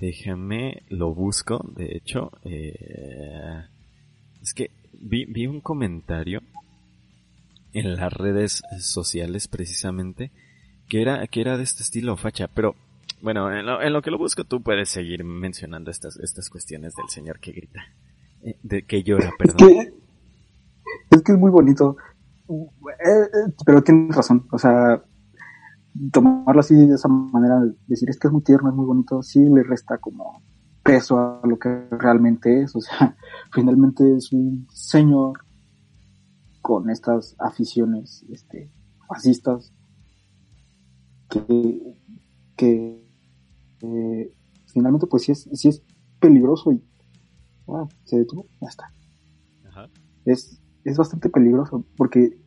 déjame, 0.00 0.82
lo 0.88 1.14
busco. 1.14 1.64
De 1.76 1.96
hecho, 1.96 2.32
eh, 2.44 3.64
es 4.42 4.52
que 4.54 4.70
vi, 5.00 5.24
vi 5.26 5.46
un 5.46 5.60
comentario 5.60 6.42
en 7.72 7.96
las 7.96 8.12
redes 8.12 8.62
sociales 8.80 9.46
precisamente 9.46 10.30
que 10.88 11.02
era, 11.02 11.26
que 11.26 11.40
era 11.42 11.56
de 11.58 11.64
este 11.64 11.82
estilo 11.82 12.16
facha, 12.16 12.48
pero 12.48 12.74
bueno, 13.20 13.52
en 13.52 13.66
lo, 13.66 13.82
en 13.82 13.92
lo 13.92 14.00
que 14.00 14.10
lo 14.10 14.16
busco 14.16 14.44
tú 14.44 14.62
puedes 14.62 14.88
seguir 14.88 15.22
mencionando 15.22 15.90
estas, 15.90 16.16
estas 16.18 16.48
cuestiones 16.48 16.94
del 16.94 17.08
señor 17.10 17.40
que 17.40 17.52
grita, 17.52 17.84
eh, 18.42 18.56
de 18.62 18.82
que 18.82 19.02
llora, 19.02 19.28
Es 19.28 19.34
perdón. 19.38 19.68
que, 19.68 19.92
es 21.10 21.22
que 21.22 21.32
es 21.32 21.38
muy 21.38 21.50
bonito. 21.50 21.96
Eh, 22.48 22.54
eh, 23.04 23.52
pero 23.64 23.82
tienes 23.82 24.14
razón. 24.14 24.46
O 24.52 24.58
sea, 24.58 25.02
tomarlo 26.12 26.60
así 26.60 26.74
de 26.74 26.94
esa 26.94 27.08
manera, 27.08 27.60
decir 27.86 28.08
es 28.08 28.18
que 28.18 28.28
es 28.28 28.32
muy 28.32 28.42
tierno, 28.42 28.70
es 28.70 28.74
muy 28.74 28.86
bonito, 28.86 29.22
sí 29.22 29.40
le 29.40 29.62
resta 29.62 29.98
como 29.98 30.42
peso 30.82 31.18
a 31.18 31.40
lo 31.44 31.58
que 31.58 31.86
realmente 31.90 32.62
es. 32.62 32.74
O 32.74 32.80
sea, 32.80 33.16
finalmente 33.52 34.16
es 34.16 34.32
un 34.32 34.66
señor 34.70 35.40
con 36.62 36.90
estas 36.90 37.34
aficiones 37.38 38.24
este, 38.30 38.70
fascistas 39.06 39.72
que, 41.30 41.96
que 42.56 43.08
eh, 43.80 44.34
finalmente 44.66 45.06
pues 45.06 45.24
sí 45.24 45.32
es, 45.32 45.48
sí 45.52 45.68
es 45.68 45.82
peligroso 46.20 46.72
y 46.72 46.82
ah, 47.68 47.86
se 48.04 48.18
detuvo, 48.18 48.46
ya 48.60 48.68
está 48.68 48.92
Ajá. 49.68 49.88
es 50.24 50.57
es 50.84 50.96
bastante 50.96 51.28
peligroso 51.28 51.84
porque, 51.96 52.38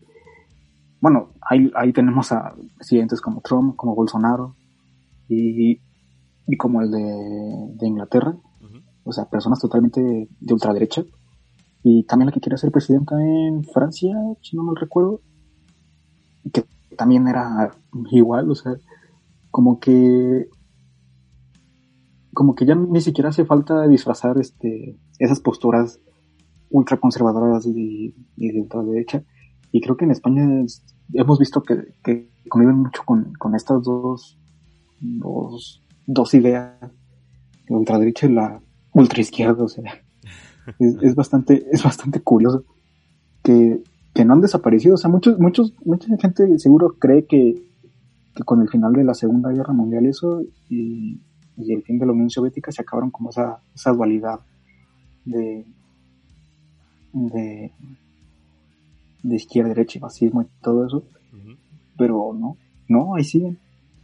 bueno, 0.99 1.31
ahí, 1.41 1.71
ahí 1.75 1.93
tenemos 1.93 2.31
a 2.31 2.55
presidentes 2.77 3.21
como 3.21 3.41
Trump, 3.41 3.75
como 3.75 3.95
Bolsonaro 3.95 4.55
y, 5.27 5.81
y 6.47 6.57
como 6.57 6.81
el 6.81 6.91
de, 6.91 7.75
de 7.75 7.87
Inglaterra, 7.87 8.35
o 9.03 9.11
sea, 9.11 9.25
personas 9.25 9.59
totalmente 9.59 10.01
de 10.39 10.53
ultraderecha. 10.53 11.03
Y 11.83 12.03
también 12.03 12.27
la 12.27 12.31
que 12.31 12.39
quiere 12.39 12.57
ser 12.57 12.71
presidenta 12.71 13.15
en 13.19 13.63
Francia, 13.63 14.15
si 14.41 14.55
no 14.55 14.63
me 14.63 14.79
recuerdo, 14.79 15.21
que 16.53 16.63
también 16.95 17.27
era 17.27 17.71
igual, 18.11 18.51
o 18.51 18.55
sea, 18.55 18.75
como 19.49 19.79
que 19.79 20.47
como 22.33 22.55
que 22.55 22.65
ya 22.65 22.75
ni 22.75 23.01
siquiera 23.01 23.29
hace 23.29 23.45
falta 23.45 23.87
disfrazar 23.87 24.37
este 24.37 24.97
esas 25.19 25.41
posturas 25.41 25.99
ultraconservadoras 26.71 27.65
y, 27.65 28.15
y 28.37 28.51
de 28.51 28.61
ultraderecha. 28.61 29.23
Y 29.71 29.81
creo 29.81 29.95
que 29.95 30.05
en 30.05 30.11
España 30.11 30.43
hemos 31.13 31.39
visto 31.39 31.61
que, 31.63 31.93
que 32.03 32.29
conviven 32.49 32.77
mucho 32.77 33.03
con, 33.05 33.33
con 33.33 33.55
estas 33.55 33.83
dos, 33.83 34.37
dos, 34.99 35.83
dos 36.05 36.33
ideas, 36.33 36.73
la 37.67 37.77
ultraderecha 37.77 38.27
y 38.27 38.33
la 38.33 38.61
ultraizquierda, 38.93 39.63
o 39.63 39.67
sea, 39.67 39.83
es, 40.79 40.95
es, 41.01 41.15
bastante, 41.15 41.65
es 41.71 41.83
bastante 41.83 42.21
curioso 42.21 42.65
que, 43.43 43.81
que 44.13 44.25
no 44.25 44.33
han 44.33 44.41
desaparecido, 44.41 44.95
o 44.95 44.97
sea, 44.97 45.09
muchos, 45.09 45.39
muchos, 45.39 45.73
mucha 45.85 46.07
gente 46.17 46.59
seguro 46.59 46.95
cree 46.99 47.25
que, 47.25 47.63
que 48.35 48.43
con 48.43 48.61
el 48.61 48.69
final 48.69 48.93
de 48.93 49.03
la 49.03 49.13
Segunda 49.13 49.51
Guerra 49.51 49.73
Mundial 49.73 50.05
eso 50.05 50.41
y, 50.69 51.21
y 51.57 51.73
el 51.73 51.83
fin 51.83 51.99
de 51.99 52.05
la 52.05 52.11
Unión 52.11 52.29
Soviética 52.29 52.71
se 52.71 52.81
acabaron 52.81 53.11
como 53.11 53.29
esa, 53.29 53.61
esa 53.73 53.91
dualidad 53.91 54.39
de, 55.25 55.65
de, 57.13 57.71
de 59.23 59.35
izquierda, 59.35 59.69
derecha 59.69 59.97
y 59.97 60.01
fascismo 60.01 60.41
y 60.41 60.45
todo 60.61 60.85
eso. 60.85 61.03
Pero 61.97 62.33
no, 62.33 62.57
no, 62.87 63.15
ahí 63.15 63.23
siguen. 63.23 63.59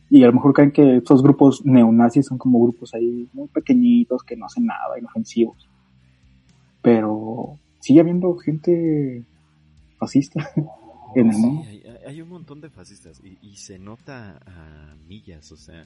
Y 0.10 0.24
a 0.24 0.28
lo 0.28 0.34
mejor 0.34 0.54
creen 0.54 0.72
que 0.72 0.98
estos 0.98 1.22
grupos 1.22 1.66
neonazis 1.66 2.26
son 2.28 2.38
como 2.38 2.62
grupos 2.62 2.94
ahí 2.94 3.28
muy 3.34 3.48
pequeñitos 3.48 4.24
que 4.24 4.38
no 4.38 4.46
hacen 4.46 4.66
nada, 4.66 4.98
inofensivos. 4.98 5.68
Pero 6.82 7.58
sigue 7.80 8.00
habiendo 8.00 8.36
gente 8.38 9.26
fascista 9.98 10.50
en 11.16 11.28
el 11.28 11.34
sí, 11.34 11.42
mundo. 11.42 11.64
Hay, 11.68 11.84
hay, 12.06 12.22
un 12.22 12.30
montón 12.30 12.62
de 12.62 12.70
fascistas 12.70 13.22
y, 13.24 13.38
y, 13.42 13.58
se 13.58 13.80
nota 13.80 14.40
a 14.46 14.96
millas, 15.08 15.52
o 15.52 15.58
sea, 15.58 15.86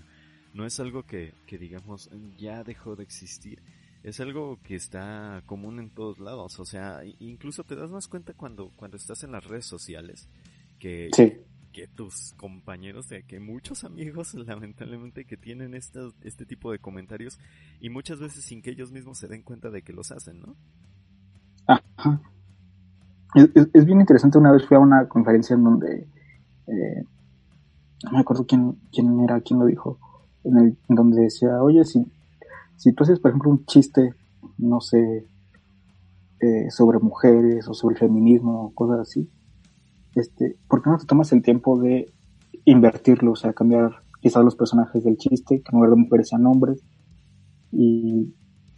no 0.54 0.66
es 0.66 0.80
algo 0.80 1.04
que, 1.04 1.34
que 1.48 1.58
digamos 1.58 2.10
ya 2.38 2.64
dejó 2.64 2.96
de 2.96 3.04
existir 3.04 3.62
es 4.04 4.20
algo 4.20 4.60
que 4.64 4.76
está 4.76 5.44
común 5.46 5.80
en 5.80 5.90
todos 5.90 6.20
lados, 6.20 6.60
o 6.60 6.66
sea, 6.66 7.02
incluso 7.20 7.64
te 7.64 7.76
das 7.76 7.92
más 7.92 8.08
cuenta 8.08 8.34
cuando, 8.34 8.72
cuando 8.76 8.98
estás 8.98 9.24
en 9.24 9.32
las 9.32 9.46
redes 9.46 9.66
sociales 9.66 10.28
que, 10.80 11.10
sí. 11.14 11.34
que 11.72 11.88
tus 11.88 12.34
compañeros, 12.34 13.08
de 13.10 13.24
que 13.24 13.40
muchos 13.40 13.84
amigos 13.84 14.34
lamentablemente 14.48 15.26
que 15.26 15.38
tienen 15.38 15.76
este, 15.76 16.00
este 16.24 16.46
tipo 16.46 16.72
de 16.72 16.80
comentarios 16.80 17.40
y 17.80 17.90
muchas 17.90 18.20
veces 18.20 18.44
sin 18.44 18.62
que 18.62 18.72
ellos 18.72 18.92
mismos 18.92 19.20
se 19.20 19.28
den 19.28 19.44
cuenta 19.44 19.70
de 19.70 19.84
que 19.84 19.94
los 19.94 20.12
hacen, 20.12 20.42
¿no? 20.42 20.56
Ajá. 21.68 22.22
Es, 23.36 23.50
es, 23.54 23.70
es 23.72 23.86
bien 23.86 24.02
interesante, 24.02 24.40
una 24.40 24.52
vez 24.52 24.66
fui 24.66 24.76
a 24.76 24.80
una 24.80 25.08
conferencia 25.08 25.54
en 25.54 25.64
donde, 25.64 26.08
eh, 26.68 27.04
no 28.06 28.12
me 28.12 28.20
acuerdo 28.20 28.46
quién, 28.48 28.78
quién 28.92 29.20
era, 29.22 29.40
quién 29.42 29.60
lo 29.60 29.68
dijo, 29.68 30.00
en, 30.44 30.58
el, 30.58 30.78
en 30.90 30.96
donde 30.96 31.22
decía, 31.22 31.62
oye, 31.62 31.86
si 31.86 32.04
si 32.82 32.94
tú 32.94 33.04
haces, 33.04 33.20
por 33.20 33.30
ejemplo, 33.30 33.52
un 33.52 33.64
chiste, 33.66 34.16
no 34.58 34.82
sé, 34.82 35.28
eh, 36.40 36.72
sobre 36.72 36.98
mujeres 36.98 37.68
o 37.68 37.76
sobre 37.76 37.94
el 37.94 38.00
feminismo 38.00 38.74
cosas 38.74 39.02
así, 39.02 39.30
este, 40.16 40.58
¿por 40.68 40.82
qué 40.82 40.90
no 40.90 40.98
te 40.98 41.06
tomas 41.06 41.32
el 41.32 41.44
tiempo 41.44 41.80
de 41.80 42.12
invertirlo? 42.66 43.34
O 43.34 43.36
sea, 43.36 43.54
cambiar 43.54 44.02
quizás 44.20 44.44
los 44.44 44.56
personajes 44.56 45.04
del 45.04 45.18
chiste, 45.18 45.62
que 45.62 45.70
en 45.72 45.76
lugar 45.76 45.92
de 45.92 45.96
mujeres 45.98 46.30
sean 46.30 46.48
hombres, 46.48 46.84
y, 47.72 48.34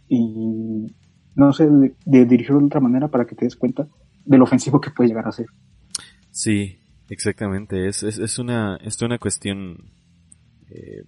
y 0.06 0.94
no 1.34 1.54
sé, 1.54 1.66
de, 2.04 2.26
dirigirlo 2.26 2.60
de 2.60 2.66
otra 2.66 2.80
manera 2.80 3.08
para 3.08 3.24
que 3.24 3.34
te 3.34 3.46
des 3.46 3.56
cuenta 3.56 3.88
de 4.26 4.36
lo 4.36 4.44
ofensivo 4.44 4.82
que 4.82 4.90
puede 4.90 5.08
llegar 5.08 5.26
a 5.26 5.32
ser. 5.32 5.46
Sí, 6.30 6.76
exactamente. 7.08 7.88
Es, 7.88 8.02
es, 8.02 8.18
es 8.18 8.38
una, 8.38 8.76
es 8.84 9.00
una 9.00 9.18
cuestión 9.18 9.94
eh, 10.68 11.04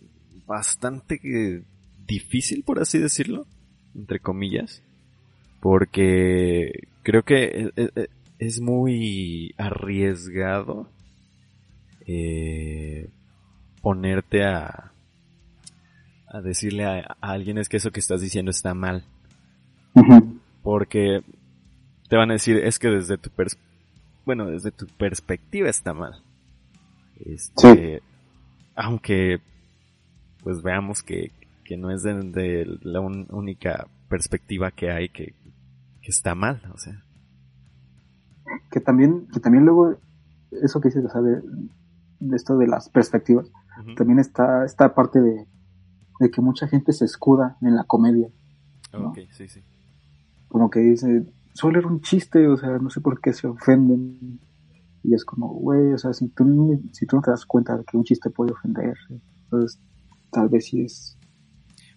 bastante 0.47 1.19
difícil, 2.07 2.63
por 2.65 2.81
así 2.81 2.99
decirlo, 2.99 3.47
entre 3.95 4.21
comillas, 4.21 4.83
porque 5.61 6.89
creo 7.03 7.23
que 7.23 7.73
es 8.39 8.61
muy 8.61 9.55
arriesgado 9.57 10.89
eh, 12.07 13.09
ponerte 13.83 14.45
a, 14.45 14.93
a 16.29 16.41
decirle 16.41 16.85
a, 16.85 17.17
a, 17.21 17.33
alguien 17.33 17.59
es 17.59 17.69
que 17.69 17.79
eso 17.79 17.91
que 17.91 18.01
estás 18.01 18.21
diciendo 18.21 18.51
está 18.51 18.75
mal. 18.75 19.05
Uh 19.95 20.03
-huh. 20.03 20.41
Porque 20.63 21.23
te 22.09 22.17
van 22.17 22.31
a 22.31 22.35
decir 22.35 22.59
es 22.59 22.79
que 22.79 22.89
desde 22.89 23.19
tu 23.19 23.31
pers 23.31 23.59
bueno, 24.25 24.47
desde 24.47 24.73
tu 24.73 24.87
perspectiva 24.87 25.69
está 25.69 25.95
mal. 25.95 26.23
Este, 27.25 27.99
sí. 27.99 28.05
aunque 28.75 29.41
pues 30.43 30.63
veamos 30.63 31.03
que, 31.03 31.31
que 31.67 31.77
no 31.77 31.91
es 31.91 32.03
de, 32.03 32.15
de 32.15 32.79
la 32.83 33.01
un, 33.01 33.27
única 33.31 33.89
perspectiva 34.09 34.71
que 34.71 34.91
hay 34.91 35.09
que, 35.09 35.35
que, 36.01 36.11
está 36.11 36.35
mal, 36.35 36.63
o 36.73 36.79
sea. 36.79 37.03
Que 38.71 38.81
también, 38.81 39.27
que 39.33 39.41
también 39.41 39.65
luego, 39.65 39.97
eso 40.63 40.81
que 40.81 40.89
dices, 40.89 41.05
o 41.05 41.11
sea, 41.11 41.21
de, 41.21 41.43
de 42.21 42.37
esto 42.37 42.57
de 42.57 42.69
las 42.69 42.89
perspectivas, 42.89 43.47
uh 43.47 43.83
-huh. 43.83 43.97
también 43.97 44.19
está 44.21 44.65
esta 44.65 44.95
parte 44.95 45.21
de, 45.21 45.47
de, 46.21 46.31
que 46.31 46.41
mucha 46.41 46.69
gente 46.69 46.93
se 46.93 47.05
escuda 47.05 47.57
en 47.61 47.75
la 47.75 47.85
comedia. 47.85 48.29
¿no? 48.93 49.09
Ok, 49.09 49.19
sí, 49.33 49.49
sí. 49.49 49.63
Como 50.49 50.71
que 50.71 50.81
dice, 50.81 51.27
suele 51.53 51.81
ser 51.81 51.87
un 51.87 52.01
chiste, 52.01 52.47
o 52.47 52.57
sea, 52.57 52.79
no 52.79 52.91
sé 52.91 53.01
por 53.01 53.21
qué 53.21 53.33
se 53.33 53.49
ofenden. 53.49 54.39
Y 55.03 55.15
es 55.15 55.25
como, 55.25 55.49
güey, 55.49 55.93
o 55.93 55.99
sea, 55.99 56.13
si 56.13 56.29
tú, 56.29 56.81
si 56.93 57.07
tú 57.07 57.17
no 57.17 57.23
te 57.23 57.31
das 57.31 57.45
cuenta 57.45 57.77
de 57.77 57.85
que 57.85 57.97
un 57.97 58.05
chiste 58.05 58.31
puede 58.31 58.53
ofender, 58.53 58.97
entonces 59.45 59.81
tal 60.31 60.49
vez 60.49 60.67
sí 60.67 60.83
es 60.83 61.17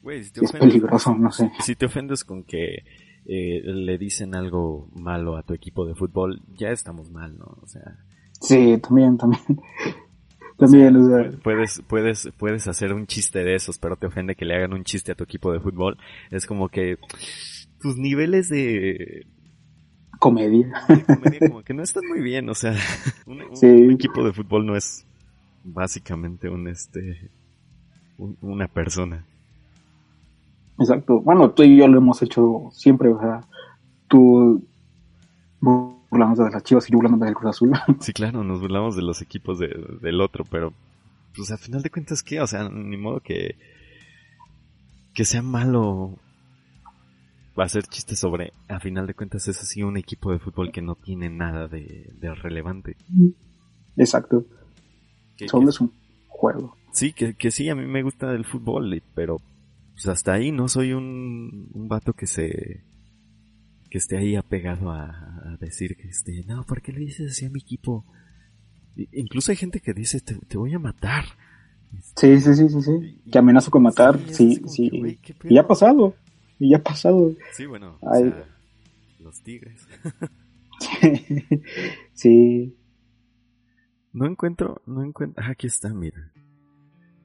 Si 0.01 0.31
te 0.31 0.45
es 0.45 0.49
ofendes, 0.49 0.69
peligroso, 0.69 1.15
no 1.15 1.31
sé. 1.31 1.51
Si 1.61 1.75
te 1.75 1.85
ofendes 1.85 2.23
con 2.23 2.43
que 2.43 2.83
eh, 3.25 3.61
le 3.63 3.97
dicen 3.97 4.33
algo 4.33 4.89
malo 4.95 5.37
a 5.37 5.43
tu 5.43 5.53
equipo 5.53 5.85
de 5.85 5.95
fútbol, 5.95 6.41
ya 6.57 6.69
estamos 6.69 7.11
mal, 7.11 7.37
¿no? 7.37 7.57
O 7.61 7.67
sea. 7.67 7.97
Sí, 8.41 8.77
también, 8.77 9.17
también. 9.17 9.43
también, 10.57 10.95
o 10.95 11.07
sea, 11.07 11.31
puedes, 11.43 11.83
puedes, 11.87 12.29
puedes 12.37 12.67
hacer 12.67 12.93
un 12.93 13.07
chiste 13.07 13.43
de 13.43 13.55
esos, 13.55 13.77
pero 13.77 13.97
te 13.97 14.07
ofende 14.07 14.35
que 14.35 14.45
le 14.45 14.55
hagan 14.55 14.73
un 14.73 14.83
chiste 14.83 15.11
a 15.11 15.15
tu 15.15 15.25
equipo 15.25 15.51
de 15.51 15.59
fútbol. 15.59 15.97
Es 16.31 16.45
como 16.45 16.69
que 16.69 16.97
tus 17.79 17.97
niveles 17.97 18.49
de 18.49 19.27
comedia, 20.17 20.71
de 20.87 21.03
comedia 21.03 21.39
como 21.47 21.63
que 21.63 21.73
no 21.73 21.83
están 21.83 22.05
muy 22.07 22.21
bien, 22.21 22.49
o 22.49 22.55
sea, 22.55 22.75
un, 23.25 23.41
un, 23.41 23.55
sí. 23.55 23.67
un 23.67 23.91
equipo 23.91 24.23
de 24.23 24.33
fútbol 24.33 24.65
no 24.65 24.75
es 24.75 25.05
básicamente 25.63 26.49
un 26.49 26.67
este 26.67 27.29
un, 28.17 28.37
una 28.41 28.67
persona. 28.67 29.25
Exacto. 30.79 31.19
Bueno, 31.21 31.51
tú 31.51 31.63
y 31.63 31.77
yo 31.77 31.87
lo 31.87 31.97
hemos 31.97 32.21
hecho 32.21 32.69
siempre, 32.71 33.09
o 33.09 33.19
sea, 33.19 33.41
tú 34.07 34.65
burlamos 35.59 36.37
de 36.37 36.49
las 36.49 36.63
chivas 36.63 36.87
y 36.87 36.91
yo 36.91 36.97
burlándome 36.97 37.25
del 37.25 37.35
Cruz 37.35 37.49
Azul. 37.49 37.71
Sí, 37.99 38.13
claro, 38.13 38.43
nos 38.43 38.61
burlamos 38.61 38.95
de 38.95 39.01
los 39.01 39.21
equipos 39.21 39.59
de, 39.59 39.67
del 40.01 40.21
otro, 40.21 40.45
pero, 40.49 40.73
pues 41.35 41.51
a 41.51 41.57
final 41.57 41.81
de 41.81 41.89
cuentas, 41.89 42.23
¿qué? 42.23 42.39
O 42.39 42.47
sea, 42.47 42.69
ni 42.69 42.97
modo 42.97 43.19
que, 43.19 43.55
que 45.13 45.25
sea 45.25 45.41
malo 45.41 46.17
hacer 47.57 47.83
chistes 47.87 48.19
sobre, 48.19 48.53
a 48.69 48.79
final 48.79 49.05
de 49.05 49.13
cuentas 49.13 49.47
es 49.49 49.59
así 49.59 49.83
un 49.83 49.97
equipo 49.97 50.31
de 50.31 50.39
fútbol 50.39 50.71
que 50.71 50.81
no 50.81 50.95
tiene 50.95 51.29
nada 51.29 51.67
de, 51.67 52.09
de 52.19 52.33
relevante. 52.33 52.95
Exacto. 53.97 54.45
Solo 55.47 55.69
es 55.69 55.81
un 55.81 55.91
juego. 56.27 56.77
Sí, 56.93 57.11
que, 57.11 57.33
que 57.33 57.51
sí, 57.51 57.69
a 57.69 57.75
mí 57.75 57.85
me 57.85 58.01
gusta 58.01 58.31
el 58.31 58.45
fútbol, 58.45 59.03
pero 59.13 59.41
pues 60.01 60.07
hasta 60.07 60.31
ahí 60.31 60.53
no 60.53 60.69
soy 60.69 60.93
un, 60.93 61.69
un 61.73 61.87
vato 61.89 62.13
que 62.13 62.25
se 62.25 62.85
que 63.89 63.97
esté 63.97 64.17
ahí 64.17 64.35
apegado 64.35 64.91
a, 64.91 65.09
a, 65.09 65.57
decir 65.59 65.97
que 65.97 66.07
este 66.07 66.41
no 66.47 66.63
¿por 66.63 66.81
qué 66.81 66.93
le 66.93 66.99
dices 66.99 67.31
así 67.31 67.45
a 67.45 67.49
mi 67.49 67.59
equipo? 67.59 68.05
incluso 68.95 69.51
hay 69.51 69.57
gente 69.57 69.81
que 69.81 69.93
dice 69.93 70.21
te, 70.21 70.35
te 70.35 70.57
voy 70.57 70.73
a 70.73 70.79
matar 70.79 71.25
sí 72.15 72.39
sí 72.39 72.55
sí 72.55 72.69
sí 72.69 72.81
sí. 72.81 73.21
Que 73.29 73.39
amenazo 73.39 73.71
con 73.71 73.83
matar 73.83 74.17
sí 74.27 74.61
sí, 74.67 74.89
sí. 74.89 75.17
Que, 75.17 75.35
y 75.49 75.55
ya 75.55 75.61
ha 75.61 75.67
pasado 75.67 76.15
y 76.59 76.71
ya 76.71 76.77
ha 76.77 76.83
pasado. 76.83 77.35
Sí 77.51 77.65
bueno 77.65 77.97
o 77.99 78.15
sea, 78.15 78.47
los 79.19 79.41
tigres. 79.43 79.85
Sí. 82.13 82.73
No 84.13 84.25
encuentro 84.25 84.81
no 84.85 85.03
encuentro 85.03 85.43
ah, 85.43 85.51
aquí 85.51 85.67
está 85.67 85.93
mira. 85.93 86.31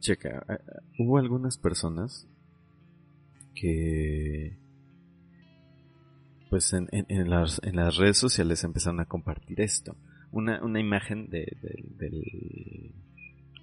Checa 0.01 0.45
hubo 0.99 1.19
algunas 1.19 1.57
personas 1.57 2.29
que 3.55 4.59
pues 6.55 6.73
en, 6.73 6.89
en, 6.93 7.31
las, 7.31 7.61
en 7.65 7.75
las 7.75 7.97
redes 7.97 8.17
sociales 8.17 8.63
empezaron 8.63 9.01
a 9.01 9.07
compartir 9.07 9.61
esto. 9.61 9.97
Una, 10.31 10.63
una 10.63 10.79
imagen 10.79 11.29
de, 11.29 11.49
de, 11.61 12.93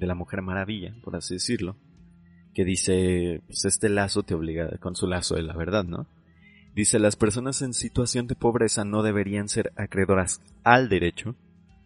la 0.06 0.14
Mujer 0.14 0.42
Maravilla, 0.42 0.94
por 1.04 1.16
así 1.16 1.36
decirlo, 1.36 1.78
que 2.54 2.66
dice, 2.66 3.44
pues 3.48 3.64
este 3.64 3.88
lazo 3.88 4.24
te 4.24 4.34
obliga, 4.34 4.78
con 4.80 4.98
su 4.98 5.08
lazo 5.08 5.36
de 5.36 5.44
la 5.44 5.56
verdad, 5.56 5.86
¿no? 5.86 6.06
Dice, 6.76 7.00
las 7.00 7.16
personas 7.16 7.62
en 7.62 7.74
situación 7.74 8.28
de 8.28 8.36
pobreza 8.36 8.84
no 8.84 9.04
deberían 9.04 9.48
ser 9.48 9.72
acreedoras 9.78 10.42
al 10.66 10.89
derecho 10.89 11.38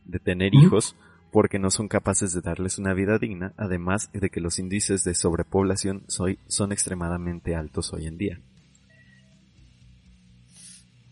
de 0.06 0.20
tener 0.20 0.56
hijos 0.56 0.96
porque 1.32 1.60
no 1.60 1.70
son 1.72 1.88
capaces 1.88 2.34
de 2.34 2.42
darles 2.42 2.78
una 2.78 2.94
vida 2.94 3.18
digna, 3.20 3.54
además 3.58 4.10
de 4.14 4.30
que 4.30 4.40
los 4.40 4.60
índices 4.60 5.04
de 5.04 5.16
sobrepoblación 5.16 6.04
son 6.08 6.72
extremadamente 6.72 7.56
altos 7.56 7.94
hoy 7.94 8.08
en 8.08 8.18
día. 8.18 8.40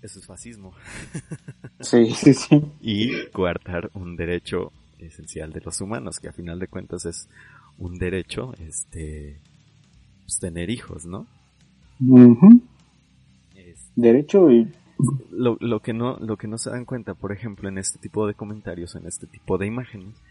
Eso 0.02 0.20
es 0.20 0.26
fascismo. 0.26 0.74
Sí, 1.80 2.12
sí, 2.12 2.34
sí. 2.34 2.64
Y 2.80 3.28
coartar 3.32 3.92
un 3.94 4.16
derecho 4.16 4.72
esencial 5.00 5.52
de 5.52 5.60
los 5.60 5.82
humanos, 5.82 6.22
que 6.22 6.30
a 6.30 6.32
final 6.32 6.60
de 6.60 6.68
cuentas 6.68 7.06
es 7.06 7.28
un 7.78 7.98
derecho, 7.98 8.54
este, 8.60 9.42
pues, 10.24 10.40
tener 10.40 10.70
hijos, 10.70 11.06
¿no? 11.06 11.28
derecho 13.96 14.50
y 14.50 14.72
lo, 15.32 15.58
lo, 15.60 15.82
que 15.82 15.94
no, 15.94 16.18
lo 16.20 16.38
que 16.38 16.48
no 16.48 16.58
se 16.58 16.70
dan 16.70 16.86
cuenta, 16.86 17.14
por 17.14 17.32
ejemplo, 17.32 17.70
en 17.70 17.78
este 17.78 18.00
tipo 18.00 18.28
de 18.28 18.34
comentarios, 18.34 18.96
en 18.96 19.06
este 19.08 19.28
tipo 19.28 19.58
de 19.58 19.68
imágenes, 19.68 20.22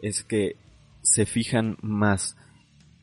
es 0.00 0.24
que 0.24 0.56
se 1.02 1.26
fijan 1.26 1.76
más 1.82 2.36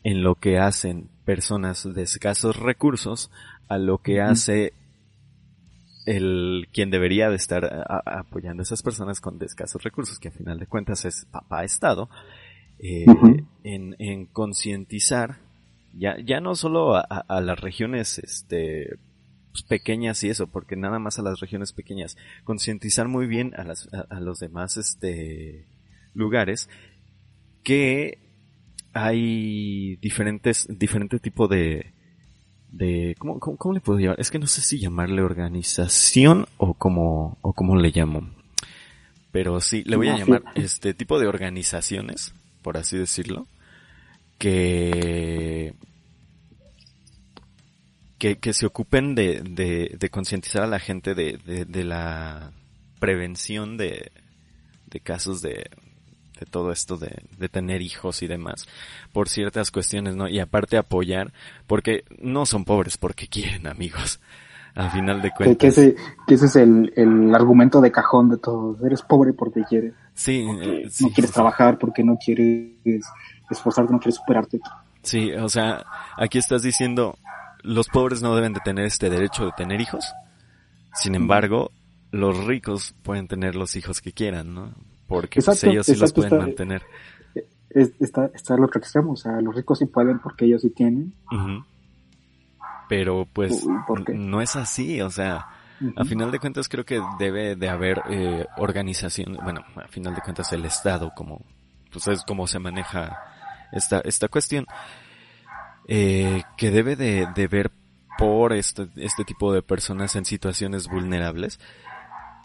en 0.04 0.24
lo 0.24 0.36
que 0.36 0.58
hacen 0.58 1.10
personas 1.26 1.88
de 1.94 2.02
escasos 2.04 2.58
recursos 2.58 3.30
a 3.68 3.78
lo 3.78 4.00
que 4.00 4.22
hace 4.22 4.74
el 6.06 6.68
quien 6.74 6.90
debería 6.90 7.30
de 7.30 7.36
estar 7.36 7.86
apoyando 8.06 8.62
a 8.62 8.64
esas 8.64 8.82
personas 8.82 9.22
con 9.22 9.42
escasos 9.44 9.84
recursos, 9.84 10.20
que 10.20 10.30
a 10.30 10.32
final 10.32 10.58
de 10.58 10.66
cuentas 10.66 11.06
es 11.06 11.26
papá 11.26 11.64
Estado, 11.64 12.10
eh, 12.80 13.06
en, 13.64 13.96
en 14.00 14.26
concientizar 14.26 15.38
ya, 15.94 16.18
ya 16.24 16.40
no 16.40 16.56
solo 16.56 16.96
a, 16.96 17.02
a, 17.02 17.42
las 17.42 17.60
regiones 17.60 18.20
este, 18.20 18.98
pequeñas 19.68 20.24
y 20.24 20.30
eso, 20.30 20.48
porque 20.48 20.76
nada 20.76 21.00
más 21.00 21.20
a 21.20 21.22
las 21.22 21.40
regiones 21.40 21.74
pequeñas, 21.74 22.18
concientizar 22.44 23.08
muy 23.08 23.28
bien 23.28 23.54
a, 23.58 23.64
las, 23.64 23.90
a, 23.92 24.20
los 24.20 24.40
demás 24.40 24.78
este, 24.78 25.66
lugares 26.14 26.70
que 27.64 28.20
hay 28.94 29.98
diferentes, 29.98 30.68
diferente 30.70 31.20
tipo 31.20 31.48
de, 31.48 31.94
de 32.72 33.16
¿cómo, 33.20 33.40
cómo, 33.40 33.74
le 33.74 33.82
puedo 33.82 34.00
llamar? 34.00 34.20
Es 34.20 34.32
que 34.32 34.40
no 34.40 34.48
sé 34.48 34.62
si 34.62 34.80
llamarle 34.80 35.22
organización 35.22 36.48
o 36.58 36.74
como, 36.74 37.38
o 37.42 37.54
cómo 37.54 37.76
le 37.76 37.92
llamo. 37.92 38.30
Pero 39.32 39.62
sí, 39.62 39.84
le 39.86 39.96
voy 39.96 40.10
a 40.10 40.18
llamar 40.18 40.44
este 40.56 40.94
tipo 40.94 41.20
de 41.20 41.28
organizaciones, 41.28 42.34
por 42.64 42.78
así 42.78 42.98
decirlo, 42.98 43.46
que, 44.40 45.76
que, 48.20 48.38
que 48.38 48.54
se 48.54 48.66
ocupen 48.68 49.16
de, 49.16 49.42
de, 49.42 49.96
de 49.98 50.10
concientizar 50.10 50.62
a 50.62 50.68
la 50.68 50.80
gente 50.80 51.16
de, 51.16 51.40
de, 51.44 51.66
de 51.66 51.84
la 51.84 52.52
prevención 53.00 53.78
de, 53.78 54.12
de 54.88 55.00
casos 55.00 55.42
de, 55.42 55.70
de 56.40 56.46
todo 56.46 56.72
esto 56.72 56.98
de, 56.98 57.24
de 57.38 57.50
tener 57.50 57.82
hijos 57.82 58.22
y 58.22 58.28
demás 58.28 58.68
por 59.12 59.30
ciertas 59.30 59.72
cuestiones, 59.72 60.16
¿no? 60.16 60.28
Y 60.28 60.40
aparte 60.40 60.78
apoyar 60.78 61.34
porque 61.66 62.04
no 62.20 62.46
son 62.46 62.66
pobres 62.66 62.98
porque 62.98 63.28
quieren 63.28 63.66
amigos. 63.66 64.20
Al 64.76 64.92
final 64.92 65.22
de 65.22 65.32
cuentas. 65.32 65.58
Que, 65.58 65.68
ese, 65.68 65.96
que 66.28 66.36
ese 66.36 66.46
es 66.46 66.56
el, 66.56 66.94
el 66.96 67.34
argumento 67.34 67.82
de 67.82 67.92
cajón 67.92 68.30
de 68.30 68.38
todos. 68.38 68.82
Eres 68.84 69.02
pobre 69.02 69.34
porque 69.34 69.64
quieres. 69.68 69.94
Sí, 70.14 70.46
eh, 70.62 70.88
no 71.02 71.10
quieres 71.10 71.32
trabajar 71.32 71.80
porque 71.80 72.04
no 72.04 72.18
quieres 72.18 73.04
esforzarte, 73.50 73.92
no 73.92 74.00
quieres 74.00 74.16
superarte. 74.16 74.60
Sí, 75.02 75.34
o 75.34 75.50
sea, 75.50 75.84
aquí 76.18 76.38
estás 76.38 76.62
diciendo, 76.62 77.18
los 77.62 77.88
pobres 77.88 78.22
no 78.22 78.36
deben 78.36 78.54
de 78.54 78.60
tener 78.62 78.86
este 78.86 79.10
derecho 79.10 79.46
de 79.46 79.52
tener 79.52 79.82
hijos. 79.82 80.06
Sin 80.94 81.16
embargo, 81.16 81.72
los 82.12 82.46
ricos 82.46 82.96
pueden 83.04 83.28
tener 83.28 83.56
los 83.56 83.76
hijos 83.76 84.02
que 84.02 84.12
quieran, 84.12 84.54
¿no? 84.54 84.74
porque 85.10 85.42
pues, 85.42 85.64
ellos 85.64 85.88
sí 85.88 85.96
los 85.96 86.14
pueden 86.14 86.38
mantener. 86.38 86.84
está, 87.72 88.30
está 88.34 88.56
lo 88.56 88.70
que 88.70 88.78
extremo, 88.78 89.14
o 89.14 89.18
sea, 89.18 89.42
los 89.42 89.54
ricos 89.54 89.80
sí 89.80 89.88
pueden 89.88 90.20
porque 90.20 90.46
ellos 90.46 90.62
sí 90.62 90.70
tienen. 90.70 91.14
Pero 92.88 93.28
pues 93.34 93.66
no 94.14 94.42
es 94.42 94.56
así, 94.56 95.02
o 95.02 95.10
sea, 95.10 95.48
a 95.96 96.06
final 96.06 96.32
de 96.32 96.40
cuentas 96.40 96.70
creo 96.70 96.86
que 96.86 97.02
debe 97.18 97.56
de 97.56 97.70
haber 97.70 98.02
eh, 98.10 98.46
organización, 98.58 99.38
bueno, 99.44 99.62
a 99.76 99.88
final 99.88 100.16
de 100.16 100.22
cuentas 100.22 100.54
el 100.54 100.64
Estado 100.66 101.12
como, 101.16 101.42
pues 101.92 102.08
es 102.08 102.24
como 102.24 102.48
se 102.48 102.60
maneja 102.60 103.18
esta, 103.72 104.00
esta 104.02 104.28
cuestión, 104.28 104.66
eh, 105.92 106.44
que 106.56 106.70
debe 106.70 106.96
de, 106.96 107.28
de 107.34 107.48
ver 107.48 107.72
por 108.20 108.54
este, 108.54 108.90
este 108.98 109.26
tipo 109.26 109.52
de 109.52 109.64
personas 109.64 110.16
en 110.16 110.24
situaciones 110.24 110.88
vulnerables 110.88 111.60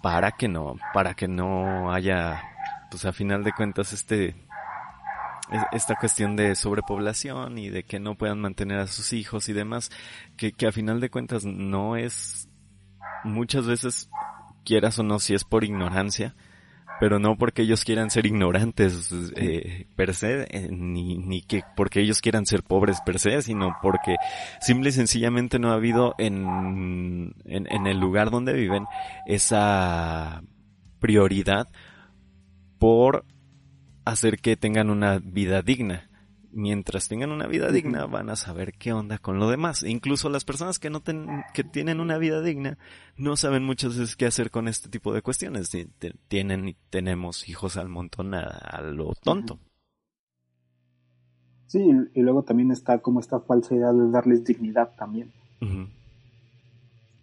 para 0.02 0.32
que 0.32 0.48
no, 0.48 0.76
para 0.94 1.12
que 1.12 1.28
no 1.28 1.92
haya 1.92 2.42
pues 2.90 3.04
a 3.04 3.12
final 3.12 3.44
de 3.44 3.52
cuentas 3.52 3.92
este 3.92 4.34
esta 5.72 5.96
cuestión 5.96 6.36
de 6.36 6.54
sobrepoblación 6.54 7.58
y 7.58 7.68
de 7.68 7.84
que 7.84 8.00
no 8.00 8.14
puedan 8.14 8.40
mantener 8.40 8.78
a 8.78 8.86
sus 8.86 9.12
hijos 9.12 9.50
y 9.50 9.52
demás, 9.52 9.90
que, 10.38 10.52
que 10.52 10.66
a 10.66 10.72
final 10.72 11.00
de 11.00 11.10
cuentas 11.10 11.44
no 11.44 11.96
es 11.96 12.48
muchas 13.24 13.66
veces, 13.66 14.08
quieras 14.64 14.98
o 14.98 15.02
no, 15.02 15.18
si 15.18 15.34
es 15.34 15.44
por 15.44 15.64
ignorancia, 15.64 16.34
pero 17.00 17.18
no 17.18 17.36
porque 17.36 17.62
ellos 17.62 17.84
quieran 17.84 18.10
ser 18.10 18.26
ignorantes 18.26 19.10
eh, 19.36 19.86
per 19.96 20.14
se, 20.14 20.46
eh, 20.50 20.68
ni, 20.70 21.18
ni 21.18 21.42
que 21.42 21.62
porque 21.76 22.00
ellos 22.00 22.20
quieran 22.20 22.46
ser 22.46 22.62
pobres 22.62 23.00
per 23.00 23.18
se, 23.18 23.42
sino 23.42 23.76
porque 23.82 24.16
simple 24.60 24.90
y 24.90 24.92
sencillamente 24.92 25.58
no 25.58 25.70
ha 25.70 25.74
habido 25.74 26.14
en, 26.18 27.34
en, 27.44 27.66
en 27.70 27.86
el 27.86 27.98
lugar 27.98 28.30
donde 28.30 28.52
viven 28.52 28.86
esa 29.26 30.42
prioridad 31.00 31.68
por 32.78 33.24
hacer 34.04 34.38
que 34.38 34.56
tengan 34.56 34.90
una 34.90 35.18
vida 35.18 35.62
digna. 35.62 36.08
Mientras 36.56 37.08
tengan 37.08 37.32
una 37.32 37.48
vida 37.48 37.72
digna 37.72 38.06
van 38.06 38.30
a 38.30 38.36
saber 38.36 38.74
qué 38.74 38.92
onda 38.92 39.18
con 39.18 39.40
lo 39.40 39.50
demás. 39.50 39.82
incluso 39.82 40.28
las 40.28 40.44
personas 40.44 40.78
que 40.78 40.88
no 40.88 41.02
que 41.02 41.64
tienen 41.64 41.98
una 41.98 42.16
vida 42.16 42.42
digna 42.42 42.78
no 43.16 43.36
saben 43.36 43.64
muchas 43.64 43.98
veces 43.98 44.14
qué 44.14 44.26
hacer 44.26 44.52
con 44.52 44.68
este 44.68 44.88
tipo 44.88 45.12
de 45.12 45.20
cuestiones. 45.20 45.70
Tienen 46.28 46.68
y 46.68 46.76
tenemos 46.90 47.48
hijos 47.48 47.76
al 47.76 47.88
montón 47.88 48.34
a, 48.34 48.80
lo 48.82 49.14
tonto. 49.14 49.58
Sí, 51.66 51.84
y 52.14 52.22
luego 52.22 52.44
también 52.44 52.70
está 52.70 53.00
como 53.00 53.18
esta 53.18 53.40
falsa 53.40 53.74
idea 53.74 53.92
de 53.92 54.10
darles 54.12 54.44
dignidad 54.44 54.94
también. 54.96 55.32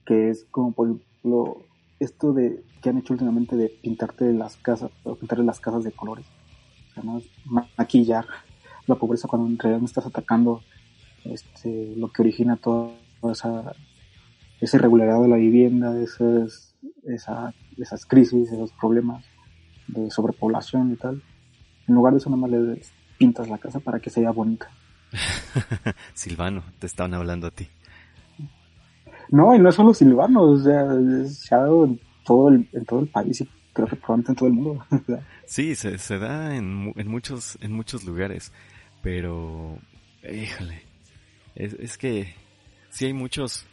Que 0.06 0.30
es 0.30 0.46
como 0.52 0.74
por 0.74 0.88
ejemplo 0.90 1.64
esto 2.00 2.34
de 2.34 2.66
que 2.82 2.90
han 2.90 2.98
hecho 2.98 3.14
últimamente 3.14 3.56
de 3.56 3.70
pintarte 3.70 4.34
las 4.34 4.58
casas, 4.58 4.92
o 5.04 5.16
pintarle 5.16 5.46
las 5.46 5.62
casas 5.62 5.86
de 5.86 5.94
colores. 5.94 6.26
O 6.98 7.22
maquillar 7.78 8.26
la 8.88 8.96
pobreza 8.96 9.28
cuando 9.28 9.48
en 9.48 9.58
realidad 9.58 9.80
no 9.80 9.86
estás 9.86 10.06
atacando 10.06 10.62
este, 11.24 11.94
lo 11.96 12.12
que 12.12 12.22
origina 12.22 12.58
toda 12.58 12.92
esa, 13.32 13.74
esa 14.60 14.78
irregularidad 14.78 15.22
de 15.22 15.28
la 15.28 15.36
vivienda, 15.36 16.02
esas, 16.02 16.76
esa, 17.04 17.54
esas 17.78 18.06
crisis, 18.06 18.52
esos 18.52 18.72
problemas 18.74 19.26
de 19.88 20.10
sobrepoblación 20.10 20.94
y 20.94 20.96
tal. 20.96 21.22
En 21.88 21.96
lugar 21.96 22.14
de 22.14 22.20
eso, 22.20 22.30
nada 22.30 22.42
más 22.42 22.52
le 22.52 22.82
pintas 23.18 23.50
la 23.50 23.58
casa 23.58 23.80
para 23.80 24.00
que 24.00 24.10
sea 24.10 24.32
bonita. 24.32 24.70
Silvano, 26.14 26.64
te 26.80 26.88
estaban 26.88 27.14
hablando 27.14 27.48
a 27.48 27.52
ti. 27.52 27.68
No, 29.30 29.56
y 29.56 29.60
no 29.60 29.70
es 29.70 29.76
solo 29.76 29.94
Silvano, 29.94 30.42
o 30.42 30.58
sea, 30.58 30.88
se 31.26 31.56
ha 31.56 31.60
dado 31.60 31.86
en 31.86 32.00
todo 32.26 32.50
el, 32.50 32.68
en 32.74 32.86
todo 32.86 33.00
el 33.00 33.08
país 33.08 33.42
y 33.42 33.50
creo 33.74 33.88
que 33.88 33.96
probablemente 33.96 34.32
en 34.32 34.36
todo 34.36 34.48
el 34.48 34.54
mundo. 34.54 34.86
sí, 35.46 35.76
se, 35.76 35.98
se 35.98 36.18
da 36.18 36.56
en, 36.56 36.94
en, 36.96 37.08
muchos, 37.08 37.58
en 37.62 37.72
muchos 37.72 38.04
lugares, 38.04 38.52
pero, 39.02 39.80
híjole, 40.24 40.84
es, 41.56 41.74
es 41.74 41.98
que 41.98 42.34
sí 42.90 43.06
hay 43.06 43.14
muchos, 43.14 43.66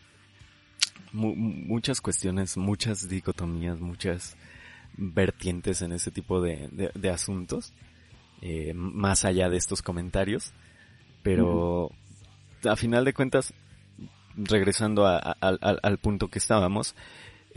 muchas 1.12 2.00
cuestiones, 2.00 2.56
muchas 2.56 3.08
dicotomías, 3.08 3.80
muchas 3.80 4.36
vertientes 4.96 5.82
en 5.82 5.92
ese 5.92 6.10
tipo 6.10 6.40
de, 6.40 6.90
de, 6.94 7.10
asuntos, 7.10 7.72
eh, 8.42 8.72
más 8.74 9.24
allá 9.24 9.48
de 9.48 9.56
estos 9.56 9.82
comentarios, 9.82 10.52
pero 11.22 11.90
a 12.64 12.76
final 12.76 13.04
de 13.04 13.14
cuentas 13.14 13.54
regresando 14.36 15.06
al 15.06 15.98
punto 15.98 16.28
que 16.28 16.38
estábamos, 16.38 16.94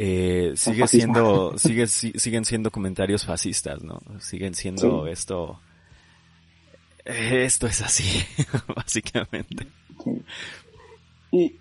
eh, 0.03 0.53
sigue 0.55 0.87
siendo, 0.87 1.57
sigue, 1.57 1.85
siguen 1.87 2.43
siendo 2.43 2.71
comentarios 2.71 3.25
fascistas, 3.25 3.83
¿no? 3.83 3.99
Siguen 4.19 4.55
siendo 4.55 5.05
esto, 5.05 5.59
esto 7.05 7.67
es 7.67 7.81
así, 7.81 8.23
básicamente. 8.75 9.67
Y 11.31 11.55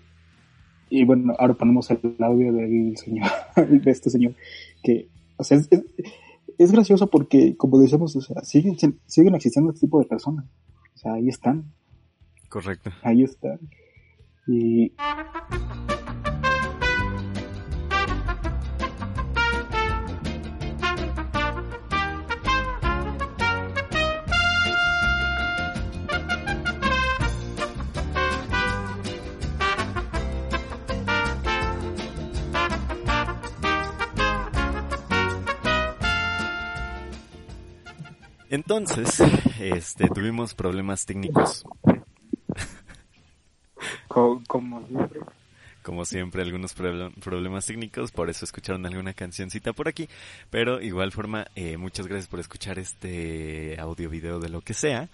y 0.89 1.05
bueno, 1.05 1.33
ahora 1.39 1.53
ponemos 1.53 1.89
el 1.91 2.15
audio 2.19 2.51
del 2.51 2.97
señor, 2.97 3.29
de 3.55 3.91
este 3.91 4.09
señor, 4.09 4.35
que, 4.83 5.07
o 5.37 5.43
sea, 5.43 5.57
es, 5.57 5.67
es, 5.71 5.83
es 6.57 6.71
gracioso 6.71 7.07
porque, 7.07 7.55
como 7.55 7.79
decimos, 7.79 8.13
o 8.15 8.21
sea, 8.21 8.43
siguen, 8.43 8.75
siguen 9.05 9.35
existiendo 9.35 9.71
este 9.71 9.87
tipo 9.87 9.99
de 9.99 10.05
personas. 10.05 10.45
O 10.95 10.97
sea, 10.97 11.13
ahí 11.13 11.29
están. 11.29 11.71
Correcto. 12.49 12.91
Ahí 13.03 13.23
están. 13.23 13.59
Y 14.47 14.91
Entonces, 38.51 39.23
este, 39.61 40.09
tuvimos 40.09 40.53
problemas 40.53 41.05
técnicos. 41.05 41.63
Como 44.09 44.85
siempre. 44.85 45.19
Como 45.83 46.03
siempre, 46.03 46.41
algunos 46.41 46.73
problemas 46.73 47.65
técnicos, 47.65 48.11
por 48.11 48.29
eso 48.29 48.43
escucharon 48.43 48.85
alguna 48.85 49.13
cancioncita 49.13 49.71
por 49.71 49.87
aquí. 49.87 50.09
Pero 50.49 50.81
igual 50.81 51.13
forma, 51.13 51.47
eh, 51.55 51.77
muchas 51.77 52.07
gracias 52.07 52.27
por 52.27 52.41
escuchar 52.41 52.77
este 52.77 53.79
audio, 53.79 54.09
video, 54.09 54.41
de 54.41 54.49
lo 54.49 54.59
que 54.59 54.73
sea. 54.73 55.07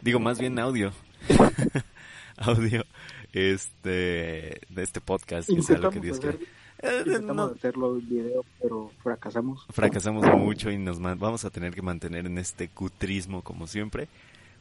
Digo, 0.00 0.18
más 0.18 0.40
bien 0.40 0.58
audio. 0.58 0.90
audio, 2.38 2.86
este, 3.34 4.58
de 4.70 4.82
este 4.82 5.02
podcast, 5.02 5.50
que 5.50 5.62
sea 5.62 5.76
lo 5.76 5.90
que 5.90 6.00
Dios 6.00 6.18
quiera. 6.18 6.38
Eh, 6.82 7.02
Intentamos 7.06 7.52
hacerlo 7.52 7.96
en 7.98 8.08
video, 8.08 8.44
pero 8.60 8.90
fracasamos. 9.02 9.66
Fracasamos 9.70 10.24
mucho 10.38 10.70
y 10.70 10.78
nos 10.78 11.00
vamos 11.00 11.44
a 11.44 11.50
tener 11.50 11.74
que 11.74 11.82
mantener 11.82 12.26
en 12.26 12.38
este 12.38 12.68
cutrismo 12.68 13.42
como 13.42 13.66
siempre. 13.66 14.08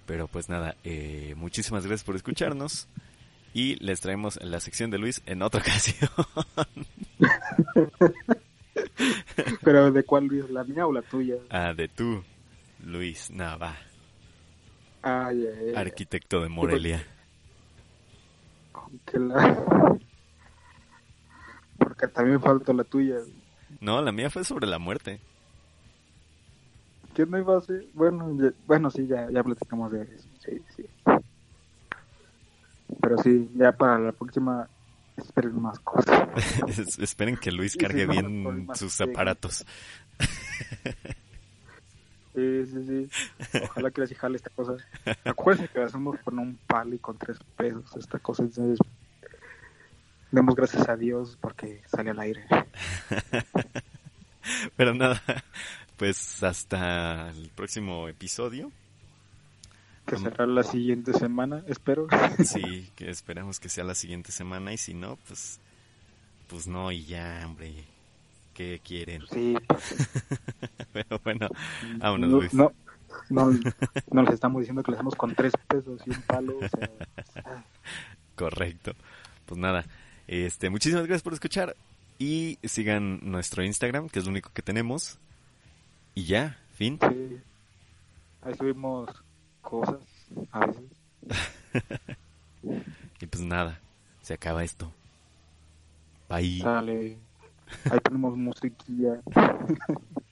Pero 0.05 0.27
pues 0.27 0.49
nada, 0.49 0.75
eh, 0.83 1.33
muchísimas 1.37 1.85
gracias 1.85 2.03
por 2.03 2.15
escucharnos 2.15 2.87
y 3.53 3.75
les 3.83 4.01
traemos 4.01 4.39
la 4.43 4.59
sección 4.59 4.89
de 4.89 4.97
Luis 4.97 5.21
en 5.25 5.41
otra 5.43 5.61
ocasión. 5.65 6.09
pero 9.63 9.91
¿de 9.91 10.03
cuál 10.03 10.25
Luis? 10.25 10.49
¿La 10.49 10.63
mía 10.63 10.87
o 10.87 10.91
la 10.91 11.01
tuya? 11.03 11.35
Ah, 11.49 11.73
de 11.73 11.87
tú, 11.87 12.23
Luis 12.83 13.29
Nava. 13.29 13.75
Ay, 15.01 15.45
Arquitecto 15.75 16.41
de 16.41 16.49
Morelia. 16.49 17.05
Que 19.05 19.19
la 19.19 19.97
porque 21.99 22.13
también 22.13 22.39
falta 22.39 22.73
la 22.73 22.83
tuya. 22.83 23.17
No, 23.81 24.01
la 24.01 24.11
mía 24.11 24.29
fue 24.29 24.43
sobre 24.43 24.67
la 24.67 24.79
muerte. 24.79 25.19
¿Qué 27.13 27.25
no 27.25 27.37
iba 27.37 27.57
a 27.57 27.61
ser? 27.61 27.85
Bueno, 27.93 28.35
bueno, 28.65 28.89
sí, 28.89 29.05
ya, 29.05 29.29
ya 29.29 29.43
platicamos 29.43 29.91
de 29.91 30.03
eso. 30.03 30.27
Sí, 30.39 30.61
sí. 30.75 30.85
Pero 33.01 33.17
sí, 33.17 33.49
ya 33.55 33.71
para 33.73 33.99
la 33.99 34.11
próxima 34.13 34.67
esperen 35.17 35.61
más 35.61 35.79
cosas. 35.79 36.29
esperen 36.99 37.35
que 37.35 37.51
Luis 37.51 37.75
cargue 37.75 38.05
bien 38.05 38.67
sus 38.75 38.99
aparatos. 39.01 39.65
Sí, 42.33 42.65
sí, 42.67 42.85
sí. 42.87 43.59
Ojalá 43.63 43.91
que 43.91 44.01
les 44.01 44.17
jale 44.17 44.37
esta 44.37 44.49
cosa. 44.51 44.77
Acuérdense 45.25 45.71
que 45.73 45.79
la 45.79 45.87
hacemos 45.87 46.17
con 46.21 46.39
un 46.39 46.57
palo 46.67 46.95
y 46.95 46.99
con 46.99 47.17
tres 47.17 47.37
pesos. 47.57 47.97
Esta 47.97 48.19
cosa 48.19 48.45
es 48.45 48.57
Demos 50.31 50.55
gracias 50.55 50.87
a 50.87 50.95
Dios 50.95 51.37
porque 51.41 51.81
sale 51.87 52.11
al 52.11 52.19
aire. 52.19 52.45
Pero 54.75 54.93
nada, 54.93 55.21
pues 55.97 56.43
hasta 56.43 57.29
el 57.31 57.49
próximo 57.49 58.07
episodio. 58.07 58.71
Que 60.05 60.17
será 60.17 60.47
la 60.47 60.63
siguiente 60.63 61.13
semana, 61.13 61.63
espero. 61.67 62.07
Sí, 62.43 62.89
que 62.95 63.09
esperamos 63.09 63.59
que 63.59 63.69
sea 63.69 63.83
la 63.83 63.95
siguiente 63.95 64.31
semana 64.31 64.73
y 64.73 64.77
si 64.77 64.93
no, 64.93 65.17
pues, 65.27 65.59
pues 66.47 66.67
no 66.67 66.91
y 66.91 67.05
ya, 67.05 67.43
hombre. 67.45 67.73
¿Qué 68.53 68.81
quieren? 68.83 69.23
Sí. 69.31 69.55
Pero 70.91 71.19
bueno, 71.23 71.47
vámonos, 71.97 72.29
Luis. 72.29 72.53
No, 72.53 72.73
no, 73.29 73.51
no 74.11 74.23
les 74.23 74.33
estamos 74.33 74.59
diciendo 74.59 74.83
que 74.83 74.91
le 74.91 74.97
hacemos 74.97 75.15
con 75.15 75.33
tres 75.33 75.53
pesos 75.67 76.01
y 76.05 76.09
un 76.09 76.21
palo. 76.23 76.57
Correcto. 78.35 78.93
Pues 79.45 79.59
nada, 79.59 79.85
este, 80.31 80.69
muchísimas 80.69 81.07
gracias 81.07 81.23
por 81.23 81.33
escuchar 81.33 81.75
y 82.19 82.59
sigan 82.63 83.19
nuestro 83.23 83.63
Instagram, 83.63 84.09
que 84.09 84.19
es 84.19 84.25
lo 84.25 84.31
único 84.31 84.51
que 84.53 84.61
tenemos. 84.61 85.17
Y 86.13 86.25
ya, 86.25 86.59
fin. 86.75 86.99
Sí. 87.01 87.39
Ahí 88.43 88.53
subimos 88.53 89.09
cosas 89.61 89.97
a 90.51 90.67
veces. 90.67 90.83
y 93.19 93.25
pues 93.25 93.43
nada, 93.43 93.79
se 94.21 94.35
acaba 94.35 94.63
esto. 94.63 94.93
Bye. 96.29 96.61
Dale. 96.63 97.17
Ahí 97.89 97.99
tenemos 98.03 98.37
musiquilla. 98.37 99.19